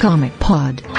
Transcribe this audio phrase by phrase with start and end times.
[0.00, 0.89] Comic Pod.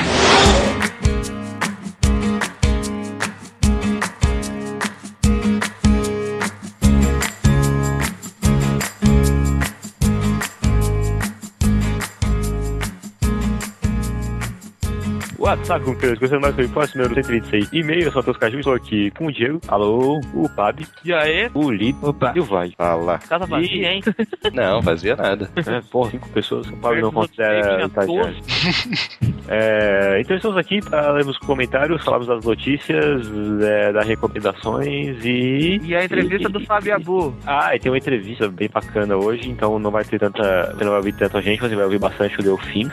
[15.51, 18.73] WhatsApp, com que você mais foi próximo, número 126 e-mail, eu sou Matheus Caju, estou
[18.73, 21.51] aqui com o Diego, alô, o Pabi, E aí?
[21.53, 22.31] o Lito Opa.
[22.33, 22.71] e o Vai.
[22.77, 23.17] Fala.
[23.17, 24.01] Casa vazia, hein?
[24.53, 25.51] Não, fazia nada.
[25.57, 28.35] É, porra, cinco pessoas, o Pabi não considera estagiário.
[29.53, 33.29] É, então estamos aqui para lermos comentários, falarmos das notícias,
[33.61, 35.77] é, das recomendações e...
[35.83, 37.35] E a entrevista do Fábio Abu.
[37.45, 40.71] Ah, e tem uma entrevista bem bacana hoje, então não vai ter tanta.
[40.73, 42.89] Você não vai ouvir tanta gente, você vai ouvir bastante o Delfim.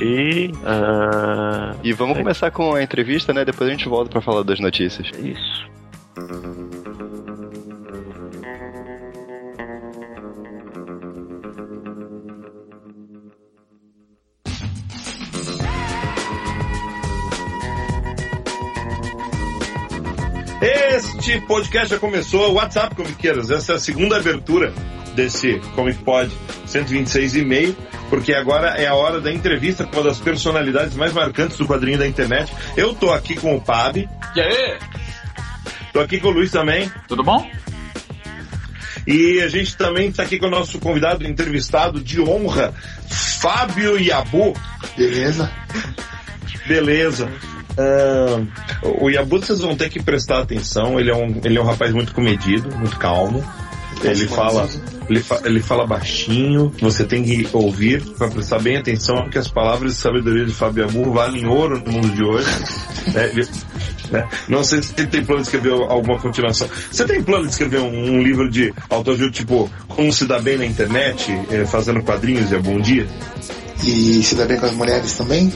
[0.00, 0.52] E.
[1.72, 3.44] ah, E vamos começar com a entrevista, né?
[3.44, 5.10] Depois a gente volta pra falar das notícias.
[5.18, 5.72] isso.
[20.62, 24.72] Este podcast já começou, o WhatsApp Comiqueiros, essa é a segunda abertura
[25.14, 26.30] desse Comic Pod
[26.72, 27.76] 126 e meio,
[28.10, 31.98] porque agora é a hora da entrevista com uma das personalidades mais marcantes do quadrinho
[31.98, 32.52] da internet.
[32.76, 33.96] Eu tô aqui com o Pab,
[34.34, 34.78] E aí?
[35.92, 37.46] tô aqui com o Luiz também, Tudo bom?
[39.06, 42.72] e a gente também está aqui com o nosso convidado entrevistado de honra,
[43.08, 44.54] Fábio Yabu.
[44.96, 45.50] Beleza?
[46.66, 47.28] Beleza.
[47.76, 48.40] Ah,
[49.00, 51.92] o Yabu vocês vão ter que prestar atenção, ele é um, ele é um rapaz
[51.92, 53.44] muito comedido, muito calmo.
[54.04, 54.68] Ele fala,
[55.12, 59.48] ele, fa- ele fala baixinho, você tem que ouvir para prestar bem atenção, porque as
[59.48, 62.48] palavras de sabedoria de Fábio Yabu valem ouro no mundo de hoje.
[63.14, 63.28] né?
[63.32, 63.48] Ele-
[64.10, 64.28] né?
[64.48, 66.68] Não sei se ele tem plano de escrever alguma continuação.
[66.90, 70.58] Você tem plano de escrever um, um livro de autoajuda, tipo, como se dá bem
[70.58, 73.06] na internet, eh, fazendo quadrinhos e é bom dia?
[73.84, 75.50] E se dá bem com as mulheres também?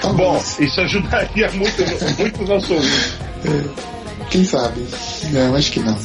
[0.00, 0.16] Talvez.
[0.16, 1.82] Bom, isso ajudaria muito,
[2.18, 3.14] muito o nosso ouvinte.
[4.30, 4.86] Quem sabe?
[5.30, 5.98] Não, acho que não.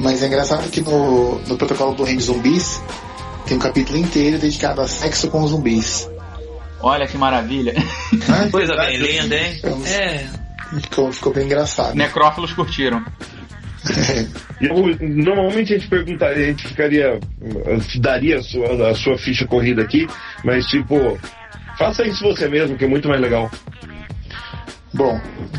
[0.00, 2.82] Mas é engraçado que no, no protocolo do Reino Zumbis
[3.46, 6.08] tem um capítulo inteiro dedicado a sexo com zumbis.
[6.80, 7.74] Olha que maravilha.
[8.28, 9.58] Ah, Coisa bem linda, hein?
[9.62, 9.88] Vamos.
[9.90, 10.26] É.
[10.82, 11.94] ficou, ficou bem engraçado.
[11.94, 13.04] Necrófilos curtiram.
[14.60, 17.18] Eu- normalmente a gente perguntaria, a gente ficaria,
[18.00, 20.06] daria a sua, a sua ficha corrida aqui,
[20.44, 21.18] mas tipo,
[21.78, 23.50] faça isso você mesmo, que é muito mais legal.
[24.92, 25.18] Bom,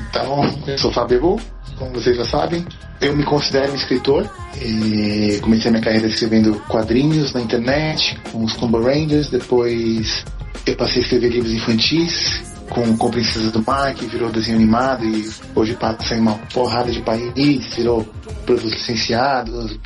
[0.09, 1.39] então, eu sou o Fábio
[1.81, 2.63] como vocês já sabem.
[3.01, 4.29] Eu me considero um escritor.
[4.61, 9.29] E comecei minha carreira escrevendo quadrinhos na internet, com os Combo Rangers.
[9.29, 10.23] Depois
[10.67, 15.03] eu passei a escrever livros infantis, com, com Princesa do Mar, que virou desenho animado
[15.05, 18.07] e hoje passa em uma porrada de países, virou
[18.45, 19.79] produtos licenciados,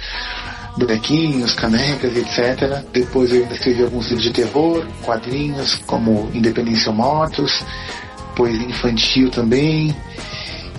[0.77, 2.83] bonequinhos, canecas, etc.
[2.91, 7.63] Depois eu ainda escrevi alguns livros de terror, quadrinhos, como Independência ou Mortos,
[8.35, 9.95] poesia infantil também.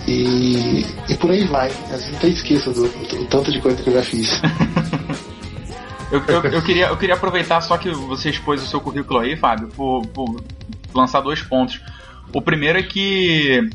[0.07, 1.69] E, e por aí vai.
[1.89, 4.41] Vezes até esqueço do, do tanto de coisa que eu já fiz.
[6.09, 9.35] Eu, eu, eu queria, eu queria aproveitar só que você expôs o seu currículo aí,
[9.35, 10.41] Fábio, por, por
[10.95, 11.81] lançar dois pontos.
[12.33, 13.69] O primeiro é que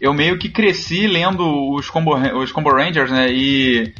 [0.00, 3.30] eu meio que cresci lendo os Combo, os Combo Rangers, né?
[3.30, 3.92] E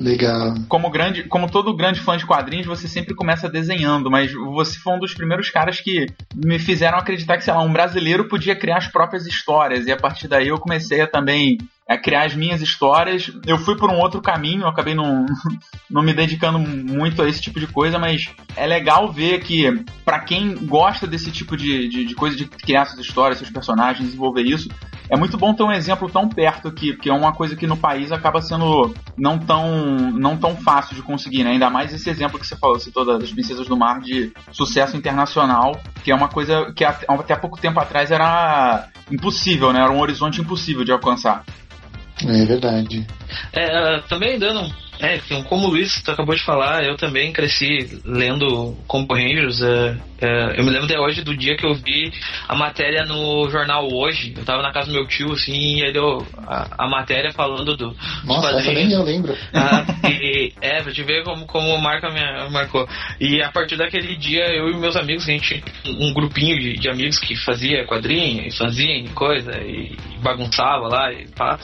[0.00, 0.54] Legal.
[0.66, 4.94] como grande, como todo grande fã de quadrinhos, você sempre começa desenhando, mas você foi
[4.94, 8.78] um dos primeiros caras que me fizeram acreditar que, sei lá, um brasileiro podia criar
[8.78, 12.62] as próprias histórias, e a partir daí eu comecei a também a criar as minhas
[12.62, 13.32] histórias.
[13.44, 15.26] Eu fui por um outro caminho, eu acabei não,
[15.90, 20.20] não me dedicando muito a esse tipo de coisa, mas é legal ver que, pra
[20.20, 24.42] quem gosta desse tipo de, de, de coisa, de criar suas histórias, seus personagens, desenvolver
[24.42, 24.68] isso,
[25.10, 27.76] é muito bom ter um exemplo tão perto aqui, porque é uma coisa que no
[27.76, 31.50] país acaba sendo não tão, não tão fácil de conseguir, né?
[31.50, 35.80] Ainda mais esse exemplo que você falou, citou das Princesas do Mar de sucesso internacional,
[36.04, 39.80] que é uma coisa que até pouco tempo atrás era impossível, né?
[39.80, 41.44] Era um horizonte impossível de alcançar.
[42.24, 43.06] É verdade.
[43.52, 44.60] É, uh, também dando.
[44.60, 49.60] um- É, como o Luiz acabou de falar, eu também cresci lendo Combo Rangers.
[49.62, 52.12] é, é, eu me lembro até hoje do dia que eu vi
[52.46, 54.34] a matéria no jornal Hoje.
[54.36, 57.74] Eu tava na casa do meu tio, assim, e aí deu a, a matéria falando
[57.76, 59.34] do, dos Nossa, essa nem eu lembro.
[59.54, 62.86] Ah, e, é, pra te ver como, como marca minha, marcou.
[63.18, 66.90] E a partir daquele dia, eu e meus amigos, a gente um grupinho de, de
[66.90, 71.58] amigos que fazia quadrinho, e fanzine, coisa, e bagunçava lá e pá.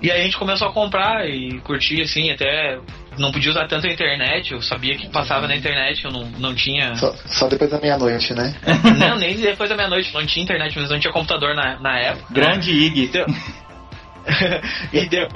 [0.00, 2.78] E aí a gente começou a comprar e curtir, assim, até
[3.18, 6.54] não podia usar tanto a internet, eu sabia que passava na internet, eu não, não
[6.54, 6.94] tinha.
[6.94, 8.54] Só, só depois da meia-noite, né?
[8.96, 12.32] Não, nem depois da meia-noite, não tinha internet, mas não tinha computador na, na época.
[12.32, 13.10] Grande Ig.
[14.92, 15.26] E, de-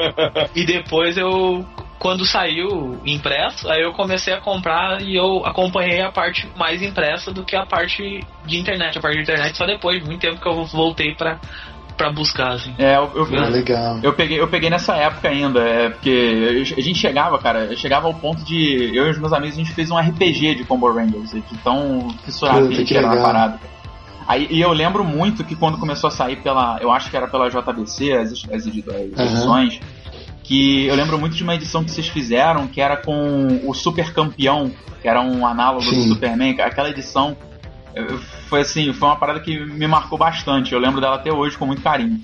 [0.55, 1.67] e depois eu
[1.99, 7.33] quando saiu impresso, aí eu comecei a comprar e eu acompanhei a parte mais impressa
[7.33, 8.99] do que a parte de internet.
[8.99, 11.39] A parte de internet só depois, muito tempo que eu voltei pra,
[11.97, 12.75] pra buscar, assim.
[12.79, 13.99] É, eu, eu, Ah, legal.
[14.03, 18.07] eu peguei, eu peguei nessa época ainda, é, porque a gente chegava, cara, eu chegava
[18.07, 18.91] ao ponto de.
[18.95, 22.09] Eu e os meus amigos, a gente fez um RPG de Combo Rangers, de tão
[22.25, 23.61] fissurado que a gente que era na parada.
[24.27, 26.79] Aí, e eu lembro muito que quando começou a sair pela.
[26.81, 29.81] Eu acho que era pela JBC, as, as, as edições.
[30.45, 34.13] Que eu lembro muito de uma edição que vocês fizeram, que era com o Super
[34.13, 36.09] Campeão, que era um análogo do Sim.
[36.09, 36.61] Superman.
[36.61, 37.37] Aquela edição
[38.49, 40.73] foi assim, foi uma parada que me marcou bastante.
[40.73, 42.21] Eu lembro dela até hoje com muito carinho.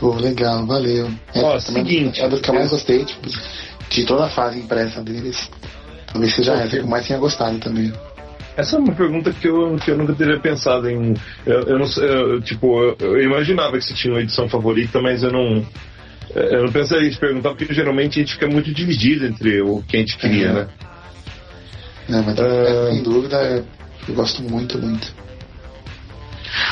[0.00, 1.08] Pô, legal, valeu.
[1.36, 3.28] Ó, também seguinte, É a das que eu mais gostei, tipo,
[3.90, 5.50] de toda a fase impressa deles.
[6.12, 7.92] Talvez seja essa que eu mais tenha gostado também.
[8.56, 11.14] Essa é uma pergunta que eu, que eu nunca teria pensado em.
[11.44, 15.00] Eu, eu não sei, eu, tipo, eu, eu imaginava que você tinha uma edição favorita,
[15.00, 15.66] mas eu não.
[16.34, 19.82] Eu não pensaria em te perguntar, porque geralmente a gente fica muito dividido entre o
[19.86, 20.54] que a gente queria, Uhum.
[20.54, 20.68] né?
[22.08, 22.90] Não, mas Ah.
[22.90, 23.64] sem dúvida
[24.08, 25.14] eu gosto muito, muito.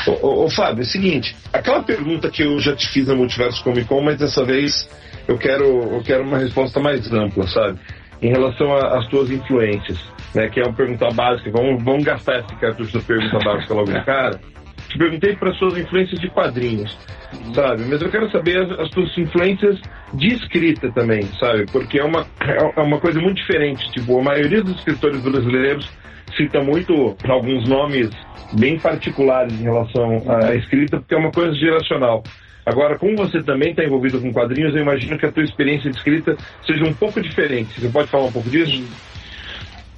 [0.07, 3.15] Ô, ô, ô, Fábio, é o seguinte, aquela pergunta que eu já te fiz na
[3.15, 4.89] Multiverso Comic Con, mas dessa vez
[5.27, 7.79] eu quero, eu quero uma resposta mais ampla, sabe?
[8.21, 9.99] Em relação às tuas influências,
[10.33, 10.49] né?
[10.49, 14.05] Que é uma pergunta básica, vamos, vamos gastar esse cartucho da pergunta básica logo de
[14.05, 14.39] cara.
[14.89, 16.97] Te perguntei para suas influências de quadrinhos,
[17.53, 17.83] sabe?
[17.85, 19.79] Mas eu quero saber as, as tuas influências
[20.13, 21.65] de escrita também, sabe?
[21.71, 22.25] Porque é uma,
[22.75, 23.89] é uma coisa muito diferente.
[23.91, 25.89] Tipo, a maioria dos escritores brasileiros
[26.35, 28.09] cita muito alguns nomes
[28.51, 32.23] bem particulares em relação à escrita, porque é uma coisa geracional.
[32.65, 35.97] Agora, como você também está envolvido com quadrinhos, eu imagino que a tua experiência de
[35.97, 37.79] escrita seja um pouco diferente.
[37.79, 38.87] Você pode falar um pouco disso?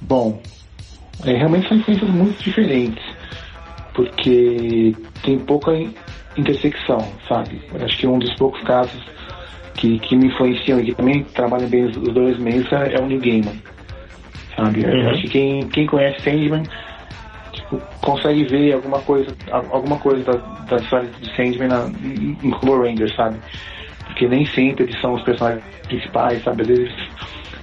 [0.00, 0.42] Bom,
[1.24, 3.04] é, realmente são influências muito diferentes,
[3.94, 5.94] porque tem pouca in-
[6.36, 7.60] intersecção, sabe?
[7.82, 9.00] Acho que um dos poucos casos
[9.76, 13.06] que, que me influenciam e que também trabalham bem os, dois meios é, é o
[13.06, 13.56] New Gaiman,
[14.56, 14.82] sabe?
[14.84, 15.10] Eu Uhum.
[15.10, 16.62] acho que quem, quem conhece Sandman
[17.52, 20.36] tipo, consegue ver alguma coisa, al- alguma coisa da,
[20.76, 23.38] da história de Sandman na, em, em Power Rangers, sabe?
[24.06, 26.62] Porque nem sempre eles são os personagens principais, sabe?
[26.62, 26.92] Às vezes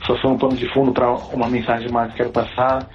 [0.06, 2.88] só são um pano de fundo para uma mensagem mais que quero passar.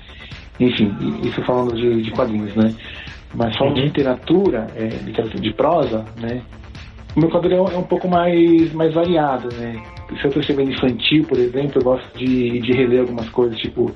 [0.61, 2.75] Enfim, isso falando de, de quadrinhos, né?
[3.35, 6.43] Mas falando de literatura, é, literatura de prosa, né?
[7.19, 9.83] O meu quadrinho é um- pouco mais, mais variado, né?
[10.21, 13.93] Se eu tô escrevendo infantil, por exemplo, eu gosto de, de reler algumas coisas, tipo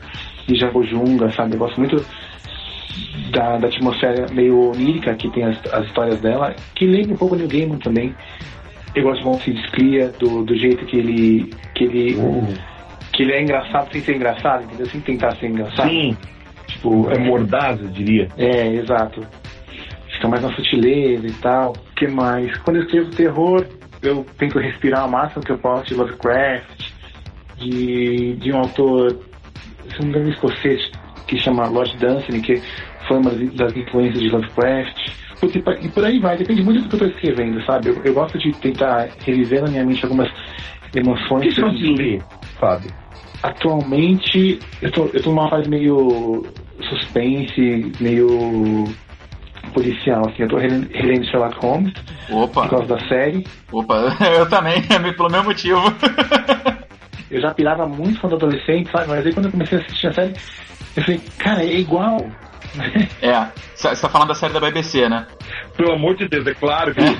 [0.48, 1.54] de Jabojunga, sabe?
[1.54, 2.04] Eu gosto muito
[3.30, 7.36] da, da atmosfera meio onírica que tem as, as histórias dela, que lembra um pouco
[7.36, 8.12] o New Gaiman também.
[8.92, 9.38] Eu gosto de Von
[9.70, 12.18] Cria, do, do jeito que ele, que ele
[13.12, 14.86] que ele é engraçado sem ser engraçado, entendeu?
[14.88, 15.88] Sem tentar ser engraçado.
[15.88, 16.16] Sim,
[16.66, 18.28] Tipo, é mordaz, eu diria.
[18.36, 19.24] é, exato.
[20.08, 21.72] Fica mais na sutileza e tal.
[22.02, 22.52] Que mais?
[22.64, 23.64] Quando eu escrevo terror,
[24.02, 26.90] eu tento respirar o máximo que eu posso de Lovecraft,
[27.58, 29.20] de, de um autor,
[29.88, 30.90] se não me engano, escocês,
[31.28, 32.60] que chama Lord Dunsany, que
[33.06, 34.96] foi uma das influências de Lovecraft.
[35.44, 37.90] E por- aí vai, depende muito do que eu estou escrevendo, sabe?
[37.90, 41.44] Eu, eu gosto de tentar reviver na minha mente algumas O emoções.
[41.44, 42.22] que você gosta de ler,
[42.58, 42.90] Fábio?
[43.44, 46.44] Atualmente, eu tô, eu tô numa fase meio
[46.88, 48.88] suspense, meio
[49.70, 50.42] policial, assim.
[50.42, 51.92] Eu tô rele- relendo Sherlock Holmes
[52.30, 53.46] Opa, por causa da série.
[53.70, 55.80] opa, eu também, pelo mesmo motivo.
[57.30, 59.08] Eu já pirava muito quando adolescente, sabe?
[59.08, 60.34] Mas aí quando eu comecei a assistir a série,
[60.96, 62.18] eu falei, cara, é igual.
[63.20, 65.26] É, você tá falando da série da BBC, né?
[65.76, 67.16] Pelo amor de Deus, é claro que É, ele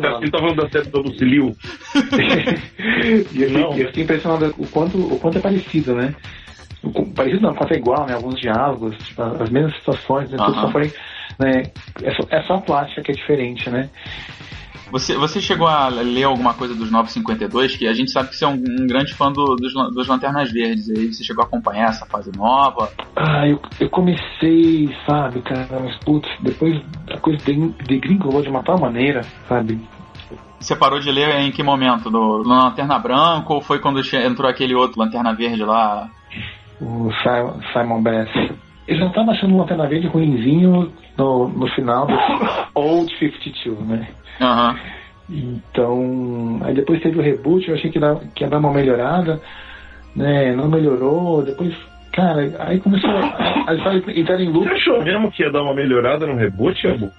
[0.00, 1.56] tá tá falando da série do Lucilio.
[3.32, 3.72] e eu Não.
[3.78, 6.14] eu fiquei impressionado o quanto, o quanto é parecido, né?
[6.82, 8.14] O Parecido não, o quanto é igual, né?
[8.14, 10.36] Alguns diálogos, tipo, as mesmas situações, né?
[10.36, 10.92] Tudo só foi,
[11.38, 11.70] né?
[12.30, 13.88] É só, a plástica que é diferente, né?
[14.90, 18.44] Você, você chegou a ler alguma coisa dos 952, que a gente sabe que você
[18.44, 21.88] é um, um grande fã do- dos, dos Lanternas Verdes, aí você chegou a acompanhar
[21.88, 22.92] essa fase nova.
[23.16, 28.48] Ah, eu, eu comecei, sabe, cara, mas putz, depois a coisa de, de gringolou de
[28.48, 29.80] uma tal maneira, sabe?
[30.60, 32.08] Você parou de ler em que momento?
[32.08, 36.08] No, no Lanterna Branca ou foi quando entrou aquele outro Lanterna Verde lá?
[36.80, 38.30] O Simon, Simon Bass.
[38.86, 42.14] Ele já tava achando um Lanterna Verde ruinzinho no, no final do
[42.74, 44.08] Old 52, né?
[44.40, 44.76] Aham.
[45.28, 49.40] Então, aí depois teve o reboot, eu achei que, dá, que ia dar uma melhorada,
[50.14, 50.54] né?
[50.54, 51.74] Não melhorou, depois,
[52.12, 54.70] cara, aí começou a, a história entrar em Você loop.
[54.72, 57.10] achou mesmo que ia dar uma melhorada no reboot, Abu?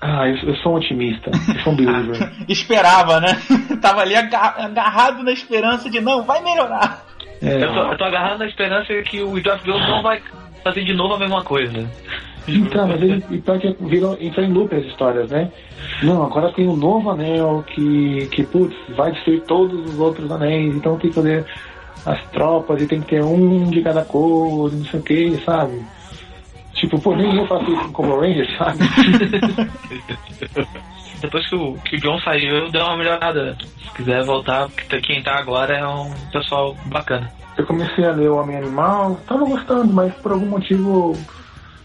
[0.00, 2.30] Ah, eu, eu sou um otimista, eu sou um believer.
[2.48, 3.28] Esperava, né?
[3.82, 7.02] Tava ali aga- agarrado na esperança de não, vai melhorar.
[7.42, 10.22] É, Eu tô, eu tô agarrado na esperança que o Geoff Jones não vai
[10.62, 11.88] fazer de novo a mesma coisa.
[12.48, 15.50] Então, mas ele e pior que virou, entrou em loop as histórias, né?
[16.02, 20.74] Não, agora tem um novo anel que, que putz, vai destruir todos os outros anéis,
[20.74, 21.44] então tem que fazer
[22.06, 25.82] as tropas e tem que ter um de cada cor, não sei o que, sabe?
[26.74, 28.78] Tipo, pô, nem eu faço isso como Ranger, sabe?
[31.20, 33.56] Depois que o, que o John saiu, deu uma melhorada.
[33.82, 37.30] Se quiser voltar, porque quem tá agora é um pessoal bacana.
[37.56, 41.14] Eu comecei a ler o Homem Animal, tava gostando, mas por algum motivo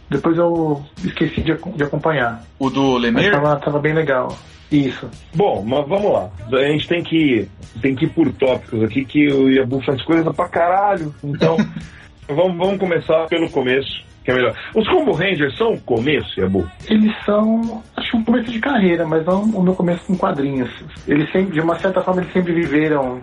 [0.09, 2.43] depois eu esqueci de, de acompanhar.
[2.59, 3.31] O do Lemire?
[3.31, 4.37] tava, tava bem legal.
[4.71, 5.09] Isso.
[5.33, 6.29] Bom, mas vamos lá.
[6.51, 7.47] A gente tem que,
[7.81, 11.13] tem que ir por tópicos aqui, que o Yabu faz coisa pra caralho.
[11.23, 11.57] Então,
[12.27, 14.55] vamos, vamos começar pelo começo, que é melhor.
[14.73, 16.67] Os Combo Rangers são o começo, Yabu?
[16.89, 20.69] Eles são, acho um começo de carreira, mas não o meu começo com quadrinhos.
[21.07, 23.21] Eles sempre, de uma certa forma, eles sempre viveram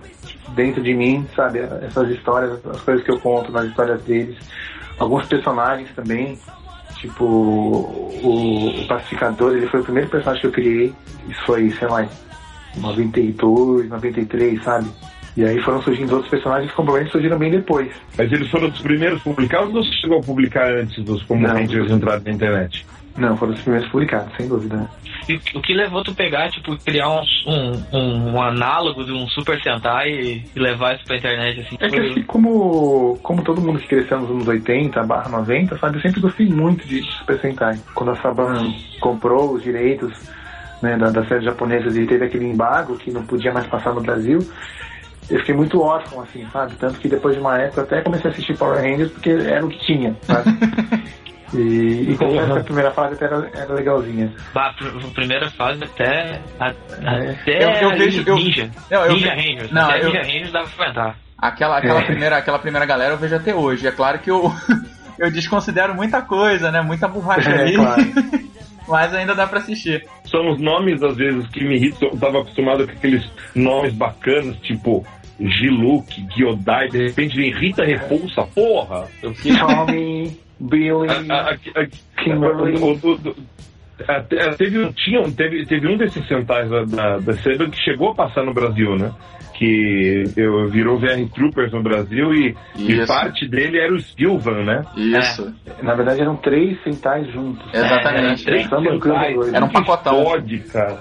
[0.55, 1.59] dentro de mim, sabe?
[1.59, 4.39] Essas histórias, as coisas que eu conto nas histórias deles.
[4.97, 6.39] Alguns personagens também,
[6.95, 10.95] tipo o, o Pacificador, ele foi o primeiro personagem que eu criei.
[11.29, 12.09] Isso foi, sei lá, em
[12.81, 14.89] 92, 93, sabe?
[15.37, 17.91] E aí foram surgindo outros personagens que provavelmente surgiram bem depois.
[18.19, 21.55] Mas eles foram os primeiros publicados ou você chegou a publicar antes dos Combo Não.
[21.55, 22.85] Rangers entrarem na internet?
[23.17, 24.89] Não, foram os primeiros publicados, sem dúvida.
[25.29, 29.63] E o que levou tu pegar, tipo, criar um, um, um, análogo de um Super
[29.63, 31.77] Sentai e, e levar isso pra internet, assim?
[31.79, 35.79] É que foi- assim, como, como todo mundo que cresceu nos anos 80 barra 90,
[35.79, 37.79] sabe, eu sempre gostei muito de Super Sentai.
[37.95, 40.13] Quando a Saban comprou os direitos
[40.81, 44.01] né, da, das séries japonesas e teve aquele embargo que não podia mais passar no
[44.01, 44.39] Brasil,
[45.31, 46.75] eu fiquei muito órfão, assim, sabe?
[46.77, 49.65] Tanto que depois de uma época eu até comecei a assistir Power Rangers porque era
[49.65, 50.51] o que tinha, sabe?
[51.55, 54.33] E, e confesso que a primeira fase até era, era legalzinha.
[54.55, 56.41] Bah, a pr- a primeira fase até.
[56.59, 56.69] a-
[57.03, 57.31] É.
[57.33, 58.71] Até Eu- eu vejo- eu- Ninja.
[58.91, 59.71] Não, eu Ninja Rangers.
[59.71, 61.17] Não, até eu- Ninja Rangers dava pra entrar.
[61.37, 62.05] Aquela, aquela, É.
[62.07, 63.87] primeira, aquela primeira galera eu vejo até hoje.
[63.87, 64.51] É claro que eu,
[65.19, 66.81] eu desconsidero muita coisa, né?
[66.81, 67.75] Muita borracha É, ali.
[67.75, 68.03] claro.
[68.89, 70.07] Mas ainda dá pra assistir.
[70.33, 72.09] São os nomes, às vezes, que me irritam.
[72.11, 73.23] Eu tava acostumado com aqueles
[73.55, 75.07] nomes bacanas, tipo
[75.39, 79.07] Giluk, Giodai, de repente vem Rita Repulsa, porra!
[79.23, 79.57] Eu fiquei.
[79.59, 81.09] Tommy, Billy,
[82.17, 82.79] Kimberly.
[84.57, 88.15] teve, um- tinha, teve, teve um desses centais da, da, da Saban que chegou a
[88.15, 89.13] passar no Brasil, né?
[89.63, 94.83] Que eu, virou VR Troopers no Brasil e, e parte dele era o Stilvan, né?
[94.97, 95.55] Isso.
[95.81, 97.65] Na verdade eram três centais juntos.
[97.73, 98.43] Exatamente.
[98.43, 99.35] É, três centais.
[99.35, 99.55] dois.
[99.55, 100.25] Era um pacotão.
[100.25, 100.97] Pode, cara.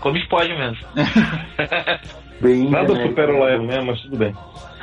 [0.00, 0.78] Como pode mesmo.
[2.40, 3.06] Bem, Nada né?
[3.06, 3.80] supera o Lion, né?
[3.82, 4.34] Mas tudo bem.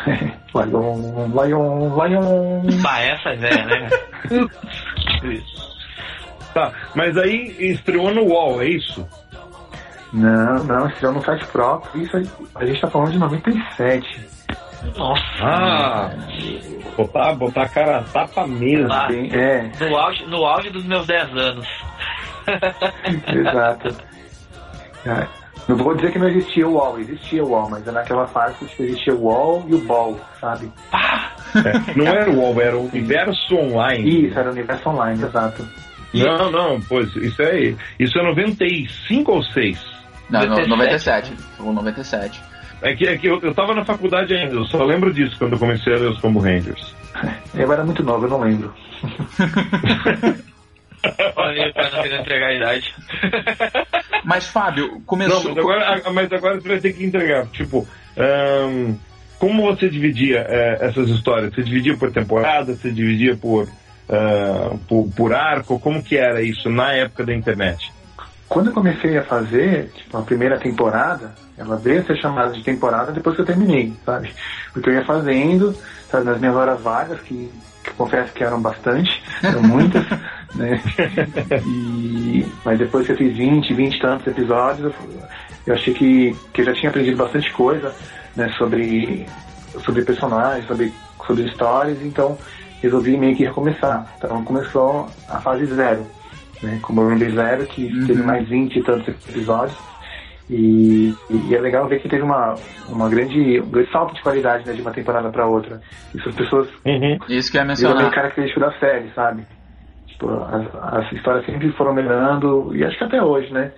[0.55, 2.81] Lion, Lion, Lion.
[2.81, 3.89] Bah, essa é velha, né?
[6.53, 9.07] Tá, mas aí estreou no UOL, é isso?
[10.13, 12.03] Não, não, estreou no site próprio.
[12.03, 14.27] Isso aí, a gente tá falando de 97.
[14.95, 15.21] Nossa.
[15.41, 16.11] Ah,
[16.95, 18.91] botar, botar a cara a tapa mesmo.
[18.91, 19.07] Ah.
[19.11, 21.67] É, No auge, no auge dos meus 10 anos.
[23.27, 23.95] exato.
[25.05, 25.27] É,
[25.67, 28.55] Não vou dizer que não existia o UOL, existia o UOL, mas é naquela fase
[28.65, 30.71] que existia o UOL e o BOL, sabe?
[30.93, 34.27] É, não era o UOL, era o Universo Online.
[34.27, 35.67] Isso, era o universo online, exato.
[36.13, 39.96] Não, não, pois isso é, isso é 95 ou 6?
[40.29, 41.31] Não, no, 97.
[41.31, 41.33] 97.
[41.59, 42.41] O 97.
[42.81, 45.53] É que, é que eu, eu tava na faculdade ainda, eu só lembro disso quando
[45.53, 46.95] eu comecei a ler os Combo Rangers.
[47.55, 48.71] Eu era muito novo, eu não lembro.
[51.35, 52.93] Olha aí, pra não querer entregar a idade.
[54.23, 55.43] Mas, Fábio, Não, começou.
[55.45, 57.45] mas agora, a- mas agora você vai ter que entregar.
[57.47, 58.95] Tipo, ahn,
[59.39, 61.53] como você dividia eh, essas histórias?
[61.53, 62.75] Você dividia por temporada?
[62.75, 63.67] Você dividia por,
[64.09, 65.79] ah, por, por arco?
[65.79, 67.91] Como que era isso na época da internet?
[68.49, 72.63] Quando eu comecei a fazer, tipo, a primeira temporada, ela veio a ser chamada de
[72.63, 74.33] temporada depois que eu terminei, sabe?
[74.71, 75.75] Porque eu ia fazendo,
[76.09, 77.51] sabe, nas minhas horas vagas, que,
[77.83, 80.05] que eu confesso que eram bastante, eram muitas,
[80.55, 80.81] né?
[81.65, 84.93] E, mas depois que eu fiz 20, 20 e tantos episódios, eu,
[85.67, 87.93] eu achei que, que eu já tinha aprendido bastante coisa,
[88.33, 89.25] né, sobre,
[89.83, 90.93] sobre personagens, sobre,
[91.25, 92.37] sobre histórias, então
[92.81, 94.07] resolvi meio que recomeçar.
[94.17, 96.07] Então começou a fase zero
[96.61, 98.07] né, como o Ranger Zero, que Uhum.
[98.07, 99.77] teve mais 20 e tantos episódios.
[100.49, 102.55] E, e é legal ver que teve uma,
[102.89, 105.81] uma grande, um grande salto de qualidade né, de uma temporada para outra.
[106.15, 107.17] Isso as pessoas Uhum.
[107.27, 108.11] Isso que eu ia virou meio mencionar.
[108.11, 109.43] característico da série, sabe?
[110.07, 110.65] Tipo, as,
[111.03, 113.71] as histórias sempre foram melhorando, e acho que até hoje, né?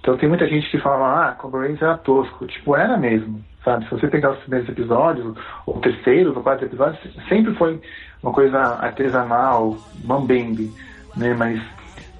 [0.00, 2.46] Então tem muita gente que fala, ah, Combo Rangers era tosco.
[2.46, 3.84] Tipo, era mesmo, sabe?
[3.84, 7.80] Se você pegar os primeiros episódios, ou terceiros, ou quartos episódios, sempre foi
[8.22, 10.72] uma coisa artesanal, mambembe,
[11.16, 11.34] né?
[11.34, 11.60] Mas,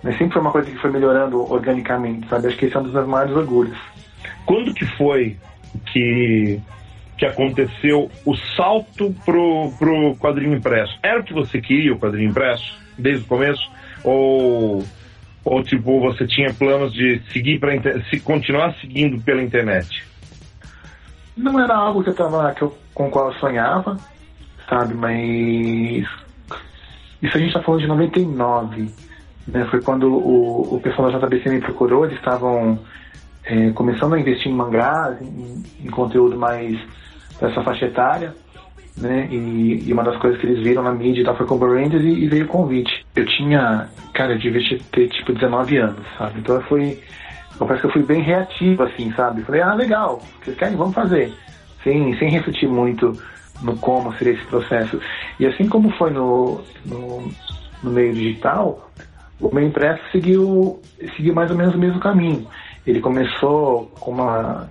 [0.03, 2.49] mas sempre foi uma coisa que foi melhorando organicamente, sabe?
[2.49, 3.79] Acho que esse é um dos meus maiores orgulhos.
[4.45, 5.37] Quando que foi
[5.93, 6.61] que,
[7.17, 10.99] que aconteceu o salto pro, pro quadrinho impresso?
[11.03, 13.63] Era o que você queria, o quadrinho impresso, desde o começo?
[14.03, 14.85] Ou,
[15.45, 17.73] ou tipo, você tinha planos de seguir para
[18.11, 20.05] se continuar seguindo pela internet?
[21.37, 23.97] Não era algo que eu tava, que eu, com o qual eu sonhava,
[24.69, 24.95] sabe?
[24.95, 26.07] Mas
[27.23, 28.91] isso a gente está falando de 99.
[29.47, 29.65] Né?
[29.71, 32.79] Foi quando o, o pessoal da JBC me procurou, eles estavam
[33.45, 36.79] é, começando a investir em mangás, em, em conteúdo mais
[37.41, 38.35] dessa faixa etária.
[38.97, 39.27] Né?
[39.31, 42.29] E, e, uma das coisas que eles viram na mídia foi com o e, e,
[42.29, 43.07] veio o convite.
[43.17, 46.41] Eu tinha, cara, eu devia ter tipo 19 anos, sabe?
[46.41, 47.01] Então eu fui,
[47.59, 49.43] confesso que eu fui bem reativo, assim, sabe?
[49.43, 50.77] Falei, ah, legal, vocês querem?
[50.77, 51.33] Vamos fazer.
[51.83, 53.19] Sem, sem refletir muito
[53.63, 55.01] no como seria esse processo.
[55.41, 57.33] E assim como foi no, no,
[57.83, 58.91] no meio digital,
[59.43, 60.81] o meio impresso seguiu,
[61.17, 62.47] seguiu mais ou menos o mesmo caminho.
[62.87, 64.71] Ele começou com uma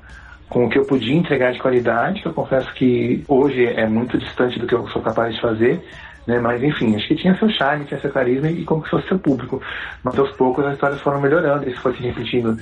[0.50, 4.18] com o que eu podia entregar de qualidade, que eu confesso que hoje é muito
[4.18, 5.82] distante do que eu sou capaz de fazer,
[6.28, 6.40] né?
[6.40, 9.62] Mas enfim, acho que tinha seu charme, tinha seu carisma e conquistou seu público.
[10.04, 12.58] Mas aos poucos as histórias foram melhorando, isso foi se repetindo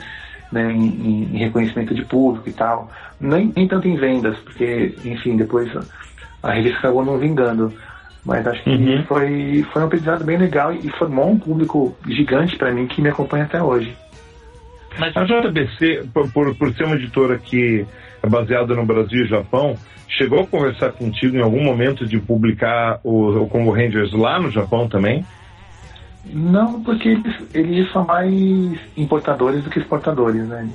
[0.52, 2.92] né, em, em, reconhecimento de público e tal.
[3.20, 5.70] Nem, nem tanto em vendas, porque, enfim, depois
[6.44, 7.74] a revista acabou não vingando.
[8.26, 9.04] Mas acho que uhum.
[9.04, 13.10] foi, foi um aprendizado bem legal e formou um público gigante para mim que me
[13.10, 13.96] acompanha até hoje.
[14.98, 17.86] Mas a JBC, por, por, por ser uma editora que
[18.22, 19.76] é baseada no Brasil e Japão,
[20.08, 24.52] chegou a conversar contigo em algum momento de publicar o, o Combo Rangers lá no
[24.52, 25.26] Japão também?
[26.26, 30.68] Não, porque eles, eles são mais importadores do que exportadores, né?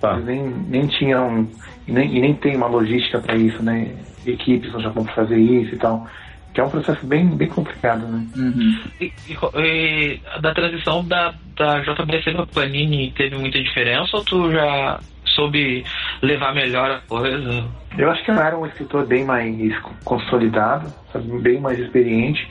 [0.00, 0.14] Tá.
[0.14, 1.48] Eles nem, nem tinham,
[1.88, 3.90] nem, e nem tem uma logística para isso, né?
[4.24, 6.06] Equipes no Japão para fazer isso e tal
[6.54, 8.24] que é um processo bem, bem complicado, né?
[8.36, 8.80] Uhum.
[9.00, 14.52] E, e, e, da transição da, da JBC para Panini teve muita diferença ou tu
[14.52, 15.00] já
[15.34, 15.84] soube
[16.22, 17.64] levar melhor a coisa?
[17.98, 21.26] Eu acho que eu era um escritor bem mais consolidado, sabe?
[21.40, 22.48] bem mais experiente,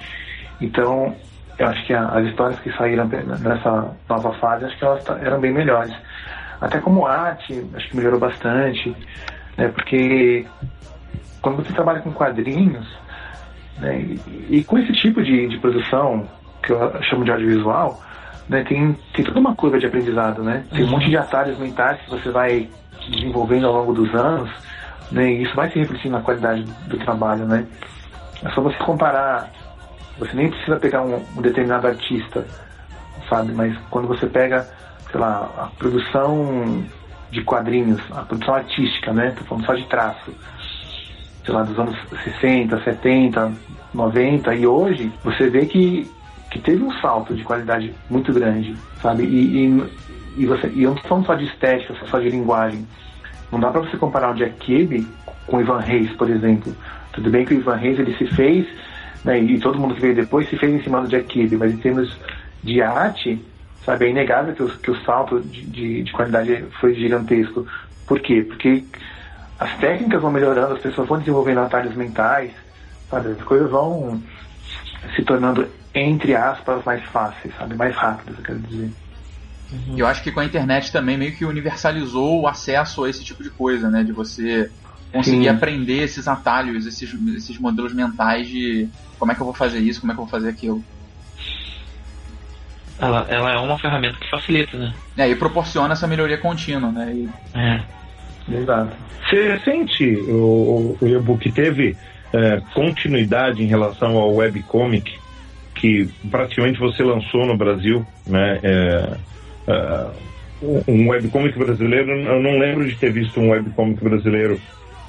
[0.60, 1.15] então
[1.57, 5.39] eu acho que a, as histórias que saíram nessa nova fase, acho que elas eram
[5.39, 5.95] bem melhores.
[6.60, 8.93] Até como arte, acho que melhorou bastante,
[9.58, 9.69] né?
[9.69, 10.45] Porque
[11.41, 12.88] quando você trabalha com quadrinhos,
[13.79, 13.99] né?
[13.99, 16.27] E, e, com esse tipo de, de produção,
[16.62, 18.01] que eu chamo de audiovisual,
[18.47, 20.65] né, tem, tem toda uma curva de aprendizado, né?
[20.71, 22.69] Tem um monte de atalhos mentais que você vai
[23.09, 24.49] desenvolvendo ao longo dos anos,
[25.12, 25.31] né?
[25.31, 27.65] E isso vai se refletir na qualidade do trabalho, né?
[28.43, 29.49] É só você comparar,
[30.17, 32.45] você nem precisa pegar um, um determinado artista,
[33.29, 33.53] sabe?
[33.53, 34.67] Mas quando você pega,
[35.09, 36.83] sei lá, a produção
[37.31, 39.33] de quadrinhos, a produção artística, né?
[39.38, 40.31] Tô falando só de traço
[41.45, 43.51] sei lá, dos anos 60, 70,
[43.93, 46.10] 90 e hoje, você vê que,
[46.49, 49.23] que teve um salto de qualidade muito grande, sabe?
[49.23, 49.84] E, e,
[50.38, 52.88] e você, e eu não estou falando só de estética, só de linguagem.
[53.51, 55.08] Não dá para você comparar o Jack Kirby
[55.45, 56.73] com o Ivan Reis, por exemplo.
[57.12, 58.65] Tudo bem que o Ivan Reis ele se fez,
[59.23, 61.73] né, e todo mundo que veio depois se fez em cima do Jack Kirby, mas
[61.73, 62.17] em termos
[62.63, 63.39] de arte,
[63.86, 67.67] sabe, é inegável que o, que o salto de, de, de qualidade foi gigantesco.
[68.08, 68.41] Por quê?
[68.41, 68.84] Porque
[69.63, 72.52] as técnicas vão melhorando, as pessoas vão desenvolvendo atalhos mentais,
[73.10, 73.30] sabe?
[73.30, 74.21] As coisas vão
[75.15, 77.76] se tornando, entre aspas, mais fáceis, sabe?
[77.76, 78.91] Mais rápidas, eu quero dizer.
[79.71, 79.97] Uhum.
[79.97, 83.41] Eu acho que com a internet também meio que universalizou o acesso a esse tipo
[83.41, 84.04] de coisa, né?
[84.04, 84.69] De você
[85.13, 85.49] conseguir Sim.
[85.49, 90.02] aprender esses atalhos, esses, esses modelos mentais de como é que eu vou fazer isso,
[90.02, 90.84] como é que eu vou fazer aquilo.
[92.99, 94.93] Ela, ela é uma ferramenta que facilita, né?
[95.17, 97.13] É, e proporciona essa melhoria contínua, né?
[97.13, 97.30] E...
[97.54, 98.02] É.
[98.51, 98.95] Exato.
[99.29, 101.95] Você sente o, o e-book teve
[102.34, 105.13] é, continuidade em relação ao webcomic
[105.75, 108.60] que praticamente você lançou no Brasil, né?
[108.63, 109.17] É,
[109.67, 110.08] é,
[110.88, 114.60] um webcomic brasileiro, eu não lembro de ter visto um webcomic brasileiro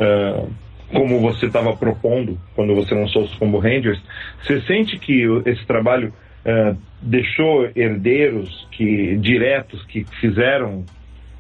[0.01, 0.45] é,
[0.93, 4.01] como você estava propondo quando você lançou os Combo Rangers.
[4.43, 6.13] Você sente que esse trabalho
[6.45, 10.85] é, deixou herdeiros que diretos que fizeram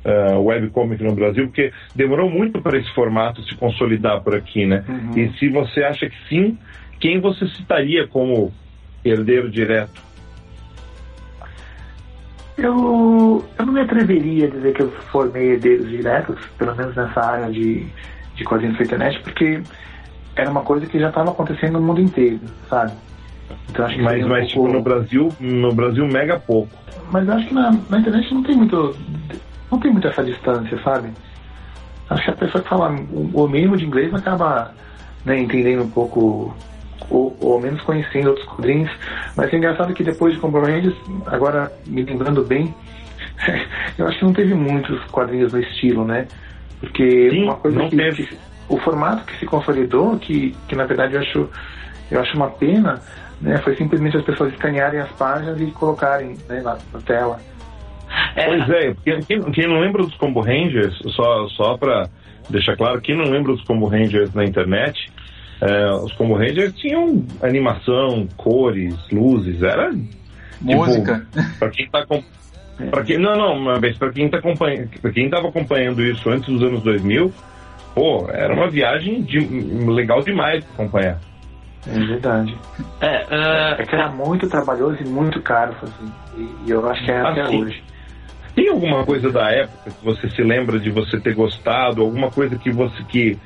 [0.04, 4.84] uh, webcomic no Brasil, porque demorou muito para esse formato se consolidar por aqui, né?
[4.88, 5.18] Uhum.
[5.18, 6.58] E se você acha que sim,
[7.00, 8.52] quem você citaria como
[9.04, 10.02] herdeiro direto?
[12.56, 17.20] Eu, eu não me atreveria a dizer que eu formei herdeiros diretos, pelo menos nessa
[17.20, 17.84] área de,
[18.36, 19.60] de quadrinhos na internet, porque
[20.36, 22.92] era uma coisa que já estava acontecendo no mundo inteiro, sabe?
[23.70, 24.68] Então, acho que mas mas um pouco...
[24.68, 26.70] tipo, no Brasil, no Brasil mega pouco.
[27.10, 28.96] Mas acho que na, na internet não tem muito
[29.70, 31.10] não tem muito essa distância, sabe?
[32.10, 34.72] Acho que a pessoa que fala o mínimo de inglês acaba
[35.24, 36.54] né, entendendo um pouco,
[37.08, 38.90] ou, ou menos conhecendo outros quadrinhos.
[39.36, 40.94] Mas é engraçado que depois de Rangers,
[41.26, 42.74] agora me lembrando bem,
[43.98, 46.26] eu acho que não teve muitos quadrinhos no estilo, né?
[46.80, 51.14] Porque Sim, uma coisa que, que, o formato que se consolidou, que, que na verdade
[51.14, 51.48] eu acho
[52.10, 53.00] eu acho uma pena,
[53.40, 57.40] né, foi simplesmente as pessoas escanearem as páginas e colocarem né, lá na tela.
[58.36, 58.46] É.
[58.46, 62.08] Pois é, quem, quem, não lembra dos Combo Rangers, só, só pra
[62.48, 65.10] deixar claro, quem não lembra dos Combo Rangers na internet,
[65.60, 69.90] é, os Combo Rangers tinham animação, cores, luzes, era.
[69.90, 70.06] Tipo,
[70.60, 71.26] Música.
[71.32, 72.22] Tipo, pra quem tá com,
[72.90, 76.48] pra quem, não, não, mas pra quem, tá acompanhando, pra quem tava acompanhando isso antes
[76.48, 77.32] dos anos 2000,
[77.94, 79.38] pô, era uma viagem de,
[79.86, 81.18] legal demais de acompanhar.
[81.86, 82.56] É verdade.
[83.00, 83.80] É, uh...
[83.80, 85.92] é que era muito trabalhoso e muito caro fazer.
[86.36, 87.82] E, e eu acho que é até assim, hoje.
[88.54, 92.02] Tem alguma coisa da época que você se lembra de você ter gostado?
[92.02, 93.36] Alguma coisa que você que,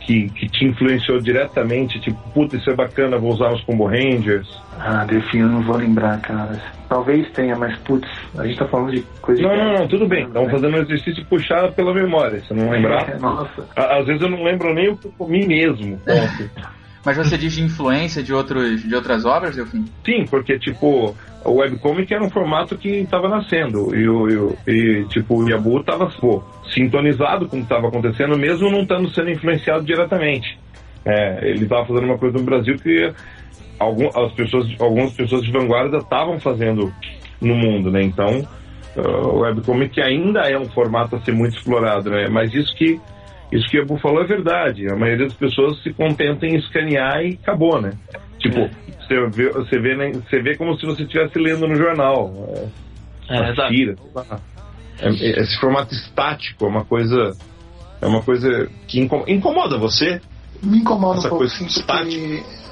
[0.00, 1.98] que, que te influenciou diretamente?
[2.00, 4.48] Tipo, puta, isso é bacana, vou usar os Combo Rangers?
[4.78, 6.60] Ah, Delfim, eu não vou lembrar, cara.
[6.88, 10.06] Talvez tenha, mas putz, a gente tá falando de coisa Não, de não, não, tudo
[10.06, 10.26] bem.
[10.26, 13.08] Estamos fazendo um exercício puxado pela memória, se não lembrar.
[13.08, 13.64] É, nossa.
[13.74, 15.98] Às vezes eu não lembro nem o que eu comi mesmo.
[17.04, 19.84] Mas você diz de influência de, outros, de outras obras, Delfim?
[20.04, 23.94] Sim, porque, tipo, o webcomic era um formato que estava nascendo.
[23.94, 24.56] E, o,
[25.08, 26.10] tipo, o Yabu estava
[26.74, 30.58] sintonizado com o que estava acontecendo, mesmo não estando sendo influenciado diretamente.
[31.04, 33.12] É, ele estava fazendo uma coisa no Brasil que
[33.78, 36.92] algum, as pessoas, algumas pessoas de vanguarda estavam fazendo
[37.40, 38.02] no mundo, né?
[38.02, 38.46] Então,
[38.96, 42.28] uh, o webcomic ainda é um formato a ser muito explorado, né?
[42.28, 43.00] Mas isso que
[43.50, 44.92] isso que a Bu falou é verdade.
[44.92, 47.92] A maioria das pessoas se contenta em escanear e acabou, né?
[48.50, 48.70] Tipo, é.
[49.06, 52.32] você, vê, você, vê, você vê como se você estivesse lendo no jornal.
[53.28, 53.68] É, é.
[53.68, 53.94] Tira,
[55.00, 57.36] é, é, esse formato estático é uma coisa.
[58.00, 60.20] É uma coisa que incomoda você.
[60.62, 61.66] Me incomoda Essa um pouco, sim,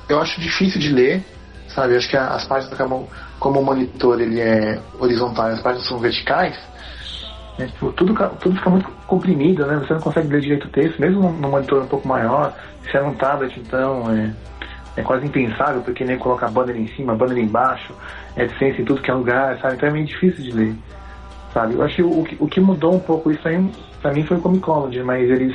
[0.09, 1.25] eu acho difícil de ler,
[1.69, 1.95] sabe?
[1.95, 3.07] Eu acho que as páginas acabam,
[3.41, 6.57] como o monitor ele é horizontal, as páginas são verticais
[7.59, 7.67] né?
[7.67, 9.77] Tipo, tudo, tudo fica muito comprimido, né?
[9.77, 12.55] Você não consegue ler direito o texto, mesmo num monitor um pouco maior.
[12.91, 14.33] Se é um tablet, então é,
[14.97, 17.95] é quase impensável, porque nem coloca a banner em cima, banner embaixo,
[18.37, 19.75] AdSense em tudo que é lugar, sabe?
[19.75, 20.75] Então é meio difícil de ler,
[21.53, 21.75] sabe?
[21.75, 24.41] Eu acho que o, o que mudou um pouco isso aí, pra mim, foi o
[24.41, 25.55] Comicology, mas eles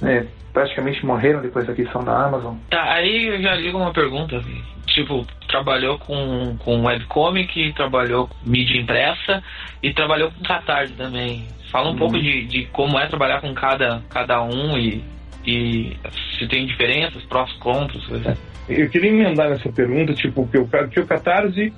[0.00, 2.56] né, praticamente morreram depois da aquisição da Amazon.
[2.70, 4.42] Tá, aí eu já ligo uma pergunta,
[4.86, 9.42] tipo, trabalhou com, com webcomic, trabalhou com mídia impressa
[9.82, 11.46] e trabalhou com Catarse também.
[11.70, 11.96] Fala um hum.
[11.96, 15.04] pouco de, de como é trabalhar com cada, cada um e,
[15.46, 15.96] e
[16.38, 18.04] se tem diferenças, prós, contras.
[18.06, 18.49] Coisa.
[18.70, 21.72] Eu queria emendar nessa pergunta, tipo, que o, que o Catarse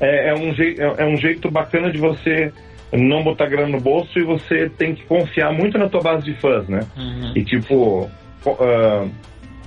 [0.00, 2.52] é, é, um jeito, é, é um jeito bacana de você
[2.92, 6.34] não botar grana no bolso e você tem que confiar muito na tua base de
[6.40, 6.80] fãs, né?
[6.96, 7.32] Uhum.
[7.34, 8.10] E tipo,
[8.46, 9.10] uh,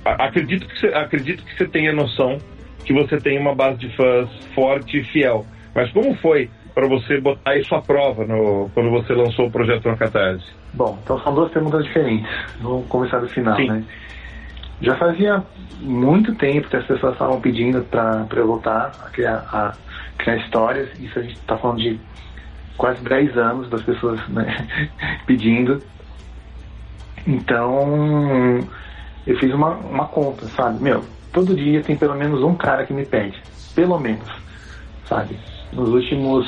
[0.04, 2.38] acredito, que você, acredito que você tenha noção
[2.84, 5.46] que você tem uma base de fãs forte e fiel.
[5.74, 9.86] Mas como foi para você botar isso à prova no, quando você lançou o projeto
[9.86, 10.44] na Catarse?
[10.72, 12.30] Bom, então são duas perguntas diferentes.
[12.60, 13.68] Vamos começar do final, Sim.
[13.68, 13.84] né?
[14.82, 15.42] Já fazia
[15.80, 19.72] muito tempo que as pessoas estavam pedindo para eu voltar a criar, a
[20.18, 20.90] criar histórias.
[20.98, 21.98] Isso a gente está falando de
[22.76, 24.66] quase 10 anos das pessoas né,
[25.24, 25.80] pedindo.
[27.26, 28.58] Então,
[29.24, 30.82] eu fiz uma, uma conta, sabe?
[30.82, 33.40] Meu, todo dia tem pelo menos um cara que me pede.
[33.74, 34.28] Pelo menos,
[35.06, 35.38] sabe?
[35.72, 36.46] Nos últimos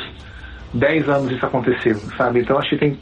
[0.75, 2.41] 10 anos isso aconteceu, sabe?
[2.41, 2.99] Então acho que tem.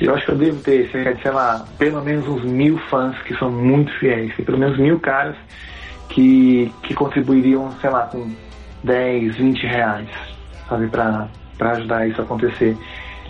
[0.00, 3.50] Eu acho que eu devo ter, sei lá, pelo menos uns mil fãs que são
[3.50, 4.34] muito fiéis.
[4.36, 5.36] Tem pelo menos mil caras
[6.08, 8.30] que, que contribuiriam, sei lá, com
[8.84, 10.08] 10, 20 reais,
[10.68, 10.86] sabe?
[10.88, 12.76] Pra, pra ajudar isso a acontecer.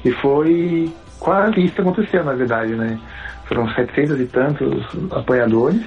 [0.04, 2.98] E foi quase isso que aconteceu, na verdade, né?
[3.46, 5.80] Foram 700 e tantos apoiadores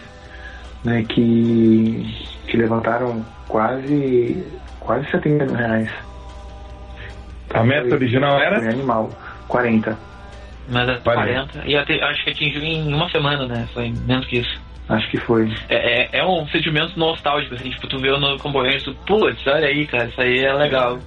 [0.83, 4.45] né, que, que levantaram quase,
[4.79, 5.89] quase 70 mil reais.
[7.53, 8.57] A meta original era?
[8.69, 9.09] Animal,
[9.47, 10.08] 40.
[10.69, 11.63] Mas é 40.
[11.65, 13.67] E até, acho que atingiu em uma semana, né?
[13.73, 14.61] Foi menos que isso.
[14.87, 15.51] Acho que foi.
[15.69, 19.85] É, é, é um sentimento nostálgico, assim, tipo, tu vê no componente, putz, olha aí,
[19.85, 20.99] cara, isso aí é legal.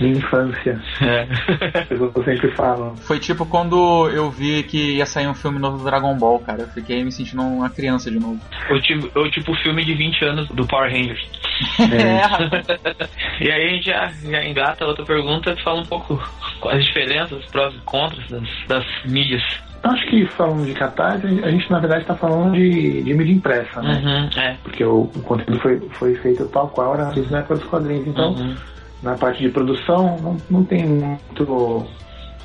[0.00, 0.80] Minha infância.
[1.00, 1.26] É.
[1.90, 2.96] Eu sempre falo.
[2.96, 6.62] Foi tipo quando eu vi que ia sair um filme novo do Dragon Ball, cara.
[6.62, 8.40] Eu fiquei me sentindo uma criança de novo.
[8.70, 11.20] Ou tipo, ou tipo filme de 20 anos do Power Rangers.
[11.82, 13.44] É.
[13.44, 16.22] e aí a gente já, já engata outra pergunta e fala um pouco
[16.70, 19.42] as diferenças, os prós e contras das, das mídias.
[19.82, 23.82] Acho que falando de catarse, a gente na verdade está falando de, de mídia impressa,
[23.82, 24.00] né?
[24.04, 24.56] Uhum, é.
[24.62, 28.06] Porque o, o, conteúdo foi, foi feito tal qual era na época dos quadrinhos.
[28.06, 28.54] Então, uhum
[29.02, 31.86] na parte de produção não, não tem muito,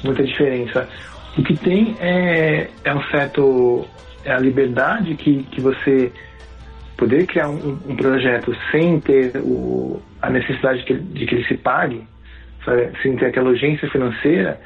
[0.04, 0.90] muita diferença.
[1.38, 3.86] O que tem é, é um certo
[4.26, 6.12] é a liberdade que, que você
[6.98, 11.46] poder criar um, um projeto sem ter o, a necessidade de que, de que ele
[11.46, 12.04] se pague,
[12.66, 12.90] sabe?
[13.02, 14.60] sem ter aquela urgência financeira,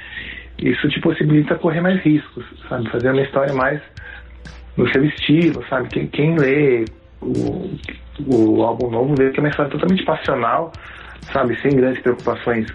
[0.58, 2.89] isso te possibilita correr mais riscos, sabe?
[2.89, 3.82] Fazer uma história mais
[4.78, 5.89] no seu estilo, sabe?
[5.89, 6.86] Quem, quem lê
[7.22, 7.70] o,
[8.28, 10.72] o álbum novo dele, que é uma história totalmente passional,
[11.32, 11.60] sabe?
[11.62, 12.68] Sem grandes preocupações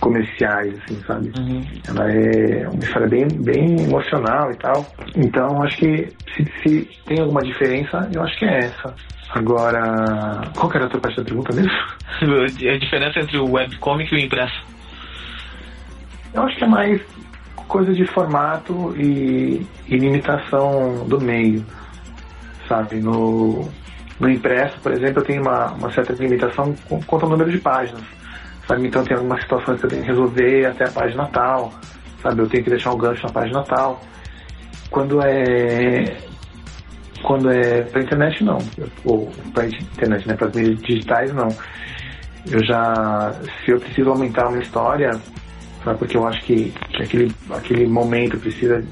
[0.00, 1.32] comerciais, assim, sabe?
[1.38, 1.64] Uhum.
[1.88, 4.86] Ela é uma história bem, bem emocional e tal.
[5.16, 8.94] Então, acho que se, se tem alguma diferença, eu acho que é essa.
[9.30, 11.70] Agora, qual que era a outra parte da pergunta mesmo?
[12.22, 14.64] A diferença entre o webcomic e o impresso.
[16.32, 17.02] Eu acho que é mais
[17.66, 21.64] coisa de formato e, e limitação do meio,
[22.68, 22.96] sabe?
[22.96, 23.68] No,
[24.18, 26.74] no impresso, por exemplo, eu tenho uma, uma certa limitação
[27.06, 28.02] quanto ao número de páginas,
[28.66, 28.86] sabe?
[28.86, 31.72] Então tem algumas situações que eu tenho que resolver até a página tal,
[32.22, 32.40] sabe?
[32.40, 34.00] Eu tenho que deixar um gancho na página tal.
[34.90, 36.16] Quando é
[37.22, 38.58] quando é para internet não,
[39.04, 40.34] ou para internet, né?
[40.34, 41.48] Para mídias digitais não.
[42.48, 45.10] Eu já, se eu preciso aumentar uma história,
[45.84, 45.98] sabe?
[45.98, 48.82] Porque eu acho que, que aquele aquele momento precisa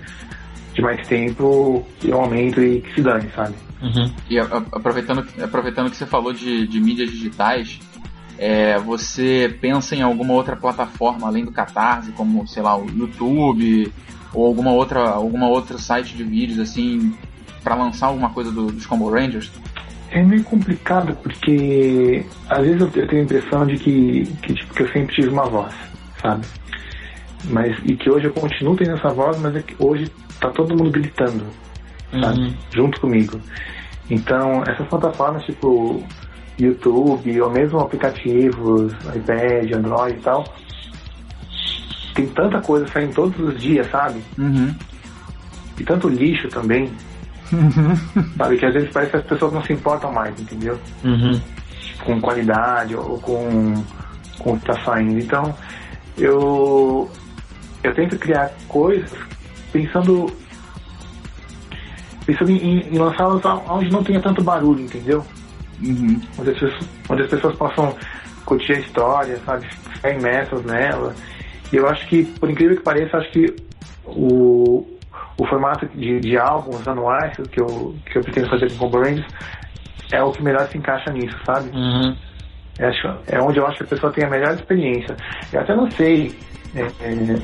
[0.75, 3.55] de mais tempo, eu aumento e que se dane, sabe?
[3.85, 4.11] Uhum.
[4.31, 7.79] E a- aproveitando, aproveitando que você falou de, de mídias digitais,
[8.39, 13.93] é, você pensa em alguma outra plataforma além do Catarse, como, sei lá, o YouTube
[14.33, 17.15] ou alguma outra, alguma outro site de vídeos assim
[17.63, 19.51] para lançar alguma coisa do- dos Combo Rangers?
[20.11, 24.75] É meio complicado porque às vezes eu eu tenho a impressão de que, que, tipo,
[24.75, 25.75] que eu sempre tive uma voz,
[26.23, 26.47] sabe?
[27.51, 30.77] Mas, e que hoje eu continuo tendo essa voz, mas é que hoje tá todo
[30.77, 31.45] mundo gritando,
[32.21, 32.41] sabe?
[32.41, 32.55] Uhum.
[32.75, 33.41] Junto comigo.
[34.11, 36.03] Então, essas plataformas tipo
[36.59, 40.45] YouTube ou mesmo aplicativos, iPad, Android e tal,
[42.15, 44.23] tem tanta coisa saindo todos os dias, sabe?
[44.39, 44.75] Uhum.
[45.79, 46.93] E tanto lixo também,
[48.39, 48.57] sabe?
[48.57, 50.79] Que às vezes parece que as pessoas não se importam mais, entendeu?
[51.03, 51.41] Uhum.
[52.05, 53.75] com qualidade ou com,
[54.39, 55.19] com o que está saindo.
[55.19, 55.55] Então,
[56.19, 57.11] eu,
[57.83, 59.11] eu tento criar coisas
[59.73, 60.31] pensando,
[62.27, 65.25] pensando em, em lançá-las onde não tenha tanto barulho, entendeu?
[65.81, 66.21] Uhum.
[66.39, 67.97] Onde as pessoas, onde as pessoas possam
[68.45, 69.67] curtir a história, sabe?
[69.95, 71.17] Ficar imersas nela.
[71.73, 73.55] E eu acho que, por incrível que pareça, acho que
[74.05, 74.87] o,
[75.37, 79.27] o formato de, de álbuns anuais que eu, que eu pretendo fazer com Combo Rangers
[80.13, 81.71] é o que melhor se encaixa nisso, sabe?
[81.71, 82.17] Uhum.
[82.79, 85.17] Acho- é onde eu acho que a pessoa tem a melhor experiência.
[85.53, 86.39] Eu até não sei,
[86.75, 87.41] é, é,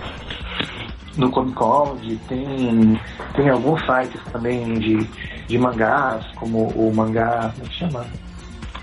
[1.20, 1.96] no Comic Con
[2.28, 3.00] tem,
[3.34, 4.96] tem alguns sites também de,
[5.46, 8.06] de mangás, como o mangá, como é que chama?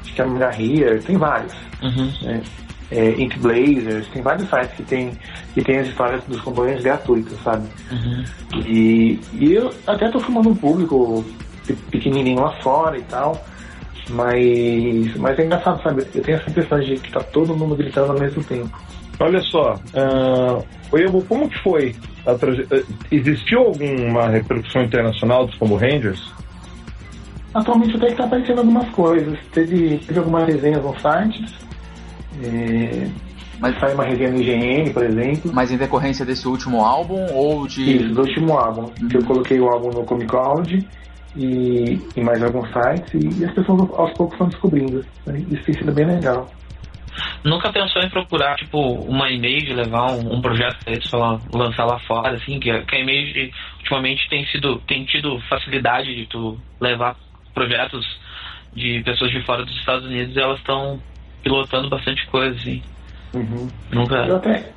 [0.01, 1.53] Acho que é Mangá Here, tem vários.
[1.81, 2.11] Uhum.
[2.21, 2.41] Né?
[2.89, 5.11] É, Ink Blazers, tem vários sites que tem,
[5.53, 7.67] que tem as histórias dos componentes gratuitos, sabe?
[7.91, 8.23] Uhum.
[8.65, 11.25] E, e eu até tô formando um público
[11.65, 13.43] pe- pequenininho lá fora e tal,
[14.09, 16.05] mas, mas é engraçado, sabe?
[16.15, 18.69] Eu tenho essa impressão de que tá todo mundo gritando ao mesmo tempo.
[19.19, 21.93] Olha só, uh, Evo, como que foi?
[22.27, 26.31] A traje- eh, Existiu alguma repercussão internacional dos Combo Rangers?
[27.53, 29.37] Atualmente até que tá aparecendo algumas coisas.
[29.51, 31.53] Teve, teve algumas resenhas nos sites.
[32.43, 33.07] É,
[33.59, 35.51] Mas, saiu uma resenha no IGN, por exemplo.
[35.53, 37.97] mas em decorrência desse último álbum ou de.
[37.97, 38.91] Isso, do último álbum.
[39.09, 40.87] Que eu coloquei o álbum no Comic Cloud
[41.35, 45.03] e em mais alguns sites e, as pessoas aos poucos estão descobrindo.
[45.49, 46.47] Isso tem sido bem legal.
[47.43, 51.99] Nunca pensou em procurar, tipo, uma image, levar um, um projeto desse pra lançar lá
[51.99, 56.59] fora, assim, que, a- que a image ultimamente tem sido, tem tido facilidade de tu
[56.81, 57.15] levar
[57.53, 58.05] projetos
[58.73, 61.01] de pessoas de fora dos Estados Unidos e elas estão
[61.43, 62.83] pilotando bastante coisa, assim.
[63.33, 63.69] Uhum.
[63.91, 64.35] Eu Nunca.
[64.35, 64.73] até,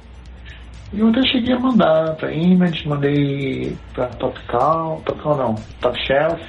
[0.93, 5.99] eu até cheguei a mandar pra Image, mandei pra Top Cow, Top Cow não, Top
[6.07, 6.41] Shelf,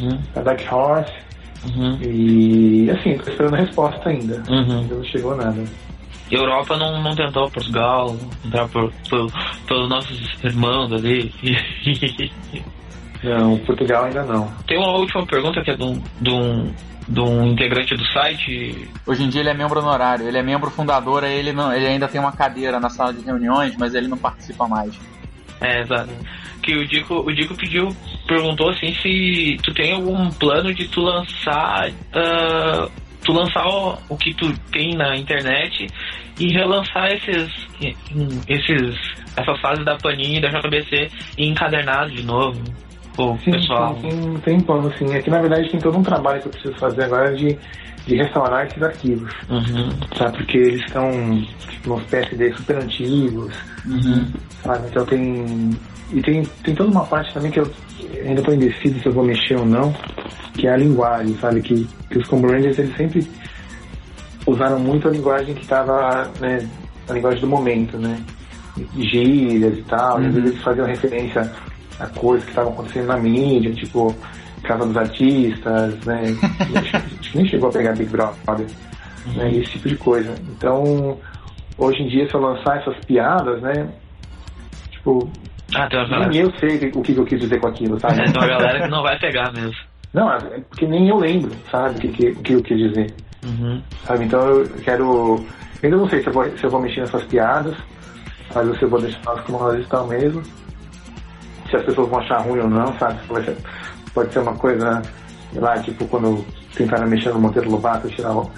[0.00, 1.10] Uhum, pra Dark Horse,
[1.66, 4.42] uhum, e assim, tô esperando a resposta ainda.
[4.48, 4.78] uhum.
[4.80, 5.64] Ainda não chegou nada.
[6.30, 9.32] Europa não, não tentou, Portugal, entrar por, por-
[9.66, 11.32] pelos nossos irmãos ali.
[13.22, 14.48] Não, Portugal ainda não.
[14.66, 16.72] Tem uma última pergunta que é de um, de um,
[17.08, 18.88] de um integrante do site.
[19.04, 22.06] Hoje em dia ele é membro honorário, ele é membro fundador, ele, não, ele ainda
[22.06, 24.94] tem uma cadeira na sala de reuniões, mas ele não participa mais.
[25.60, 26.10] É, exato.
[26.68, 27.88] Que o Dico, o Dico pediu,
[28.26, 31.90] perguntou assim se tu tem algum plano de tu lançar.
[32.12, 32.86] ah,
[33.24, 35.86] tu lançar o, o que tu tem na internet
[36.38, 37.50] e relançar esses.
[38.46, 38.94] esses
[39.34, 42.60] essas fases da Panini e da JBC encadernado de novo.
[43.44, 43.96] Sim, pessoal.
[44.02, 45.10] sim, sim, tem plano sim.
[45.14, 47.58] É que na verdade tem todo um trabalho que eu preciso fazer agora de,
[48.06, 49.32] de restaurar esses arquivos.
[49.48, 50.36] Uhum, Sabe?
[50.36, 51.10] Porque eles estão
[51.70, 53.54] tipo, nos PSD super antigos.
[53.86, 54.30] uhum,
[54.62, 54.86] Sabe?
[54.88, 55.70] Então tem.
[56.10, 57.70] E tem, tem toda uma parte também que eu
[58.24, 59.92] ainda estou indeciso se eu vou mexer ou não,
[60.54, 61.60] que é a linguagem, sabe?
[61.60, 63.26] Que, que os Combo Rangers eles sempre
[64.46, 66.66] usaram muito a linguagem que estava, né,
[67.08, 68.18] a linguagem do momento, né?
[68.96, 71.52] Gírias e tal, e às vezes eles faziam referência
[71.98, 74.14] a coisas que estavam acontecendo na mídia, tipo,
[74.62, 76.22] Casa dos Artistas, né?
[76.76, 78.66] Acho que nem chegou a pegar Big Brother,
[79.34, 79.50] né?
[79.52, 80.34] Esse tipo de coisa.
[80.56, 81.18] Então,
[81.76, 83.88] hoje em dia, se eu lançar essas piadas, né?
[84.90, 85.28] Tipo,
[85.74, 86.30] Ah, tem uma galera.
[86.30, 88.20] nem eu sei o que eu quis dizer com aquilo, sabe?
[88.20, 89.74] É, tem uma galera que não vai pegar mesmo.
[90.14, 93.14] Não, é porque nem eu lembro, sabe, o que, que, que eu quis dizer.
[93.44, 93.82] Uhum.
[94.04, 94.24] Sabe?
[94.24, 95.04] Então eu quero.
[95.04, 95.46] eu
[95.82, 97.76] Ainda não sei se eu vou, se eu vou mexer nessas piadas,
[98.54, 100.42] mas se eu vou deixar elas como elas estão mesmo.
[101.70, 103.18] Se as pessoas vão achar ruim ou não, sabe?
[103.28, 103.56] Pode ser,
[104.14, 105.02] pode ser uma coisa,
[105.52, 108.50] sei lá, tipo quando tentaram mexer no Monteiro Lobato, tirar o,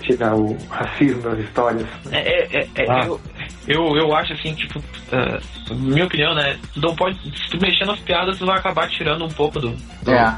[0.00, 1.86] tirar o racismo das histórias.
[2.10, 3.04] É, é, é, é, Ah.
[3.06, 3.20] eu,
[3.66, 5.38] eu, eu acho assim, tipo, ah,
[5.72, 6.58] minha opinião, né?
[6.76, 7.16] Não pode.
[7.38, 9.74] Se tu mexer nas piadas, tu vai acabar tirando um pouco do,
[10.06, 10.34] É,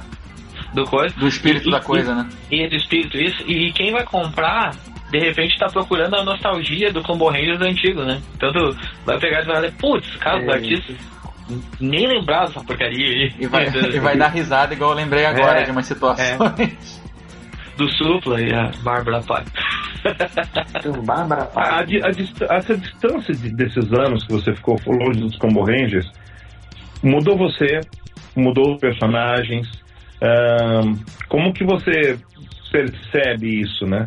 [0.75, 1.15] do coisa.
[1.17, 2.29] do espírito E- da e- coisa, né?
[2.51, 3.43] E do espírito, isso.
[3.51, 4.75] E quem vai comprar,
[5.11, 8.21] de repente tá procurando a nostalgia do Combo Rangers antigo, né?
[8.37, 10.55] Então tu vai pegar e vai dizer, putz, cara do É.
[10.55, 10.95] artista.
[11.81, 13.33] Nem lembrava dessa porcaria aí.
[13.39, 16.37] E vai, e vai dar risada igual eu lembrei agora É, de umas situações.
[17.77, 19.45] Do Supla e a Bárbara Pai.
[20.79, 21.69] Então, Bárbara A, Paz.
[21.71, 26.11] a a dist- essa distância de- desses anos que você ficou longe dos Combo Rangers
[27.03, 27.81] mudou você,
[28.35, 29.69] mudou os personagens.
[30.23, 30.95] ahn,
[31.29, 32.19] como que você
[32.73, 34.07] percebe isso, né?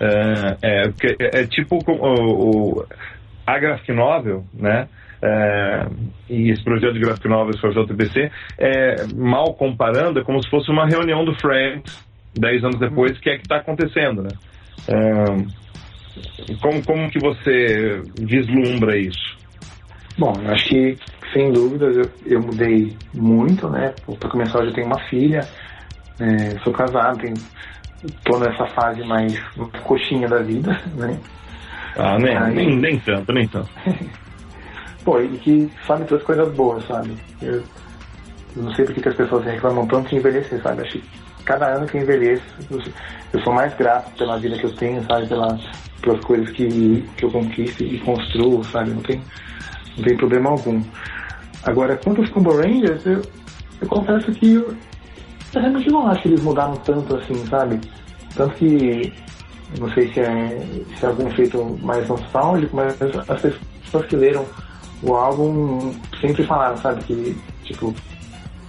[0.00, 2.86] Ah, é, é, é tipo o, o-
[3.44, 4.86] a graphic novel, né?
[5.20, 5.86] É,
[6.30, 10.48] e esse projeto de graphic novels para o JBC, é, mal comparando, é como se
[10.48, 12.06] fosse uma reunião do Friends,
[12.38, 14.32] 10 anos depois, que é que está acontecendo, né?
[14.88, 19.38] É, como, como que você vislumbra isso?
[20.16, 20.98] Bom, eu acho que,
[21.32, 23.94] sem dúvidas, eu, eu mudei muito, né?
[24.18, 25.46] Para começar, eu tenho uma filha,
[26.18, 27.36] é, sou casado, tenho,
[28.24, 29.38] tô nessa fase mais
[29.84, 31.18] coxinha da vida, né?
[31.96, 33.68] Ah, nem, Aí- nem, nem tanto, nem tanto.
[35.04, 37.10] Pô, e que sabe todas coisas boas, sabe?
[37.40, 37.62] Eu,
[38.56, 40.82] eu não sei porque que as pessoas reclamam tanto de envelhecer, sabe?
[40.82, 41.04] Acho que
[41.48, 42.44] cada ano que eu envelheço,
[43.32, 45.26] eu, sou mais grato pela vida que eu tenho, sabe?
[45.26, 45.58] Pela,
[46.02, 48.90] pelas coisas que, que eu conquisto e construo, sabe?
[48.90, 49.22] Não tem,
[49.96, 50.82] não tem problema algum.
[51.64, 53.22] Agora, quanto aos Combo Rangers, eu,
[53.80, 54.76] eu confesso que eu,
[55.54, 57.80] eu realmente não acho que eles mudaram tanto assim, sabe?
[58.36, 59.10] Tanto que
[59.78, 62.94] não sei se é, se é algum efeito mais nostálgico, mas
[63.26, 64.44] as pessoas que leram
[65.02, 67.94] o álbum sempre falaram, sabe, que, tipo,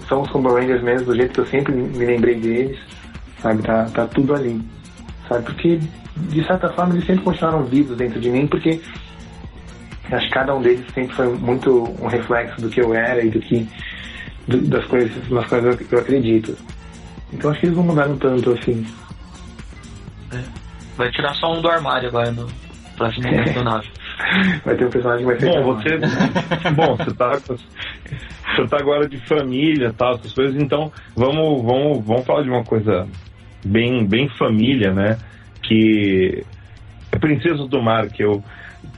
[0.10, 2.78] são os Combo Rangers mesmo, do jeito que eu sempre me lembrei deles,
[3.42, 4.60] sabe, tá, tá tudo ali,
[5.30, 5.80] sabe, porque,
[6.18, 8.82] de certa forma, eles sempre continuaram vivos dentro de mim, porque
[10.12, 13.30] acho que cada um deles sempre foi muito um reflexo do que eu era e
[13.30, 13.66] do que,
[14.48, 16.58] do- das coisas, das coisas que eu acredito.
[17.32, 18.86] Então acho que eles não mudaram tanto, assim.
[20.98, 22.48] Vai tirar só um do armário agora no
[22.98, 23.88] próximo do nave.
[24.66, 25.62] Vai ter um personagem que vai ser...
[25.62, 25.98] Bom, você,
[26.76, 30.62] bom, você tá, você tá agora de família, tal, essas coisas.
[30.62, 33.08] Então, vamos, vamos, vamos falar de uma coisa
[33.66, 35.18] bem, bem família, né?
[35.64, 36.44] Que
[37.12, 38.44] é Princesas do Mar, que eu,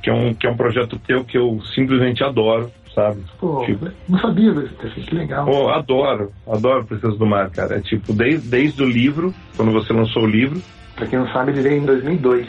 [0.01, 3.21] que é um, que é um projeto teu que eu simplesmente adoro, sabe?
[3.39, 5.45] Pô, Tipo, não sabia desse, desse, que legal.
[5.45, 7.77] Pô, adoro, adoro Princesas do Mar, cara.
[7.77, 10.62] É tipo, desde, desde o livro, quando você lançou o livro.
[10.95, 12.47] Pra quem não sabe, ele veio em 2002,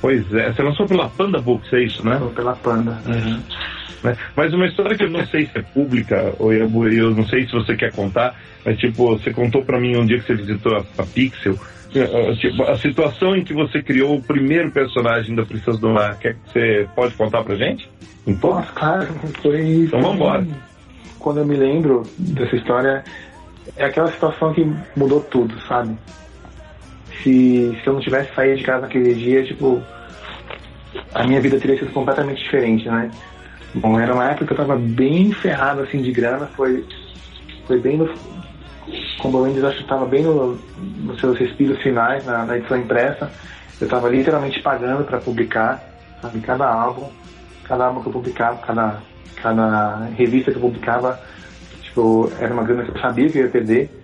[0.00, 2.20] Pois é, você lançou pela Panda Books, é isso, né?
[2.34, 2.92] pela Panda.
[4.02, 4.16] né?
[4.34, 6.68] Mas uma história que eu não sei se é pública, ou eu,
[7.10, 8.34] não sei se você quer contar,
[8.64, 11.58] mas tipo, você contou pra mim um dia que você visitou a, a Pixel,
[11.94, 15.90] eh, eh, tipo, a situação em que você criou o primeiro personagem da Princesa do
[15.90, 17.90] Mar, quer que você pode contar pra gente?
[18.40, 18.58] Pouco?
[18.58, 19.06] Nossa, claro,
[19.42, 19.60] foi.
[19.84, 20.46] Então vambora.
[21.18, 23.04] Quando eu me lembro dessa história,
[23.76, 24.64] é aquela situação que
[24.96, 25.96] mudou tudo, sabe?
[27.22, 29.82] Se, se eu não tivesse saído de casa naquele dia, tipo,
[31.14, 33.10] a minha vida teria sido completamente diferente, né?
[33.74, 36.84] Bom, era uma época que eu tava bem ferrado assim de grana, foi,
[37.66, 38.10] foi bem no.
[39.20, 40.58] Como o Wendy's acho que tava bem no,
[41.04, 43.30] nos seus respiros finais, na, na edição impressa.
[43.80, 45.82] Eu tava literalmente pagando para publicar,
[46.20, 47.08] sabe, cada álbum
[47.70, 49.00] cada álbum que eu publicava, cada,
[49.40, 51.20] cada revista que eu publicava,
[51.82, 53.99] tipo, era uma grana que eu sabia que eu ia perder.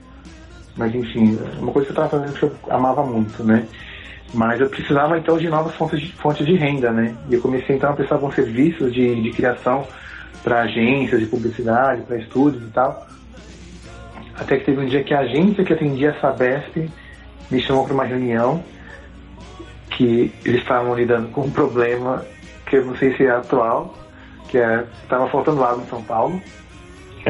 [0.77, 3.67] Mas enfim, é uma coisa que eu estava fazendo que eu amava muito, né?
[4.35, 7.15] Mas eu precisava então de novas fontes de, fontes de renda, né?
[7.31, 9.87] E eu comecei então a prestar alguns serviços de, de criação
[10.43, 13.07] para agências de publicidade, para estúdios e tal.
[14.39, 16.91] Até que teve um dia que a agência que atendia a Sabesp
[17.51, 18.63] me chamou para uma reunião
[19.91, 22.25] que eles estavam lidando com um problema
[22.67, 23.95] que eu não sei se é atual,
[24.49, 26.41] que é estava faltando água em São Paulo.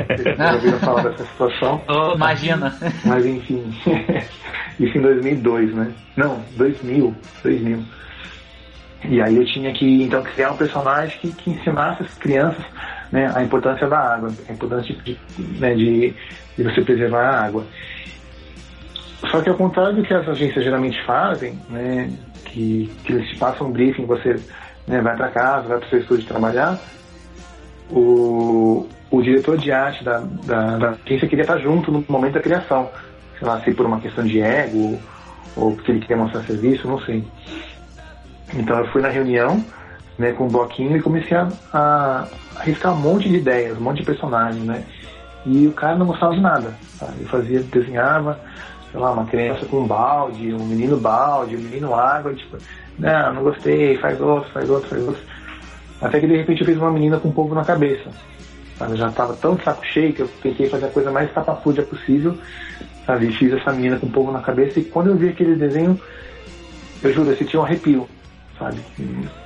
[0.09, 1.83] Vocês já ouviram falar dessa situação?
[2.15, 2.77] Imagina.
[3.05, 3.65] Mas enfim,
[4.79, 5.93] isso em 2002, né?
[6.17, 7.85] Não, 2000, 2000.
[9.09, 12.65] E aí eu tinha que então criar um personagem que, que ensinasse as crianças
[13.11, 16.15] né, a importância da água, a importância de, né, de,
[16.57, 17.65] de você preservar a água.
[19.31, 22.11] Só que ao contrário do que as agências geralmente fazem, né,
[22.45, 24.37] que, que eles te passam um briefing, você
[24.87, 26.79] né, vai para casa, vai para o seu estúdio trabalhar,
[27.91, 32.41] o, o diretor de arte da, da, da agência queria estar junto no momento da
[32.41, 32.91] criação.
[33.39, 34.99] Sei lá, se por uma questão de ego,
[35.55, 37.25] ou porque ele queria mostrar serviço, não sei.
[38.55, 39.65] Então eu fui na reunião,
[40.19, 42.27] né, com um bloquinho e comecei a, a
[42.57, 44.85] arriscar um monte de ideias, um monte de personagens, né?
[45.45, 46.75] E o cara não gostava de nada.
[46.99, 47.09] Tá?
[47.21, 48.41] Eu fazia, desenhava,
[48.91, 52.57] sei lá, uma criança com um balde, um menino balde, um menino água, tipo,
[52.99, 55.23] não, não gostei, faz outro, faz outro, faz outro.
[56.01, 58.11] Até que de repente eu fiz uma menina com um povo na cabeça.
[58.79, 58.93] Sabe?
[58.93, 62.37] Eu já estava tão saco cheio que eu tentei fazer a coisa mais tapafúdia possível.
[63.07, 63.33] Sabe?
[63.33, 65.99] Fiz essa menina com um povo na cabeça e quando eu vi aquele desenho,
[67.03, 68.09] eu juro, eu senti um arrepio.
[68.59, 68.79] Sabe?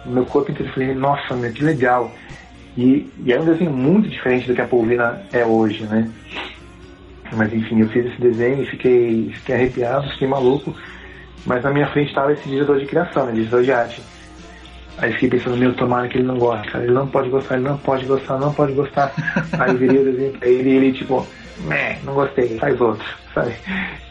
[0.05, 2.11] No meu corpo inteiro eu falei, nossa, meu, que legal.
[2.77, 6.09] E, e é um desenho muito diferente do que a Polvina é hoje, né?
[7.33, 10.75] Mas enfim, eu fiz esse desenho e fiquei, fiquei arrepiado, fiquei maluco.
[11.47, 14.03] Mas na minha frente estava esse diretor de criação, né, diretor de arte.
[15.01, 16.79] Aí fiquei pensando, meu, tomara que ele não gosta.
[16.79, 19.13] Ele não pode gostar, ele não pode gostar, não pode gostar.
[19.59, 21.27] Aí virei o desenho pra ele e ele, tipo,
[21.65, 23.55] né, não gostei, faz outro, sabe?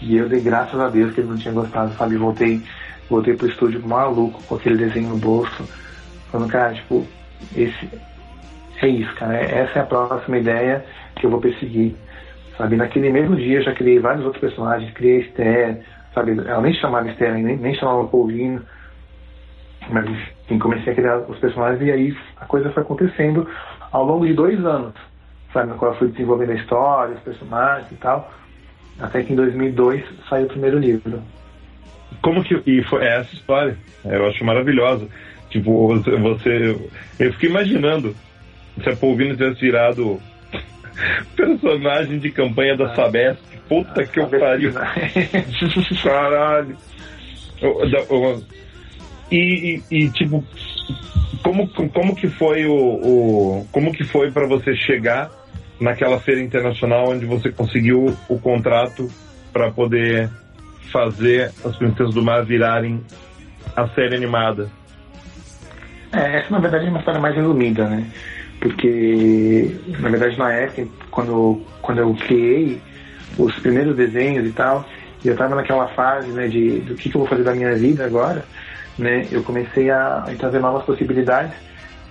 [0.02, 2.18] E eu dei graças a Deus que ele não tinha gostado, sabe?
[2.18, 2.62] Voltei,
[3.08, 5.64] voltei pro estúdio maluco com aquele desenho no bolso.
[6.32, 7.06] Falando, cara, tipo,
[7.56, 7.90] esse.
[8.82, 9.36] É isso, cara.
[9.38, 10.84] Essa é a próxima ideia
[11.16, 11.96] que eu vou perseguir.
[12.58, 12.76] Sabe?
[12.76, 15.82] Naquele mesmo dia eu já criei vários outros personagens, criei a Esther,
[16.14, 16.32] sabe?
[16.32, 18.62] Ela nem chamava Esther, nem, nem chamava Paulino.
[19.92, 23.48] Mas enfim, comecei a criar os personagens e aí a coisa foi acontecendo
[23.92, 24.94] ao longo de dois anos,
[25.54, 25.70] sabe?
[25.70, 28.32] Na qual eu fui desenvolvendo a história, os personagens e tal.
[29.00, 31.22] Até que em 2002 saiu o primeiro livro.
[32.22, 33.78] Como que e foi essa história?
[34.04, 35.08] Eu acho maravilhosa.
[35.50, 36.78] Tipo, você.
[37.20, 38.16] Eu fiquei imaginando
[38.84, 40.20] se a Polvino tivesse virado
[41.36, 43.42] personagem de campanha da Sabesp.
[43.68, 44.74] Puta que eu pariu.
[46.04, 46.76] Caralho.
[49.32, 50.44] E, e, e, tipo,
[51.44, 55.30] como, como que foi o, o como que foi para você chegar
[55.80, 59.10] naquela feira internacional onde você conseguiu o contrato
[59.54, 60.30] para poder
[60.92, 63.02] fazer as Princesas do Mar virarem
[63.76, 64.70] a série animada?
[66.12, 68.06] É, essa na verdade é uma história mais resumida, né?
[68.60, 72.82] Porque, na verdade, na época, quando, quando eu criei
[73.38, 74.86] os primeiros desenhos e tal,
[75.24, 78.06] eu estava naquela fase né, de do que, que eu vou fazer da minha vida
[78.06, 78.44] agora,
[79.00, 81.54] né, eu comecei a, a trazer novas possibilidades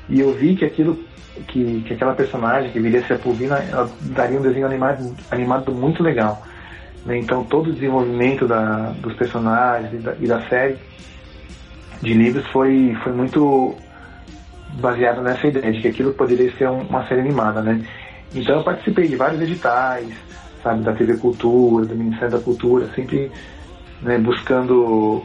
[0.08, 0.98] e eu vi que aquilo
[1.46, 5.14] que, que aquela personagem que viria a ser a Pulvina ela daria um desenho animado,
[5.30, 6.42] animado muito legal.
[7.04, 7.18] Né?
[7.18, 10.78] Então todo o desenvolvimento da, dos personagens e da, e da série
[12.00, 13.76] de livros foi, foi muito
[14.80, 17.84] baseado nessa ideia de que aquilo poderia ser um, uma série animada, né?
[18.34, 20.08] Então eu participei de vários editais,
[20.62, 23.30] sabe, da TV Cultura, do Ministério da Cultura, sempre
[24.02, 25.24] né, buscando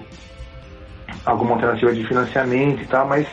[1.26, 3.28] alguma alternativa de financiamento e tal, mas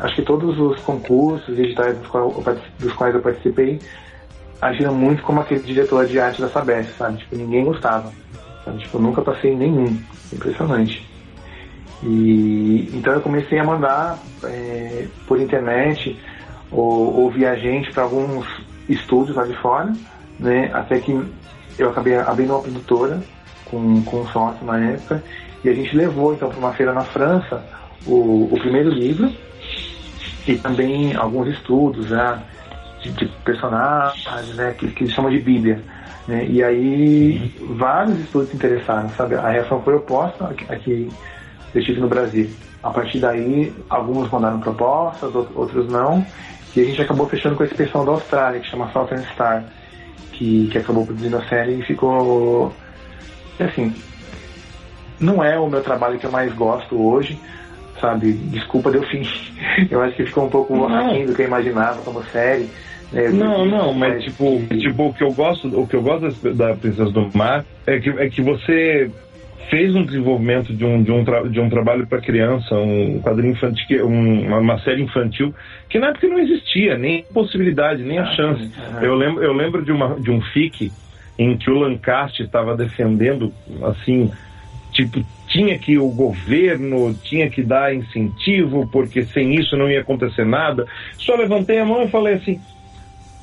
[0.00, 2.42] acho que todos os concursos digitais dos, qual,
[2.78, 3.80] dos quais eu participei
[4.60, 7.18] agiram muito como aquele diretor de arte da Sabesp, sabe?
[7.18, 8.12] Tipo, ninguém gostava.
[8.64, 8.78] Sabe?
[8.78, 9.98] Tipo, eu nunca passei nenhum.
[10.32, 11.06] Impressionante.
[12.02, 16.18] E então eu comecei a mandar é, por internet
[16.70, 18.46] ou, ou via gente para alguns
[18.88, 19.92] estúdios lá de fora,
[20.38, 20.70] né?
[20.72, 21.12] Até que
[21.78, 23.20] eu acabei abrindo uma produtora
[23.66, 25.22] com, com um sócio na época
[25.66, 27.60] e a gente levou então para uma feira na França
[28.06, 29.32] o, o primeiro livro
[30.46, 32.40] e também alguns estudos né,
[33.02, 35.82] de, de personagens né, que, que eles chamam de Bíblia.
[36.28, 36.46] Né?
[36.46, 39.34] E aí vários estudos se interessaram, sabe?
[39.34, 41.10] A reação foi oposta aqui
[41.74, 42.48] eu estive no Brasil.
[42.82, 46.24] A partir daí, alguns mandaram propostas, outros não,
[46.76, 49.64] e a gente acabou fechando com esse pessoal da Austrália, que chama Southern Star,
[50.32, 52.72] que, que acabou produzindo a série e ficou.
[53.58, 53.92] assim,
[55.20, 57.38] não é o meu trabalho que eu mais gosto hoje,
[58.00, 58.32] sabe?
[58.32, 59.22] Desculpa, deu fim.
[59.90, 62.68] Eu acho que ficou um pouco aquém do que eu imaginava como série.
[63.12, 63.28] Né?
[63.28, 67.10] Não, não, mas tipo, tipo, o que eu gosto, o que eu gosto da Princesa
[67.10, 69.10] do Mar é que, é que você
[69.70, 74.06] fez um desenvolvimento de um, de um, de um trabalho para criança, um quadrinho infantil,
[74.06, 75.54] um, uma série infantil,
[75.88, 78.62] que na época não existia, nem possibilidade, nem a ah, chance.
[78.62, 79.00] Uhum.
[79.00, 80.92] Eu lembro, eu lembro de, uma, de um FIC
[81.38, 83.52] em que o Lancaster estava defendendo,
[83.82, 84.30] assim,
[84.96, 90.44] tipo, tinha que o governo tinha que dar incentivo, porque sem isso não ia acontecer
[90.44, 90.86] nada.
[91.18, 92.58] Só levantei a mão e falei assim,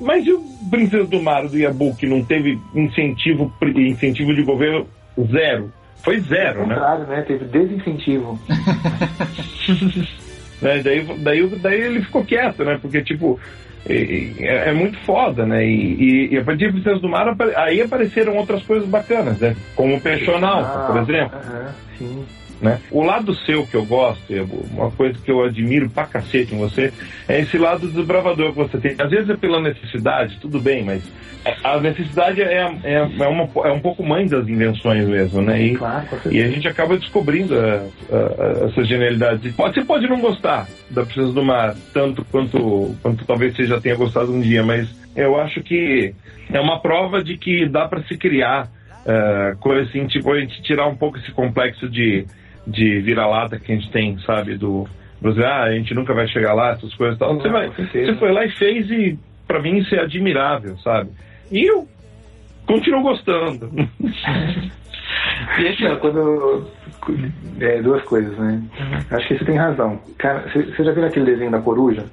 [0.01, 4.87] mas e o Princesa do Mar do Yabu que não teve incentivo, incentivo de governo
[5.31, 5.71] zero?
[6.03, 6.75] Foi zero, né?
[6.75, 7.21] contrário, né?
[7.21, 8.39] Teve desincentivo.
[10.61, 10.81] Né?
[10.81, 12.79] Daí, daí, daí ele ficou quieto, né?
[12.81, 13.37] Porque, tipo,
[13.85, 15.65] é, é muito foda, né?
[15.65, 19.55] E, e, e a partir de Princesa do Mar, aí apareceram outras coisas bacanas, né?
[19.75, 21.39] Como o Pensional, ah, por exemplo.
[21.97, 22.25] sim.
[22.63, 22.79] Né?
[22.89, 24.23] O lado seu que eu gosto,
[24.71, 26.93] uma coisa que eu admiro pra cacete em você,
[27.27, 28.95] é esse lado desbravador que você tem.
[28.97, 31.03] Às vezes é pela necessidade, tudo bem, mas
[31.61, 35.61] a necessidade é, é, é, uma, é um pouco mãe das invenções mesmo, né?
[35.61, 39.53] E, claro, e a gente acaba descobrindo a, a, essas genialidades.
[39.53, 43.81] Pode, você pode não gostar da Princesa do Mar, tanto quanto, quanto talvez você já
[43.81, 44.87] tenha gostado um dia, mas
[45.17, 46.15] eu acho que
[46.49, 48.69] é uma prova de que dá para se criar
[49.05, 52.25] uh, coisa assim, tipo, a gente tirar um pouco esse complexo de
[52.65, 54.57] de vira-lata que a gente tem, sabe?
[54.57, 54.87] Do
[55.21, 57.35] você, ah, a gente nunca vai chegar lá, essas coisas e tal.
[57.35, 61.11] Você, vai, você foi lá e fez e para mim isso é admirável, sabe?
[61.49, 61.87] E eu
[62.65, 63.69] continuo gostando.
[65.57, 66.67] Deixa quando
[67.59, 68.61] é, duas coisas, né?
[68.79, 69.17] Uhum.
[69.17, 69.99] Acho que você tem razão.
[70.17, 72.05] Cara, você já viu aquele desenho da coruja?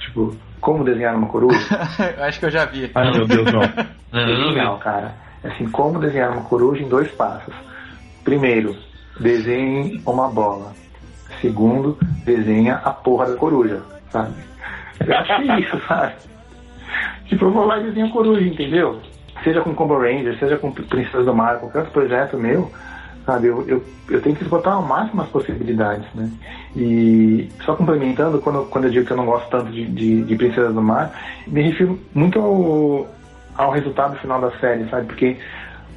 [0.00, 1.58] Tipo, como desenhar uma coruja?
[2.20, 2.90] Acho que eu já vi.
[2.94, 3.62] Ah, meu Deus, não.
[3.62, 5.14] É genial, cara.
[5.44, 7.54] Assim, como desenhar uma coruja em dois passos.
[8.24, 8.76] Primeiro,
[9.20, 10.72] desenhe uma bola.
[11.40, 14.32] Segundo, desenha a porra da coruja, sabe?
[15.06, 16.14] Eu acho que é isso, sabe?
[17.26, 19.00] Tipo, eu vou lá e desenho coruja, entendeu?
[19.44, 22.70] Seja com Combo Ranger, seja com Princesa do Mar, qualquer outro projeto meu,
[23.26, 23.48] sabe?
[23.48, 26.30] Eu, eu, eu tenho que esgotar ao máximo as possibilidades, né?
[26.74, 30.36] E só complementando, quando, quando eu digo que eu não gosto tanto de, de, de
[30.36, 31.12] Princesa do Mar,
[31.46, 33.06] me refiro muito ao,
[33.56, 35.06] ao resultado final da série, sabe?
[35.06, 35.36] Porque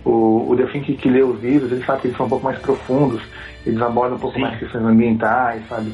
[0.05, 2.45] o, o Delfim que, que lê os livros, ele sabe que eles são um pouco
[2.45, 3.21] mais profundos,
[3.65, 4.43] eles abordam um pouco Sim.
[4.43, 5.93] mais questões ambientais, sabe?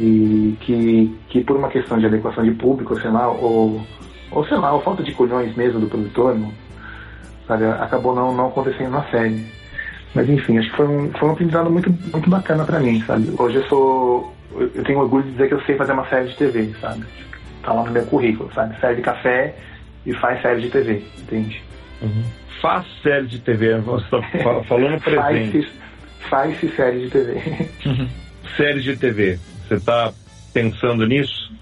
[0.00, 3.80] E que, que por uma questão de adequação de público, sei lá, ou,
[4.30, 6.36] ou sei lá, ou falta de colhões mesmo do produtor,
[7.46, 9.44] sabe, acabou não, não acontecendo na série.
[10.14, 13.32] Mas enfim, acho que foi um, foi um aprendizado muito, muito bacana para mim, sabe?
[13.38, 14.34] Hoje eu sou.
[14.58, 17.04] Eu tenho orgulho de dizer que eu sei fazer uma série de TV, sabe?
[17.62, 18.78] Tá lá no meu currículo, sabe?
[18.80, 19.54] Série de café
[20.06, 21.62] e faz série de TV, entende?
[22.00, 22.24] Uhum
[22.60, 25.68] faz série de TV, você está falando presente.
[26.28, 27.40] Faz-se série de TV.
[28.56, 30.12] série de TV, você está
[30.52, 31.52] pensando nisso?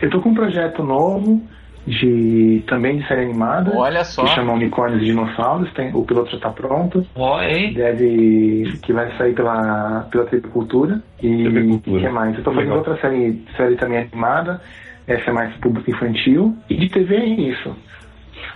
[0.00, 1.40] Eu tô com um projeto novo
[1.86, 3.72] de também de série animada.
[3.76, 4.24] Olha só.
[4.24, 5.72] Que chama Unicórnios e Dinossauros.
[5.74, 7.06] Tem, o piloto já está pronto.
[7.14, 7.72] Oi.
[7.74, 8.78] Deve.
[8.82, 11.02] que vai sair pela, pela TV Cultura.
[11.22, 12.36] E o que mais?
[12.36, 12.78] Eu tô fazendo Legal.
[12.78, 14.60] outra série, série também animada.
[15.06, 16.56] Essa é mais público infantil.
[16.68, 17.76] E de TV é isso.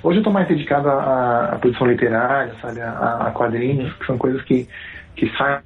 [0.03, 4.17] Hoje eu estou mais dedicado à, à, produção literária, sabe, a, a, quadrinhos, que são
[4.17, 4.69] coisas que,
[5.17, 5.61] que saem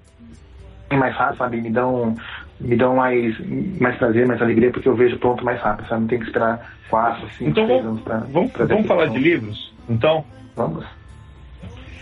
[0.90, 2.16] mais rápido, sabe, me dão,
[2.60, 3.34] me dão mais,
[3.80, 6.74] mais prazer, mais alegria, porque eu vejo pronto mais rápido, sabe, não tem que esperar
[6.88, 10.24] quatro, cinco, então, seis anos para Vamos, pra vamos falar de livros, então?
[10.56, 10.84] Vamos.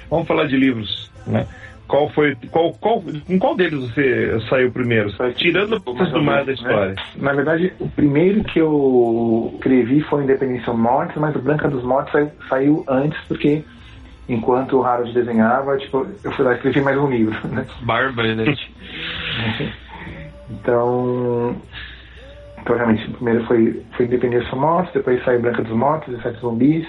[0.09, 1.47] Vamos falar de livros, né?
[1.91, 2.37] Qual foi.
[2.51, 5.11] Qual, qual, com qual deles você saiu primeiro?
[5.35, 6.91] Tirando o pouco do mar da história.
[6.91, 6.97] Né?
[7.17, 12.13] Na verdade, o primeiro que eu escrevi foi Independência Mortes, mas o Branca dos Mortos
[12.13, 13.65] saiu, saiu antes, porque
[14.29, 17.37] enquanto o Harold desenhava, tipo, eu fui lá e escrevi mais um livro.
[17.51, 17.67] Né?
[17.83, 18.71] Barbaridade.
[20.49, 21.57] então.
[22.63, 26.87] Então, realmente, o primeiro foi, foi Independência Mortos, depois saiu Branca dos Mortos, 17 Zumbis,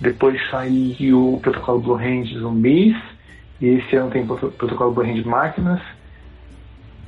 [0.00, 2.96] depois saiu o Protocolo Blue Range Zumbis,
[3.60, 5.80] e esse ano tem protocolo Borrém de Máquinas.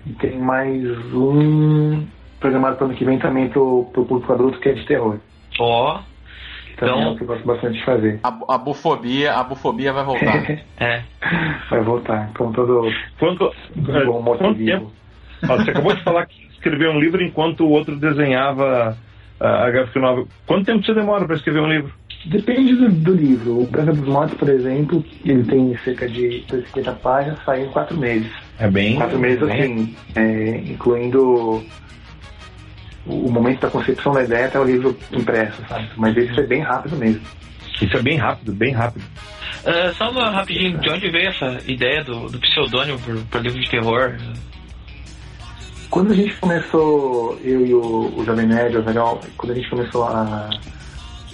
[0.07, 2.07] E tem mais um
[2.39, 5.19] programado para o ano que vem também para o público adulto, que é de terror.
[5.59, 5.97] Ó.
[5.97, 6.17] Oh.
[6.77, 8.21] Então, é o que eu gosto bastante de fazer.
[8.23, 10.51] A, a bufobia, a bufobia vai voltar.
[10.79, 11.03] é.
[11.71, 14.93] Vai voltar, com todo quanto, bom quanto tempo?
[15.41, 18.97] você acabou de falar que escreveu um livro enquanto o outro desenhava
[19.41, 20.27] a, a gráfica nova.
[20.47, 21.93] Quanto tempo você demora para escrever um livro?
[22.27, 23.61] Depende do, do, livro.
[23.61, 27.97] O Branca dos Mortos, por exemplo, ele tem cerca de 50 páginas, sai em quatro
[27.97, 28.31] meses.
[28.59, 28.97] É bem.
[28.97, 31.65] Quatro meses, assim, é, incluindo
[33.07, 35.89] o momento da concepção da ideia até o livro impresso, sabe?
[35.97, 37.21] Mas isso é bem rápido mesmo.
[37.81, 39.05] Isso é bem rápido, bem rápido.
[39.65, 42.99] Uh, só uma rapidinho, de onde veio essa ideia do, do pseudônimo
[43.31, 44.17] para livro de terror?
[45.91, 49.71] Quando a gente começou, eu e o, o Jovem Nerd, o Velhão, quando a gente
[49.71, 50.51] começou a